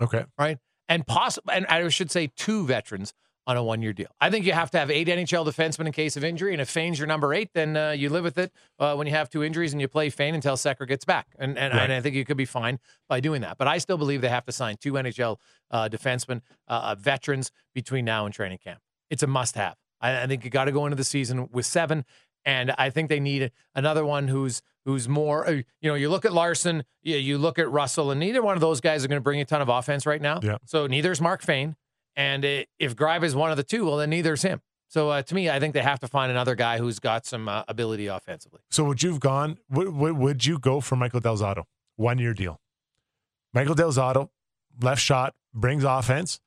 Okay. 0.00 0.24
Right 0.38 0.58
and 0.88 1.06
possible, 1.06 1.50
and 1.52 1.66
I 1.66 1.86
should 1.88 2.10
say 2.10 2.30
two 2.36 2.66
veterans 2.66 3.14
on 3.48 3.56
a 3.56 3.62
one 3.62 3.80
year 3.80 3.94
deal. 3.94 4.08
I 4.20 4.28
think 4.28 4.44
you 4.44 4.52
have 4.52 4.70
to 4.72 4.78
have 4.78 4.90
eight 4.90 5.08
NHL 5.08 5.46
defensemen 5.46 5.86
in 5.86 5.92
case 5.92 6.16
of 6.18 6.22
injury, 6.22 6.52
and 6.52 6.60
if 6.60 6.68
Fayne's 6.68 6.98
your 6.98 7.08
number 7.08 7.32
eight, 7.32 7.50
then 7.54 7.76
uh, 7.76 7.90
you 7.92 8.10
live 8.10 8.22
with 8.22 8.36
it 8.36 8.52
uh, 8.78 8.94
when 8.94 9.06
you 9.06 9.14
have 9.14 9.30
two 9.30 9.42
injuries 9.42 9.72
and 9.72 9.80
you 9.80 9.88
play 9.88 10.10
Fayne 10.10 10.34
until 10.34 10.54
Sekera 10.54 10.86
gets 10.86 11.06
back. 11.06 11.28
And 11.38 11.58
and, 11.58 11.72
right. 11.72 11.84
and, 11.84 11.92
I 11.92 12.00
think 12.00 12.14
you 12.14 12.26
could 12.26 12.36
be 12.36 12.44
fine 12.44 12.78
by 13.08 13.20
doing 13.20 13.40
that. 13.40 13.56
But 13.56 13.66
I 13.66 13.78
still 13.78 13.96
believe 13.96 14.20
they 14.20 14.28
have 14.28 14.44
to 14.44 14.52
sign 14.52 14.76
two 14.76 14.92
NHL 14.92 15.38
uh, 15.70 15.88
defensemen, 15.88 16.42
uh, 16.68 16.90
uh, 16.90 16.94
veterans 16.96 17.50
between 17.74 18.04
now 18.04 18.26
and 18.26 18.34
training 18.34 18.58
camp. 18.62 18.80
It's 19.08 19.22
a 19.22 19.26
must 19.26 19.54
have. 19.54 19.76
I, 20.00 20.22
I 20.22 20.26
think 20.26 20.44
you 20.44 20.50
got 20.50 20.66
to 20.66 20.72
go 20.72 20.84
into 20.84 20.96
the 20.96 21.04
season 21.04 21.48
with 21.50 21.64
seven. 21.64 22.04
And 22.44 22.72
I 22.78 22.90
think 22.90 23.08
they 23.08 23.20
need 23.20 23.50
another 23.74 24.04
one 24.04 24.28
who's 24.28 24.62
who's 24.84 25.08
more. 25.08 25.46
Uh, 25.46 25.50
you 25.50 25.90
know, 25.90 25.94
you 25.94 26.08
look 26.08 26.24
at 26.24 26.32
Larsson, 26.32 26.84
you, 27.02 27.16
you 27.16 27.38
look 27.38 27.58
at 27.58 27.70
Russell, 27.70 28.10
and 28.10 28.18
neither 28.18 28.42
one 28.42 28.54
of 28.54 28.60
those 28.60 28.80
guys 28.80 29.04
are 29.04 29.08
going 29.08 29.20
to 29.20 29.24
bring 29.24 29.40
a 29.40 29.44
ton 29.44 29.60
of 29.60 29.68
offense 29.68 30.06
right 30.06 30.22
now. 30.22 30.40
Yeah. 30.42 30.56
So 30.64 30.86
neither 30.86 31.12
is 31.12 31.20
Mark 31.20 31.42
Fayne, 31.42 31.76
and 32.16 32.44
it, 32.44 32.68
if 32.78 32.96
Gryba 32.96 33.24
is 33.24 33.34
one 33.34 33.50
of 33.50 33.56
the 33.56 33.62
two, 33.62 33.84
well, 33.84 33.98
then 33.98 34.10
neither 34.10 34.32
is 34.32 34.42
him. 34.42 34.62
So 34.88 35.10
uh, 35.10 35.22
to 35.22 35.34
me, 35.34 35.50
I 35.50 35.60
think 35.60 35.74
they 35.74 35.82
have 35.82 36.00
to 36.00 36.08
find 36.08 36.30
another 36.30 36.54
guy 36.54 36.78
who's 36.78 36.98
got 36.98 37.26
some 37.26 37.48
uh, 37.48 37.64
ability 37.68 38.06
offensively. 38.06 38.60
So 38.70 38.84
would 38.84 39.02
you've 39.02 39.20
gone? 39.20 39.58
Would, 39.70 40.16
would 40.16 40.46
you 40.46 40.58
go 40.58 40.80
for 40.80 40.96
Michael 40.96 41.20
Del 41.20 41.36
Zotto, 41.36 41.64
one 41.96 42.18
year 42.18 42.32
deal? 42.32 42.58
Michael 43.52 43.74
Del 43.74 43.92
Zotto, 43.92 44.30
left 44.80 45.02
shot, 45.02 45.34
brings 45.52 45.84
offense. 45.84 46.40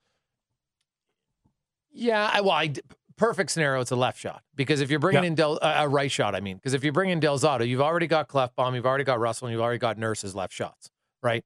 Yeah, 1.91 2.31
I, 2.33 2.41
well, 2.41 2.51
I, 2.51 2.73
perfect 3.21 3.51
scenario, 3.51 3.79
it's 3.81 3.91
a 3.91 3.95
left 3.95 4.19
shot 4.19 4.41
because 4.55 4.81
if 4.81 4.89
you're 4.89 4.99
bringing 4.99 5.21
yeah. 5.21 5.27
in 5.27 5.35
Del, 5.35 5.59
uh, 5.61 5.75
a 5.77 5.87
right 5.87 6.11
shot, 6.11 6.33
I 6.33 6.39
mean, 6.39 6.57
because 6.57 6.73
if 6.73 6.83
you 6.83 6.91
bring 6.91 7.11
in 7.11 7.19
Del 7.19 7.37
Zotto, 7.37 7.67
you've 7.67 7.79
already 7.79 8.07
got 8.07 8.27
Klefbom, 8.27 8.73
you've 8.73 8.87
already 8.87 9.03
got 9.03 9.19
Russell, 9.19 9.47
and 9.47 9.53
you've 9.53 9.61
already 9.61 9.77
got 9.77 9.99
Nurse's 9.99 10.33
left 10.33 10.51
shots, 10.51 10.89
right? 11.21 11.45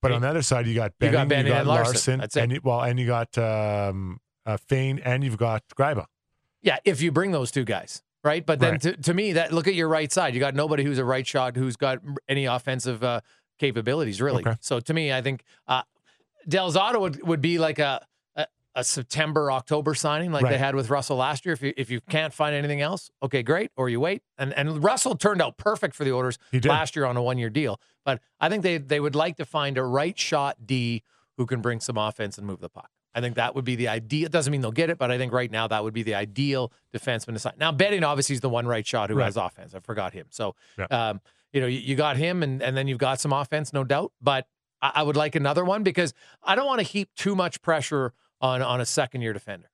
But 0.00 0.12
on 0.12 0.22
the 0.22 0.28
other 0.28 0.42
side, 0.42 0.68
you 0.68 0.74
got 0.74 0.92
Benning, 1.00 1.12
you 1.12 1.18
got, 1.18 1.28
Benning 1.28 1.46
you 1.46 1.52
got 1.52 1.60
and 1.60 1.68
Larsson, 1.68 2.20
Larsson 2.20 2.42
and 2.42 2.52
you, 2.52 2.60
well, 2.62 2.82
and 2.82 2.98
you 2.98 3.06
got 3.06 3.36
um, 3.36 4.20
uh, 4.46 4.56
Fayne, 4.56 5.00
and 5.00 5.24
you've 5.24 5.36
got 5.36 5.64
Gryba. 5.76 6.06
Yeah, 6.62 6.78
if 6.84 7.02
you 7.02 7.10
bring 7.10 7.32
those 7.32 7.50
two 7.50 7.64
guys, 7.64 8.02
right? 8.22 8.46
But 8.46 8.60
then 8.60 8.72
right. 8.72 8.80
To, 8.82 8.96
to 8.96 9.12
me, 9.12 9.32
that 9.32 9.52
look 9.52 9.66
at 9.66 9.74
your 9.74 9.88
right 9.88 10.12
side. 10.12 10.34
You 10.34 10.40
got 10.40 10.54
nobody 10.54 10.84
who's 10.84 10.98
a 10.98 11.04
right 11.04 11.26
shot 11.26 11.56
who's 11.56 11.76
got 11.76 11.98
any 12.28 12.44
offensive 12.44 13.02
uh, 13.02 13.20
capabilities, 13.58 14.22
really. 14.22 14.42
Okay. 14.46 14.56
So 14.60 14.78
to 14.78 14.94
me, 14.94 15.12
I 15.12 15.22
think 15.22 15.42
uh, 15.66 15.82
Del 16.48 16.72
Zotto 16.72 17.00
would, 17.00 17.26
would 17.26 17.40
be 17.40 17.58
like 17.58 17.80
a 17.80 18.06
a 18.74 18.84
September 18.84 19.50
October 19.50 19.94
signing 19.94 20.30
like 20.30 20.44
right. 20.44 20.50
they 20.50 20.58
had 20.58 20.74
with 20.74 20.90
Russell 20.90 21.16
last 21.16 21.44
year. 21.44 21.52
If 21.52 21.62
you 21.62 21.72
if 21.76 21.90
you 21.90 22.00
can't 22.00 22.32
find 22.32 22.54
anything 22.54 22.80
else, 22.80 23.10
okay, 23.22 23.42
great, 23.42 23.70
or 23.76 23.88
you 23.88 24.00
wait. 24.00 24.22
And 24.38 24.52
and 24.54 24.82
Russell 24.82 25.16
turned 25.16 25.42
out 25.42 25.56
perfect 25.56 25.94
for 25.94 26.04
the 26.04 26.12
Oilers 26.12 26.38
last 26.64 26.94
year 26.94 27.04
on 27.04 27.16
a 27.16 27.22
one 27.22 27.38
year 27.38 27.50
deal. 27.50 27.80
But 28.04 28.20
I 28.40 28.48
think 28.48 28.62
they 28.62 28.78
they 28.78 29.00
would 29.00 29.14
like 29.14 29.36
to 29.38 29.44
find 29.44 29.76
a 29.76 29.82
right 29.82 30.18
shot 30.18 30.66
D 30.66 31.02
who 31.36 31.46
can 31.46 31.60
bring 31.60 31.80
some 31.80 31.96
offense 31.96 32.38
and 32.38 32.46
move 32.46 32.60
the 32.60 32.68
puck. 32.68 32.90
I 33.14 33.20
think 33.20 33.36
that 33.36 33.54
would 33.54 33.64
be 33.64 33.76
the 33.76 33.88
ideal. 33.88 34.26
It 34.26 34.32
doesn't 34.32 34.50
mean 34.52 34.60
they'll 34.60 34.70
get 34.70 34.90
it, 34.90 34.98
but 34.98 35.10
I 35.10 35.18
think 35.18 35.32
right 35.32 35.50
now 35.50 35.66
that 35.66 35.82
would 35.82 35.94
be 35.94 36.02
the 36.02 36.14
ideal 36.14 36.72
defenseman 36.94 37.32
to 37.32 37.38
sign. 37.40 37.54
Now, 37.58 37.72
Benning 37.72 38.04
obviously 38.04 38.34
is 38.34 38.40
the 38.40 38.48
one 38.48 38.66
right 38.66 38.86
shot 38.86 39.10
who 39.10 39.16
right. 39.16 39.24
has 39.24 39.36
offense. 39.36 39.74
I 39.74 39.80
forgot 39.80 40.12
him. 40.12 40.26
So, 40.30 40.54
yeah. 40.78 40.84
um, 40.90 41.20
you 41.52 41.60
know, 41.60 41.66
you, 41.66 41.80
you, 41.80 41.96
got 41.96 42.16
him, 42.16 42.44
and 42.44 42.62
and 42.62 42.76
then 42.76 42.86
you've 42.86 42.98
got 42.98 43.18
some 43.20 43.32
offense, 43.32 43.72
no 43.72 43.82
doubt. 43.82 44.12
But 44.20 44.46
I, 44.80 44.92
I 44.96 45.02
would 45.02 45.16
like 45.16 45.34
another 45.34 45.64
one 45.64 45.82
because 45.82 46.14
I 46.42 46.54
don't 46.54 46.66
want 46.66 46.78
to 46.78 46.86
heap 46.86 47.10
too 47.16 47.34
much 47.34 47.60
pressure 47.62 48.12
on 48.40 48.62
on 48.62 48.80
a 48.80 48.86
second 48.86 49.22
year 49.22 49.32
defender. 49.32 49.70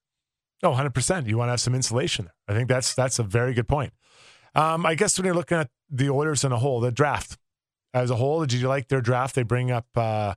Oh, 0.62 0.70
100%. 0.70 1.26
You 1.26 1.36
want 1.36 1.48
to 1.48 1.52
have 1.52 1.60
some 1.60 1.74
insulation. 1.74 2.30
I 2.48 2.54
think 2.54 2.68
that's 2.68 2.94
that's 2.94 3.18
a 3.18 3.22
very 3.22 3.54
good 3.54 3.68
point. 3.68 3.92
Um, 4.54 4.86
I 4.86 4.94
guess 4.94 5.18
when 5.18 5.26
you're 5.26 5.34
looking 5.34 5.58
at 5.58 5.70
the 5.90 6.08
Oilers 6.08 6.42
in 6.42 6.50
a 6.50 6.56
whole, 6.56 6.80
the 6.80 6.90
draft 6.90 7.36
as 7.92 8.10
a 8.10 8.16
whole, 8.16 8.40
did 8.40 8.54
you 8.54 8.68
like 8.68 8.88
their 8.88 9.02
draft? 9.02 9.34
They 9.34 9.42
bring 9.42 9.70
up, 9.70 9.86
uh, 9.94 10.34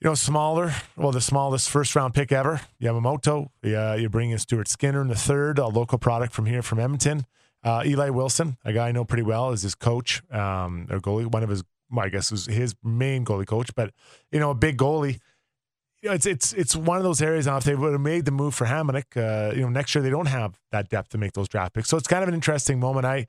you 0.00 0.08
know, 0.08 0.14
smaller, 0.14 0.74
well, 0.96 1.12
the 1.12 1.20
smallest 1.20 1.70
first 1.70 1.94
round 1.94 2.14
pick 2.14 2.32
ever, 2.32 2.60
Yamamoto. 2.82 3.48
Yeah, 3.62 3.94
you 3.94 4.08
bring 4.08 4.30
in 4.30 4.38
Stuart 4.38 4.66
Skinner 4.66 5.00
in 5.00 5.08
the 5.08 5.14
third, 5.14 5.58
a 5.60 5.68
local 5.68 5.98
product 5.98 6.32
from 6.32 6.46
here 6.46 6.62
from 6.62 6.80
Edmonton. 6.80 7.26
Uh, 7.62 7.82
Eli 7.86 8.10
Wilson, 8.10 8.56
a 8.64 8.72
guy 8.72 8.88
I 8.88 8.92
know 8.92 9.04
pretty 9.04 9.24
well, 9.24 9.50
is 9.50 9.62
his 9.62 9.74
coach, 9.74 10.22
um, 10.32 10.86
or 10.90 10.98
goalie. 11.00 11.26
One 11.26 11.42
of 11.42 11.48
his, 11.48 11.62
well, 11.90 12.06
I 12.06 12.08
guess, 12.08 12.30
was 12.30 12.46
his 12.46 12.74
main 12.82 13.24
goalie 13.24 13.46
coach. 13.46 13.72
But 13.74 13.92
you 14.32 14.40
know, 14.40 14.50
a 14.50 14.54
big 14.54 14.78
goalie. 14.78 15.20
You 16.02 16.10
know, 16.10 16.14
it's 16.14 16.26
it's 16.26 16.52
it's 16.52 16.76
one 16.76 16.96
of 16.96 17.02
those 17.02 17.20
areas. 17.20 17.46
Now, 17.46 17.56
if 17.56 17.64
they 17.64 17.74
would 17.74 17.92
have 17.92 18.00
made 18.00 18.24
the 18.24 18.30
move 18.30 18.54
for 18.54 18.66
Hamonic, 18.66 19.16
uh, 19.16 19.54
you 19.54 19.62
know, 19.62 19.68
next 19.68 19.94
year 19.94 20.02
they 20.02 20.10
don't 20.10 20.26
have 20.26 20.58
that 20.70 20.88
depth 20.88 21.10
to 21.10 21.18
make 21.18 21.32
those 21.32 21.48
draft 21.48 21.74
picks. 21.74 21.88
So 21.88 21.96
it's 21.96 22.06
kind 22.06 22.22
of 22.22 22.28
an 22.28 22.34
interesting 22.34 22.78
moment. 22.78 23.04
I 23.04 23.26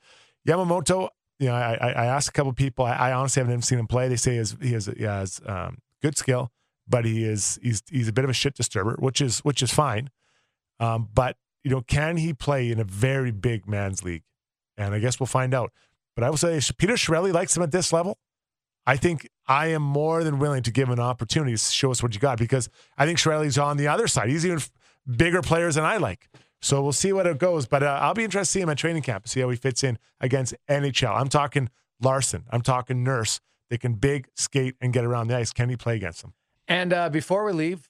Yamamoto, 0.47 1.09
you 1.39 1.47
know, 1.47 1.55
I 1.55 1.73
I, 1.81 1.89
I 1.91 2.05
asked 2.05 2.29
a 2.29 2.31
couple 2.31 2.53
people. 2.53 2.85
I, 2.85 2.93
I 2.93 3.13
honestly 3.13 3.39
haven't 3.39 3.53
even 3.53 3.61
seen 3.63 3.79
him 3.79 3.87
play. 3.87 4.07
They 4.07 4.15
say 4.15 4.31
he 4.33 4.37
has 4.37 4.57
he 4.61 4.73
has, 4.73 4.85
he 4.85 5.03
has 5.03 5.41
um, 5.47 5.79
good 6.01 6.15
skill, 6.17 6.51
but 6.87 7.05
he 7.05 7.23
is 7.23 7.57
he's 7.63 7.81
he's 7.89 8.07
a 8.07 8.13
bit 8.13 8.23
of 8.23 8.29
a 8.29 8.33
shit 8.33 8.55
disturber, 8.55 8.95
which 8.99 9.19
is 9.19 9.39
which 9.39 9.63
is 9.63 9.73
fine. 9.73 10.11
Um, 10.79 11.09
but 11.13 11.37
you 11.63 11.71
know, 11.71 11.81
can 11.81 12.17
he 12.17 12.33
play 12.33 12.71
in 12.71 12.79
a 12.79 12.83
very 12.83 13.31
big 13.31 13.67
man's 13.67 14.03
league? 14.03 14.23
And 14.77 14.93
I 14.93 14.99
guess 14.99 15.19
we'll 15.19 15.27
find 15.27 15.53
out. 15.53 15.71
But 16.15 16.23
I 16.23 16.29
will 16.29 16.37
say, 16.37 16.59
Peter 16.77 16.93
Chiarelli 16.93 17.33
likes 17.33 17.55
him 17.55 17.63
at 17.63 17.71
this 17.71 17.91
level. 17.91 18.17
I 18.85 18.97
think 18.97 19.29
I 19.47 19.67
am 19.67 19.81
more 19.81 20.23
than 20.23 20.39
willing 20.39 20.63
to 20.63 20.71
give 20.71 20.89
an 20.89 20.99
opportunity 20.99 21.53
to 21.53 21.57
show 21.57 21.91
us 21.91 22.01
what 22.01 22.13
you 22.13 22.19
got 22.19 22.37
because 22.37 22.69
I 22.97 23.05
think 23.05 23.19
Chiarelli's 23.19 23.57
on 23.57 23.77
the 23.77 23.87
other 23.87 24.07
side. 24.07 24.29
He's 24.29 24.45
even 24.45 24.59
bigger 25.09 25.41
players 25.41 25.75
than 25.75 25.85
I 25.85 25.97
like. 25.97 26.29
So 26.61 26.81
we'll 26.81 26.91
see 26.91 27.13
what 27.13 27.25
it 27.27 27.37
goes. 27.37 27.67
But 27.67 27.83
uh, 27.83 27.99
I'll 28.01 28.13
be 28.13 28.23
interested 28.23 28.51
to 28.51 28.59
see 28.59 28.61
him 28.61 28.69
at 28.69 28.77
training 28.77 29.03
camp, 29.03 29.27
see 29.27 29.39
how 29.41 29.49
he 29.49 29.55
fits 29.55 29.83
in 29.83 29.97
against 30.19 30.55
NHL. 30.69 31.15
I'm 31.15 31.29
talking 31.29 31.69
Larsson. 32.01 32.45
I'm 32.49 32.61
talking 32.61 33.03
Nurse. 33.03 33.39
They 33.69 33.77
can 33.77 33.93
big 33.93 34.27
skate 34.35 34.75
and 34.81 34.91
get 34.91 35.05
around 35.05 35.27
the 35.27 35.37
ice. 35.37 35.53
Can 35.53 35.69
he 35.69 35.77
play 35.77 35.95
against 35.95 36.21
them? 36.21 36.33
And 36.67 36.91
uh, 36.91 37.09
before 37.09 37.45
we 37.45 37.51
leave, 37.51 37.89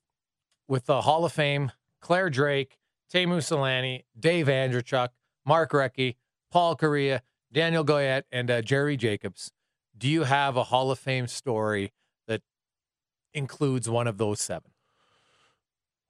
with 0.67 0.85
the 0.85 1.01
Hall 1.01 1.25
of 1.25 1.33
Fame, 1.33 1.71
Clare 1.99 2.29
Drake, 2.29 2.77
Teemu 3.11 3.37
Selanne, 3.37 4.03
Dave 4.17 4.45
Andreychuk, 4.45 5.09
Mark 5.45 5.71
Recchi, 5.71 6.15
Paul 6.51 6.75
Kariya, 6.77 7.21
Danielle 7.51 7.83
Goyette, 7.83 8.23
and 8.31 8.51
uh, 8.51 8.61
Jerry 8.61 8.95
Jacobs. 8.95 9.51
Do 9.99 10.07
you 10.07 10.23
have 10.23 10.55
a 10.55 10.63
Hall 10.63 10.91
of 10.91 10.97
Fame 10.97 11.27
story 11.27 11.91
that 12.25 12.41
includes 13.33 13.89
one 13.89 14.07
of 14.07 14.17
those 14.17 14.39
seven? 14.39 14.71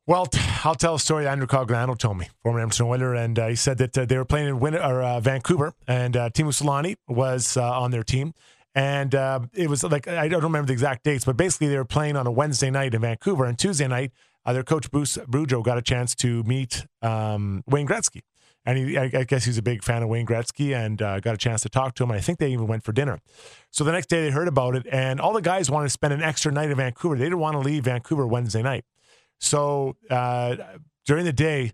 Well, 0.06 0.28
I'll 0.64 0.76
tell 0.76 0.96
a 0.96 1.00
story 1.00 1.28
Andrew 1.28 1.48
Cogliano 1.48 1.98
told 1.98 2.20
me, 2.20 2.30
former 2.44 2.60
Edmonton 2.60 2.86
Oiler, 2.86 3.16
and 3.16 3.38
uh, 3.38 3.48
he 3.48 3.56
said 3.56 3.80
that 3.80 3.98
uh, 3.98 4.06
they 4.06 4.18
were 4.18 4.26
playing 4.26 4.48
in 4.48 4.60
Win- 4.60 4.76
or, 4.76 5.02
uh, 5.02 5.20
Vancouver, 5.20 5.74
and 5.88 6.16
uh, 6.16 6.30
Teemu 6.30 6.54
Selanne 6.54 6.98
was 7.08 7.58
uh, 7.58 7.80
on 7.80 7.90
their 7.90 8.04
team. 8.04 8.34
And 8.76 9.16
uh, 9.16 9.42
it 9.54 9.70
was 9.70 9.84
like, 9.84 10.08
I 10.08 10.28
don't 10.28 10.44
remember 10.44 10.68
the 10.68 10.74
exact 10.74 11.04
dates, 11.04 11.26
but 11.26 11.36
basically 11.36 11.68
they 11.68 11.78
were 11.78 11.86
playing 11.86 12.16
on 12.16 12.28
a 12.28 12.32
Wednesday 12.32 12.70
night 12.70 12.94
in 12.94 13.02
Vancouver. 13.02 13.46
And 13.46 13.58
Tuesday 13.58 13.88
night, 13.88 14.12
their 14.46 14.64
coach, 14.64 14.92
Bruce 14.92 15.18
Boudreau, 15.18 15.64
got 15.64 15.80
a 15.80 15.82
chance 15.82 16.14
to 16.16 16.44
meet 16.44 16.86
um, 17.02 17.64
Wayne 17.68 17.88
Gretzky. 17.88 18.22
And 18.66 18.78
he, 18.78 18.98
I, 18.98 19.08
guess 19.08 19.46
he's 19.46 19.58
a 19.58 19.64
big 19.64 19.84
fan 19.84 20.04
of 20.04 20.10
Wayne 20.10 20.26
Gretzky 20.26 20.76
and 20.76 21.02
uh, 21.02 21.20
got 21.22 21.34
a 21.34 21.38
chance 21.38 21.62
to 21.62 21.70
talk 21.70 21.96
to 21.96 22.04
him. 22.04 22.12
I 22.12 22.20
think 22.20 22.40
they 22.40 22.52
even 22.52 22.68
went 22.68 22.84
for 22.84 22.92
dinner. 22.92 23.20
So 23.72 23.84
the 23.84 23.92
next 23.92 24.08
day 24.08 24.22
they 24.22 24.32
heard 24.32 24.48
about 24.48 24.76
it, 24.76 24.86
and 24.92 25.20
all 25.20 25.34
the 25.34 25.42
guys 25.42 25.72
wanted 25.72 25.86
to 25.86 25.92
spend 25.92 26.14
an 26.14 26.22
extra 26.22 26.52
night 26.52 26.70
in 26.70 26.78
Vancouver. 26.78 27.18
They 27.18 27.24
didn't 27.24 27.40
want 27.40 27.56
to 27.56 27.60
leave 27.60 27.86
Vancouver 27.86 28.28
Wednesday 28.28 28.62
night. 28.62 28.86
So 29.40 29.96
uh, 30.10 30.58
during 31.06 31.26
the 31.26 31.34
day, 31.34 31.72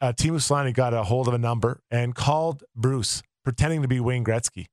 uh, 0.00 0.12
Teemu 0.12 0.36
Selanne 0.36 0.74
got 0.74 0.92
a 0.92 1.04
hold 1.04 1.28
of 1.28 1.34
a 1.34 1.38
number 1.38 1.82
and 1.90 2.14
called 2.14 2.64
Bruce, 2.74 3.22
pretending 3.44 3.82
to 3.82 3.88
be 3.88 4.00
Wayne 4.00 4.24
Gretzky, 4.24 4.66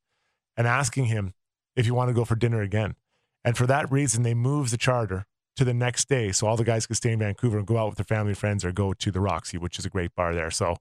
and 0.55 0.67
asking 0.67 1.05
him 1.05 1.33
if 1.75 1.85
he 1.85 1.91
want 1.91 2.09
to 2.09 2.13
go 2.13 2.25
for 2.25 2.35
dinner 2.35 2.61
again. 2.61 2.95
And 3.43 3.55
for 3.55 3.67
that 3.67 3.91
reason, 3.91 4.23
they 4.23 4.33
moved 4.33 4.73
the 4.73 4.77
charter 4.77 5.25
to 5.57 5.65
the 5.65 5.73
next 5.73 6.07
day, 6.07 6.31
so 6.31 6.47
all 6.47 6.55
the 6.55 6.63
guys 6.63 6.85
could 6.85 6.97
stay 6.97 7.11
in 7.11 7.19
Vancouver 7.19 7.57
and 7.57 7.67
go 7.67 7.77
out 7.77 7.89
with 7.89 7.97
their 7.97 8.05
family 8.05 8.31
and 8.31 8.37
friends, 8.37 8.63
or 8.63 8.71
go 8.71 8.93
to 8.93 9.11
the 9.11 9.19
Roxy, 9.19 9.57
which 9.57 9.77
is 9.77 9.85
a 9.85 9.89
great 9.89 10.15
bar 10.15 10.33
there. 10.33 10.51
So. 10.51 10.77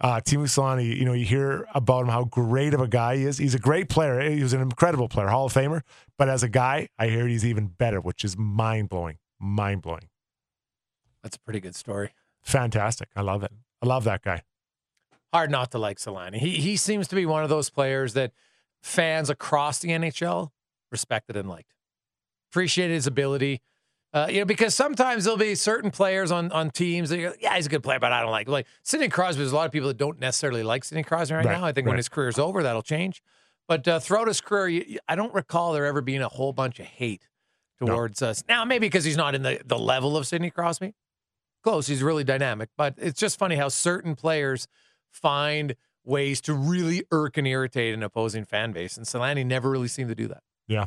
Uh, 0.00 0.20
Teemu 0.20 0.44
Selanne, 0.44 0.96
you 0.96 1.04
know, 1.04 1.12
you 1.12 1.24
hear 1.24 1.66
about 1.74 2.02
him, 2.02 2.08
how 2.08 2.22
great 2.22 2.72
of 2.72 2.80
a 2.80 2.86
guy 2.86 3.16
he 3.16 3.24
is. 3.24 3.36
He's 3.36 3.56
a 3.56 3.58
great 3.58 3.88
player. 3.88 4.20
He 4.30 4.44
was 4.44 4.52
an 4.52 4.60
incredible 4.60 5.08
player, 5.08 5.26
Hall 5.26 5.46
of 5.46 5.52
Famer. 5.52 5.80
But 6.16 6.28
as 6.28 6.44
a 6.44 6.48
guy, 6.48 6.88
I 7.00 7.08
hear 7.08 7.26
he's 7.26 7.44
even 7.44 7.66
better, 7.66 8.00
which 8.00 8.24
is 8.24 8.38
mind 8.38 8.90
blowing. 8.90 9.18
Mind 9.40 9.82
blowing. 9.82 10.08
That's 11.24 11.34
a 11.34 11.40
pretty 11.40 11.58
good 11.58 11.74
story. 11.74 12.12
Fantastic. 12.42 13.08
I 13.16 13.22
love 13.22 13.42
it. 13.42 13.50
I 13.82 13.86
love 13.86 14.04
that 14.04 14.22
guy. 14.22 14.42
Hard 15.32 15.50
not 15.50 15.70
to 15.72 15.78
like 15.78 15.98
Selanne. 15.98 16.36
He 16.36 16.52
he 16.52 16.76
seems 16.76 17.08
to 17.08 17.14
be 17.14 17.26
one 17.26 17.42
of 17.42 17.50
those 17.50 17.68
players 17.68 18.14
that 18.14 18.32
fans 18.82 19.28
across 19.28 19.78
the 19.78 19.90
NHL 19.90 20.50
respected 20.90 21.36
and 21.36 21.48
liked. 21.48 21.74
Appreciated 22.50 22.94
his 22.94 23.06
ability. 23.06 23.60
Uh, 24.14 24.26
you 24.30 24.38
know, 24.38 24.46
because 24.46 24.74
sometimes 24.74 25.24
there'll 25.24 25.38
be 25.38 25.54
certain 25.54 25.90
players 25.90 26.30
on 26.30 26.50
on 26.52 26.70
teams 26.70 27.10
that 27.10 27.18
you're 27.18 27.30
like, 27.30 27.42
yeah, 27.42 27.54
he's 27.56 27.66
a 27.66 27.68
good 27.68 27.82
player, 27.82 27.98
but 27.98 28.12
I 28.12 28.22
don't 28.22 28.30
like. 28.30 28.48
Like 28.48 28.66
Sidney 28.82 29.08
Crosby, 29.08 29.40
there's 29.40 29.52
a 29.52 29.56
lot 29.56 29.66
of 29.66 29.72
people 29.72 29.88
that 29.88 29.98
don't 29.98 30.18
necessarily 30.18 30.62
like 30.62 30.84
Sidney 30.84 31.02
Crosby 31.02 31.34
right, 31.34 31.44
Right, 31.44 31.58
now. 31.58 31.64
I 31.64 31.72
think 31.72 31.86
when 31.86 31.92
right. 31.92 31.98
his 31.98 32.08
career's 32.08 32.38
over, 32.38 32.62
that'll 32.62 32.82
change. 32.82 33.22
But 33.66 33.86
uh, 33.86 34.00
throughout 34.00 34.26
his 34.28 34.40
career, 34.40 34.68
you, 34.68 34.98
I 35.06 35.14
don't 35.14 35.34
recall 35.34 35.74
there 35.74 35.84
ever 35.84 36.00
being 36.00 36.22
a 36.22 36.28
whole 36.28 36.54
bunch 36.54 36.80
of 36.80 36.86
hate 36.86 37.28
towards 37.78 38.22
us. 38.22 38.42
Now, 38.48 38.64
maybe 38.64 38.86
because 38.86 39.04
he's 39.04 39.16
not 39.16 39.34
in 39.34 39.42
the, 39.42 39.60
the 39.64 39.78
level 39.78 40.16
of 40.16 40.26
Sidney 40.26 40.50
Crosby. 40.50 40.94
Close. 41.62 41.86
He's 41.86 42.02
really 42.02 42.24
dynamic. 42.24 42.70
But 42.76 42.94
it's 42.96 43.20
just 43.20 43.38
funny 43.38 43.56
how 43.56 43.68
certain 43.68 44.16
players 44.16 44.68
find 45.10 45.74
ways 46.02 46.40
to 46.42 46.54
really 46.54 47.04
irk 47.10 47.36
and 47.36 47.46
irritate 47.46 47.92
an 47.92 48.02
opposing 48.02 48.46
fan 48.46 48.72
base. 48.72 48.96
And 48.96 49.04
Selanne 49.04 49.44
never 49.44 49.68
really 49.68 49.88
seemed 49.88 50.08
to 50.08 50.14
do 50.14 50.28
that. 50.28 50.42
Yeah. 50.66 50.86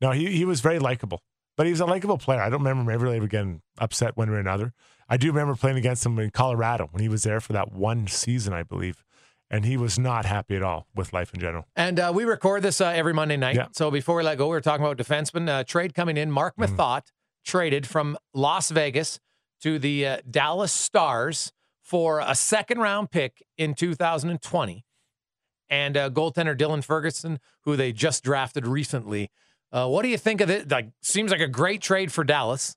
No, 0.00 0.10
he, 0.10 0.32
he 0.32 0.44
was 0.44 0.60
very 0.60 0.78
likable, 0.78 1.22
but 1.60 1.66
he 1.66 1.72
was 1.72 1.80
a 1.80 1.84
likable 1.84 2.16
player. 2.16 2.40
I 2.40 2.48
don't 2.48 2.60
remember 2.60 2.90
him 2.90 2.94
ever, 2.94 3.06
ever 3.14 3.26
getting 3.26 3.60
upset 3.76 4.16
one 4.16 4.30
way 4.30 4.38
or 4.38 4.40
another. 4.40 4.72
I 5.10 5.18
do 5.18 5.26
remember 5.26 5.54
playing 5.54 5.76
against 5.76 6.06
him 6.06 6.18
in 6.18 6.30
Colorado 6.30 6.88
when 6.90 7.02
he 7.02 7.08
was 7.10 7.22
there 7.22 7.38
for 7.38 7.52
that 7.52 7.70
one 7.70 8.06
season, 8.06 8.54
I 8.54 8.62
believe. 8.62 9.04
And 9.50 9.66
he 9.66 9.76
was 9.76 9.98
not 9.98 10.24
happy 10.24 10.56
at 10.56 10.62
all 10.62 10.86
with 10.94 11.12
life 11.12 11.34
in 11.34 11.40
general. 11.40 11.66
And 11.76 12.00
uh, 12.00 12.12
we 12.14 12.24
record 12.24 12.62
this 12.62 12.80
uh, 12.80 12.86
every 12.86 13.12
Monday 13.12 13.36
night. 13.36 13.56
Yeah. 13.56 13.66
So 13.72 13.90
before 13.90 14.16
we 14.16 14.22
let 14.22 14.38
go, 14.38 14.46
we 14.46 14.52
were 14.52 14.62
talking 14.62 14.86
about 14.86 14.96
defenseman 14.96 15.50
uh, 15.50 15.62
trade 15.64 15.92
coming 15.92 16.16
in. 16.16 16.30
Mark 16.30 16.56
Mm-hmm. 16.56 16.76
Methot 16.76 17.02
traded 17.44 17.86
from 17.86 18.16
Las 18.32 18.70
Vegas 18.70 19.20
to 19.60 19.78
the 19.78 20.06
uh, 20.06 20.16
Dallas 20.30 20.72
Stars 20.72 21.52
for 21.82 22.20
a 22.20 22.34
second 22.34 22.78
round 22.78 23.10
pick 23.10 23.44
in 23.58 23.74
2020 23.74 24.86
and 25.68 25.96
uh, 25.98 26.08
goaltender 26.08 26.56
Dylan 26.56 26.82
Ferguson, 26.82 27.38
who 27.64 27.76
they 27.76 27.92
just 27.92 28.24
drafted 28.24 28.66
recently. 28.66 29.30
Uh, 29.72 29.86
what 29.88 30.02
do 30.02 30.08
you 30.08 30.18
think 30.18 30.40
of 30.40 30.50
it? 30.50 30.70
Like, 30.70 30.88
seems 31.02 31.30
like 31.30 31.40
a 31.40 31.48
great 31.48 31.80
trade 31.80 32.12
for 32.12 32.24
Dallas. 32.24 32.76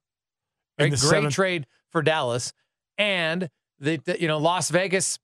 Right? 0.79 0.89
Great 0.89 0.99
seventh- 0.99 1.33
trade 1.33 1.67
for 1.91 2.01
Dallas, 2.01 2.53
and 2.97 3.49
the, 3.79 3.97
the- 3.97 4.19
you 4.21 4.27
know 4.27 4.37
Las 4.37 4.69
Vegas. 4.69 5.19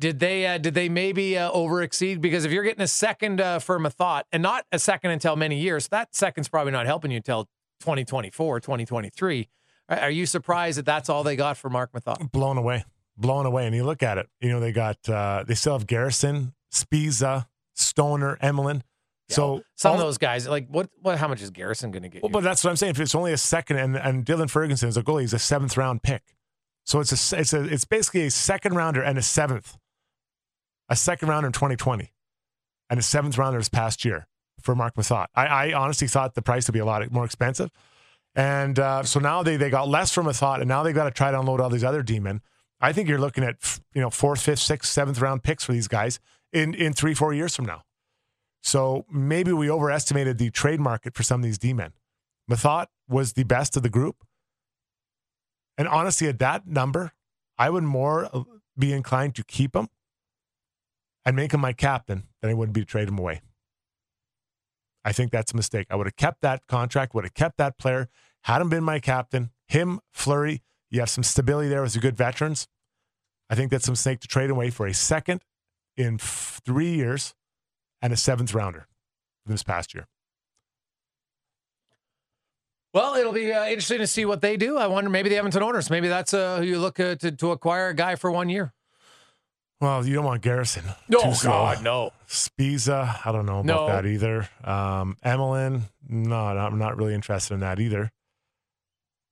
Did 0.00 0.20
they 0.20 0.46
uh, 0.46 0.58
did 0.58 0.74
they 0.74 0.88
maybe 0.88 1.36
uh, 1.36 1.50
over 1.50 1.82
exceed? 1.82 2.20
Because 2.20 2.44
if 2.44 2.52
you're 2.52 2.62
getting 2.62 2.82
a 2.82 2.88
second 2.88 3.40
uh, 3.40 3.58
for 3.58 3.78
thought, 3.90 4.26
and 4.30 4.42
not 4.42 4.64
a 4.70 4.78
second 4.78 5.10
until 5.10 5.34
many 5.34 5.58
years, 5.58 5.88
that 5.88 6.14
second's 6.14 6.48
probably 6.48 6.70
not 6.72 6.86
helping 6.86 7.10
you 7.10 7.16
until 7.16 7.48
2024, 7.80 8.60
2023. 8.60 9.48
Are, 9.88 9.98
are 9.98 10.10
you 10.10 10.26
surprised 10.26 10.78
that 10.78 10.86
that's 10.86 11.08
all 11.08 11.24
they 11.24 11.34
got 11.36 11.56
for 11.56 11.68
Marc 11.68 11.92
Methot? 11.92 12.30
Blown 12.30 12.58
away. 12.58 12.84
Blown 13.16 13.46
away. 13.46 13.66
And 13.66 13.74
you 13.74 13.84
look 13.84 14.02
at 14.04 14.18
it, 14.18 14.28
you 14.40 14.50
know, 14.50 14.60
they 14.60 14.70
got, 14.70 15.08
uh, 15.08 15.44
they 15.46 15.54
still 15.54 15.72
have 15.72 15.86
Garrison, 15.88 16.54
Sbisa, 16.72 17.46
Stoner, 17.74 18.36
Engelland. 18.42 18.82
So 19.30 19.62
Some 19.74 19.92
of 19.92 19.98
those 19.98 20.16
guys, 20.16 20.48
like 20.48 20.68
what 20.68 20.88
what? 21.02 21.18
How 21.18 21.28
much 21.28 21.42
is 21.42 21.50
Garrison 21.50 21.90
going 21.90 22.02
to 22.02 22.08
get? 22.08 22.22
Well, 22.22 22.30
but 22.30 22.42
that's 22.42 22.64
what 22.64 22.70
I'm 22.70 22.76
saying. 22.76 22.92
If 22.92 23.00
it's 23.00 23.14
only 23.14 23.32
a 23.32 23.38
second, 23.38 23.76
and 23.76 23.96
and 23.96 24.24
Dylan 24.24 24.48
Ferguson 24.48 24.88
is 24.88 24.96
a 24.96 25.02
goalie, 25.02 25.22
he's 25.22 25.34
a 25.34 25.38
seventh 25.38 25.76
round 25.76 26.02
pick. 26.02 26.22
So 26.84 27.00
it's 27.00 27.32
a 27.32 27.38
it's 27.38 27.52
a 27.52 27.64
it's 27.64 27.84
basically 27.84 28.22
a 28.26 28.30
second 28.30 28.74
rounder 28.74 29.02
and 29.02 29.18
a 29.18 29.22
seventh, 29.22 29.76
a 30.88 30.96
second 30.96 31.28
rounder 31.28 31.48
in 31.48 31.52
2020, 31.52 32.10
and 32.88 32.98
a 32.98 33.02
seventh 33.02 33.36
rounder 33.36 33.58
this 33.58 33.68
past 33.68 34.04
year 34.04 34.26
for 34.62 34.74
Marc 34.74 34.94
Methot. 34.94 35.26
I, 35.34 35.46
I 35.46 35.72
honestly 35.74 36.08
thought 36.08 36.34
the 36.34 36.42
price 36.42 36.66
would 36.66 36.72
be 36.72 36.78
a 36.78 36.86
lot 36.86 37.10
more 37.12 37.26
expensive, 37.26 37.70
and 38.34 38.78
uh, 38.78 39.02
so 39.02 39.20
now 39.20 39.42
they 39.42 39.58
they 39.58 39.68
got 39.68 39.88
less 39.88 40.10
from 40.10 40.24
Methot, 40.24 40.60
and 40.60 40.68
now 40.68 40.82
they've 40.82 40.94
got 40.94 41.04
to 41.04 41.10
try 41.10 41.30
to 41.30 41.38
unload 41.38 41.60
all 41.60 41.68
these 41.68 41.84
other 41.84 42.02
demon. 42.02 42.40
I 42.80 42.94
think 42.94 43.10
you're 43.10 43.18
looking 43.18 43.44
at 43.44 43.56
you 43.92 44.00
know 44.00 44.08
fourth, 44.08 44.40
fifth, 44.40 44.60
sixth, 44.60 44.90
seventh 44.90 45.20
round 45.20 45.42
picks 45.42 45.64
for 45.64 45.72
these 45.72 45.88
guys 45.88 46.18
in 46.54 46.72
in 46.72 46.94
three 46.94 47.12
four 47.12 47.34
years 47.34 47.54
from 47.54 47.66
now. 47.66 47.82
So 48.62 49.06
maybe 49.10 49.52
we 49.52 49.70
overestimated 49.70 50.38
the 50.38 50.50
trade 50.50 50.80
market 50.80 51.14
for 51.14 51.22
some 51.22 51.40
of 51.40 51.44
these 51.44 51.58
D 51.58 51.72
men. 51.72 51.92
Methot 52.50 52.86
was 53.08 53.34
the 53.34 53.44
best 53.44 53.76
of 53.76 53.82
the 53.82 53.88
group. 53.88 54.16
And 55.76 55.86
honestly, 55.86 56.26
at 56.28 56.38
that 56.40 56.66
number, 56.66 57.12
I 57.56 57.70
would 57.70 57.84
more 57.84 58.28
be 58.76 58.92
inclined 58.92 59.34
to 59.36 59.44
keep 59.44 59.76
him 59.76 59.88
and 61.24 61.36
make 61.36 61.52
him 61.52 61.60
my 61.60 61.72
captain 61.72 62.24
than 62.40 62.50
I 62.50 62.54
would 62.54 62.72
be 62.72 62.80
to 62.80 62.86
trade 62.86 63.08
him 63.08 63.18
away. 63.18 63.42
I 65.04 65.12
think 65.12 65.30
that's 65.30 65.52
a 65.52 65.56
mistake. 65.56 65.86
I 65.90 65.96
would 65.96 66.06
have 66.06 66.16
kept 66.16 66.42
that 66.42 66.66
contract, 66.66 67.14
would 67.14 67.24
have 67.24 67.34
kept 67.34 67.58
that 67.58 67.78
player, 67.78 68.08
had 68.42 68.60
him 68.60 68.68
been 68.68 68.84
my 68.84 68.98
captain, 68.98 69.50
him, 69.66 70.00
Fleury. 70.12 70.62
You 70.90 71.00
have 71.00 71.10
some 71.10 71.24
stability 71.24 71.68
there 71.68 71.82
with 71.82 71.92
the 71.92 72.00
good 72.00 72.16
veterans. 72.16 72.66
I 73.50 73.54
think 73.54 73.70
that's 73.70 73.88
a 73.88 73.92
mistake 73.92 74.20
to 74.20 74.28
trade 74.28 74.50
away 74.50 74.70
for 74.70 74.86
a 74.86 74.94
second 74.94 75.42
in 75.96 76.14
f- 76.14 76.60
three 76.64 76.94
years 76.94 77.34
and 78.02 78.12
a 78.12 78.16
seventh 78.16 78.54
rounder 78.54 78.86
this 79.46 79.62
past 79.62 79.94
year. 79.94 80.06
Well, 82.94 83.14
it'll 83.16 83.32
be 83.32 83.52
uh, 83.52 83.66
interesting 83.66 83.98
to 83.98 84.06
see 84.06 84.24
what 84.24 84.40
they 84.40 84.56
do. 84.56 84.78
I 84.78 84.86
wonder, 84.86 85.10
maybe 85.10 85.28
the 85.28 85.36
Edmonton 85.36 85.62
Oilers, 85.62 85.90
maybe 85.90 86.08
that's 86.08 86.32
uh, 86.32 86.58
who 86.58 86.64
you 86.64 86.78
look 86.78 86.98
uh, 86.98 87.16
to 87.16 87.30
to 87.32 87.50
acquire 87.52 87.88
a 87.88 87.94
guy 87.94 88.16
for 88.16 88.30
one 88.30 88.48
year. 88.48 88.72
Well, 89.80 90.04
you 90.04 90.14
don't 90.14 90.24
want 90.24 90.42
Garrison. 90.42 90.82
No, 91.08 91.32
slow. 91.34 91.50
God, 91.52 91.84
no. 91.84 92.10
Sbisa, 92.26 93.24
I 93.24 93.30
don't 93.30 93.46
know 93.46 93.60
about 93.60 93.64
No. 93.66 93.86
that 93.86 94.06
either. 94.06 94.48
Um, 94.64 95.16
Engelland, 95.24 95.82
no, 96.08 96.34
I'm 96.34 96.78
not 96.78 96.96
really 96.96 97.14
interested 97.14 97.54
in 97.54 97.60
that 97.60 97.78
either. 97.78 98.10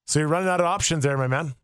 So 0.07 0.21
you're 0.21 0.29
running 0.29 0.49
out 0.49 0.61
of 0.61 0.67
options 0.67 1.03
there, 1.03 1.19
my 1.19 1.27
man. 1.27 1.55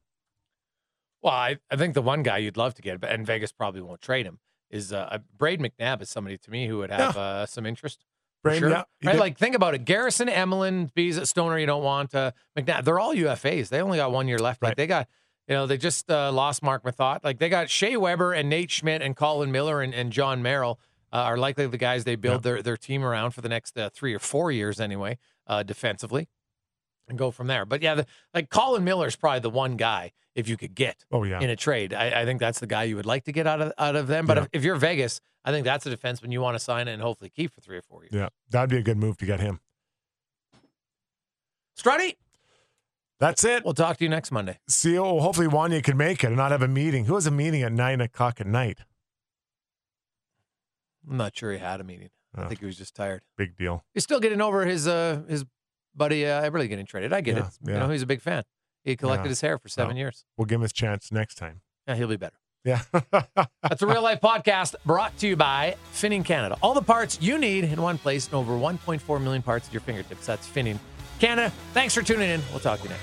Well, 1.22 1.32
I, 1.32 1.58
I 1.70 1.76
think 1.76 1.94
the 1.94 2.02
one 2.02 2.24
guy 2.24 2.38
you'd 2.38 2.56
love 2.56 2.74
to 2.74 2.82
get, 2.82 3.00
but 3.00 3.10
and 3.10 3.24
Vegas 3.24 3.52
probably 3.52 3.82
won't 3.82 4.00
trade 4.02 4.26
him, 4.26 4.40
is 4.72 4.92
uh, 4.92 5.18
Brayden 5.38 5.60
McNabb 5.70 6.02
is 6.02 6.10
somebody 6.10 6.38
to 6.38 6.50
me 6.50 6.66
who 6.66 6.78
would 6.78 6.90
have 6.90 7.16
uh, 7.16 7.46
some 7.46 7.66
interest. 7.66 8.04
Braid, 8.42 8.58
sure. 8.58 8.70
yeah, 8.70 8.82
right? 9.04 9.12
did- 9.12 9.20
Like, 9.20 9.38
think 9.38 9.54
about 9.54 9.74
it. 9.74 9.84
Garrison, 9.84 10.26
Engelland, 10.28 10.92
Bees, 10.94 11.16
at 11.18 11.28
Stoner, 11.28 11.58
you 11.58 11.66
don't 11.66 11.84
want. 11.84 12.12
Uh, 12.12 12.32
McNabb, 12.58 12.84
they're 12.84 12.98
all 12.98 13.14
UFAs. 13.14 13.68
They 13.68 13.80
only 13.80 13.98
got 13.98 14.10
one 14.10 14.26
year 14.26 14.38
left. 14.40 14.60
Like, 14.62 14.70
Right. 14.70 14.76
they 14.76 14.86
got, 14.88 15.06
you 15.46 15.54
know, 15.54 15.66
they 15.66 15.76
just 15.76 16.10
uh, 16.10 16.32
lost 16.32 16.60
Marc 16.62 16.82
Methot. 16.82 17.20
Like, 17.22 17.38
they 17.38 17.48
got 17.48 17.70
Shea 17.70 17.96
Weber 17.96 18.32
and 18.32 18.48
Nate 18.50 18.70
Schmidt 18.72 19.00
and 19.02 19.14
Colin 19.14 19.52
Miller 19.52 19.80
and, 19.80 19.94
and 19.94 20.10
Jon 20.10 20.42
Merrill 20.42 20.80
uh, 21.12 21.16
are 21.18 21.36
likely 21.36 21.66
the 21.68 21.76
guys 21.78 22.02
they 22.02 22.16
build 22.16 22.42
their, 22.42 22.62
their 22.62 22.76
team 22.76 23.04
around 23.04 23.30
for 23.32 23.42
the 23.42 23.48
next 23.48 23.78
uh, 23.78 23.90
three 23.90 24.12
or 24.14 24.18
four 24.18 24.50
years 24.50 24.80
anyway, 24.80 25.18
uh, 25.46 25.62
defensively, 25.62 26.28
and 27.08 27.16
go 27.18 27.30
from 27.30 27.46
there. 27.46 27.64
But 27.64 27.82
yeah, 27.82 27.94
the, 27.94 28.06
like 28.34 28.50
Colin 28.50 28.82
Miller 28.82 29.06
is 29.06 29.14
probably 29.14 29.40
the 29.40 29.50
one 29.50 29.76
guy 29.76 30.10
if 30.34 30.48
you 30.48 30.56
could 30.56 30.74
get 30.74 31.04
Oh 31.10 31.24
yeah, 31.24 31.40
in 31.40 31.50
a 31.50 31.56
trade. 31.56 31.92
I, 31.94 32.22
I 32.22 32.24
think 32.24 32.40
that's 32.40 32.58
the 32.60 32.66
guy 32.66 32.84
you 32.84 32.96
would 32.96 33.06
like 33.06 33.24
to 33.24 33.32
get 33.32 33.46
out 33.46 33.60
of 33.60 33.72
out 33.78 33.96
of 33.96 34.06
them. 34.06 34.26
But 34.26 34.36
Yeah. 34.38 34.42
if, 34.44 34.48
if 34.52 34.64
you're 34.64 34.76
Vegas, 34.76 35.20
I 35.44 35.50
think 35.50 35.64
that's 35.64 35.84
a 35.86 35.94
defenseman 35.96 36.32
you 36.32 36.40
want 36.40 36.54
to 36.54 36.60
sign 36.60 36.88
and 36.88 37.02
hopefully 37.02 37.30
keep 37.30 37.52
for 37.54 37.60
three 37.60 37.76
or 37.76 37.82
four 37.82 38.02
years. 38.04 38.12
yeah, 38.12 38.28
that'd 38.50 38.70
be 38.70 38.76
a 38.78 38.82
good 38.82 38.96
move 38.98 39.16
to 39.18 39.26
get 39.26 39.40
him. 39.40 39.60
Strutty, 41.78 42.16
That's 43.18 43.42
it. 43.44 43.64
we'll 43.64 43.74
talk 43.74 43.96
to 43.96 44.04
you 44.04 44.10
next 44.10 44.30
Monday. 44.30 44.58
See, 44.68 44.98
oh, 44.98 45.20
hopefully 45.20 45.46
Wanya 45.48 45.82
can 45.82 45.96
make 45.96 46.22
it 46.22 46.28
and 46.28 46.36
not 46.36 46.50
have 46.50 46.62
a 46.62 46.68
meeting. 46.68 47.06
Who 47.06 47.14
has 47.14 47.26
a 47.26 47.30
meeting 47.30 47.62
at 47.62 47.72
nine 47.72 48.00
o'clock 48.00 48.40
at 48.40 48.46
night? 48.46 48.80
I'm 51.08 51.16
not 51.16 51.36
sure 51.36 51.50
he 51.52 51.58
had 51.58 51.80
a 51.80 51.84
meeting. 51.84 52.10
I 52.34 52.44
Oh. 52.44 52.48
think 52.48 52.60
he 52.60 52.66
was 52.66 52.76
just 52.78 52.94
tired. 52.94 53.22
Big 53.36 53.56
deal. 53.56 53.84
He's 53.94 54.04
still 54.04 54.20
getting 54.20 54.40
over 54.40 54.64
his 54.64 54.86
uh 54.86 55.22
his 55.28 55.44
buddy 55.94 56.24
uh, 56.26 56.42
Eberle 56.48 56.68
getting 56.68 56.86
traded. 56.86 57.12
I 57.12 57.20
get 57.20 57.36
Yeah, 57.36 57.46
it. 57.48 57.52
You 57.66 57.74
know, 57.74 57.88
he's 57.90 58.02
a 58.02 58.06
big 58.06 58.20
fan. 58.22 58.44
He 58.84 58.96
collected 58.96 59.24
Yeah. 59.26 59.30
his 59.30 59.40
hair 59.40 59.58
for 59.58 59.68
seven 59.68 59.90
Well. 59.90 59.98
years. 59.98 60.24
We'll 60.36 60.46
give 60.46 60.56
him 60.56 60.62
his 60.62 60.72
chance 60.72 61.10
next 61.12 61.36
time. 61.36 61.60
Yeah, 61.86 61.94
he'll 61.96 62.08
be 62.08 62.16
better. 62.16 62.36
Yeah. 62.64 62.82
That's 63.62 63.82
a 63.82 63.86
real 63.86 64.02
life 64.02 64.20
podcast 64.20 64.74
brought 64.86 65.16
to 65.18 65.26
you 65.26 65.34
by 65.36 65.74
Finning 65.92 66.24
Canada. 66.24 66.56
All 66.62 66.74
the 66.74 66.82
parts 66.82 67.18
you 67.20 67.36
need 67.38 67.64
in 67.64 67.80
one 67.82 67.98
place 67.98 68.26
and 68.26 68.34
over 68.36 68.52
1.4 68.56 69.20
million 69.20 69.42
parts 69.42 69.66
at 69.68 69.74
your 69.74 69.80
fingertips. 69.80 70.26
That's 70.26 70.46
Finning 70.48 70.78
Canada. 71.18 71.52
Thanks 71.74 71.94
for 71.94 72.02
tuning 72.02 72.28
in. 72.30 72.40
We'll 72.50 72.60
talk 72.60 72.78
to 72.78 72.84
you 72.84 72.90
next. 72.90 73.02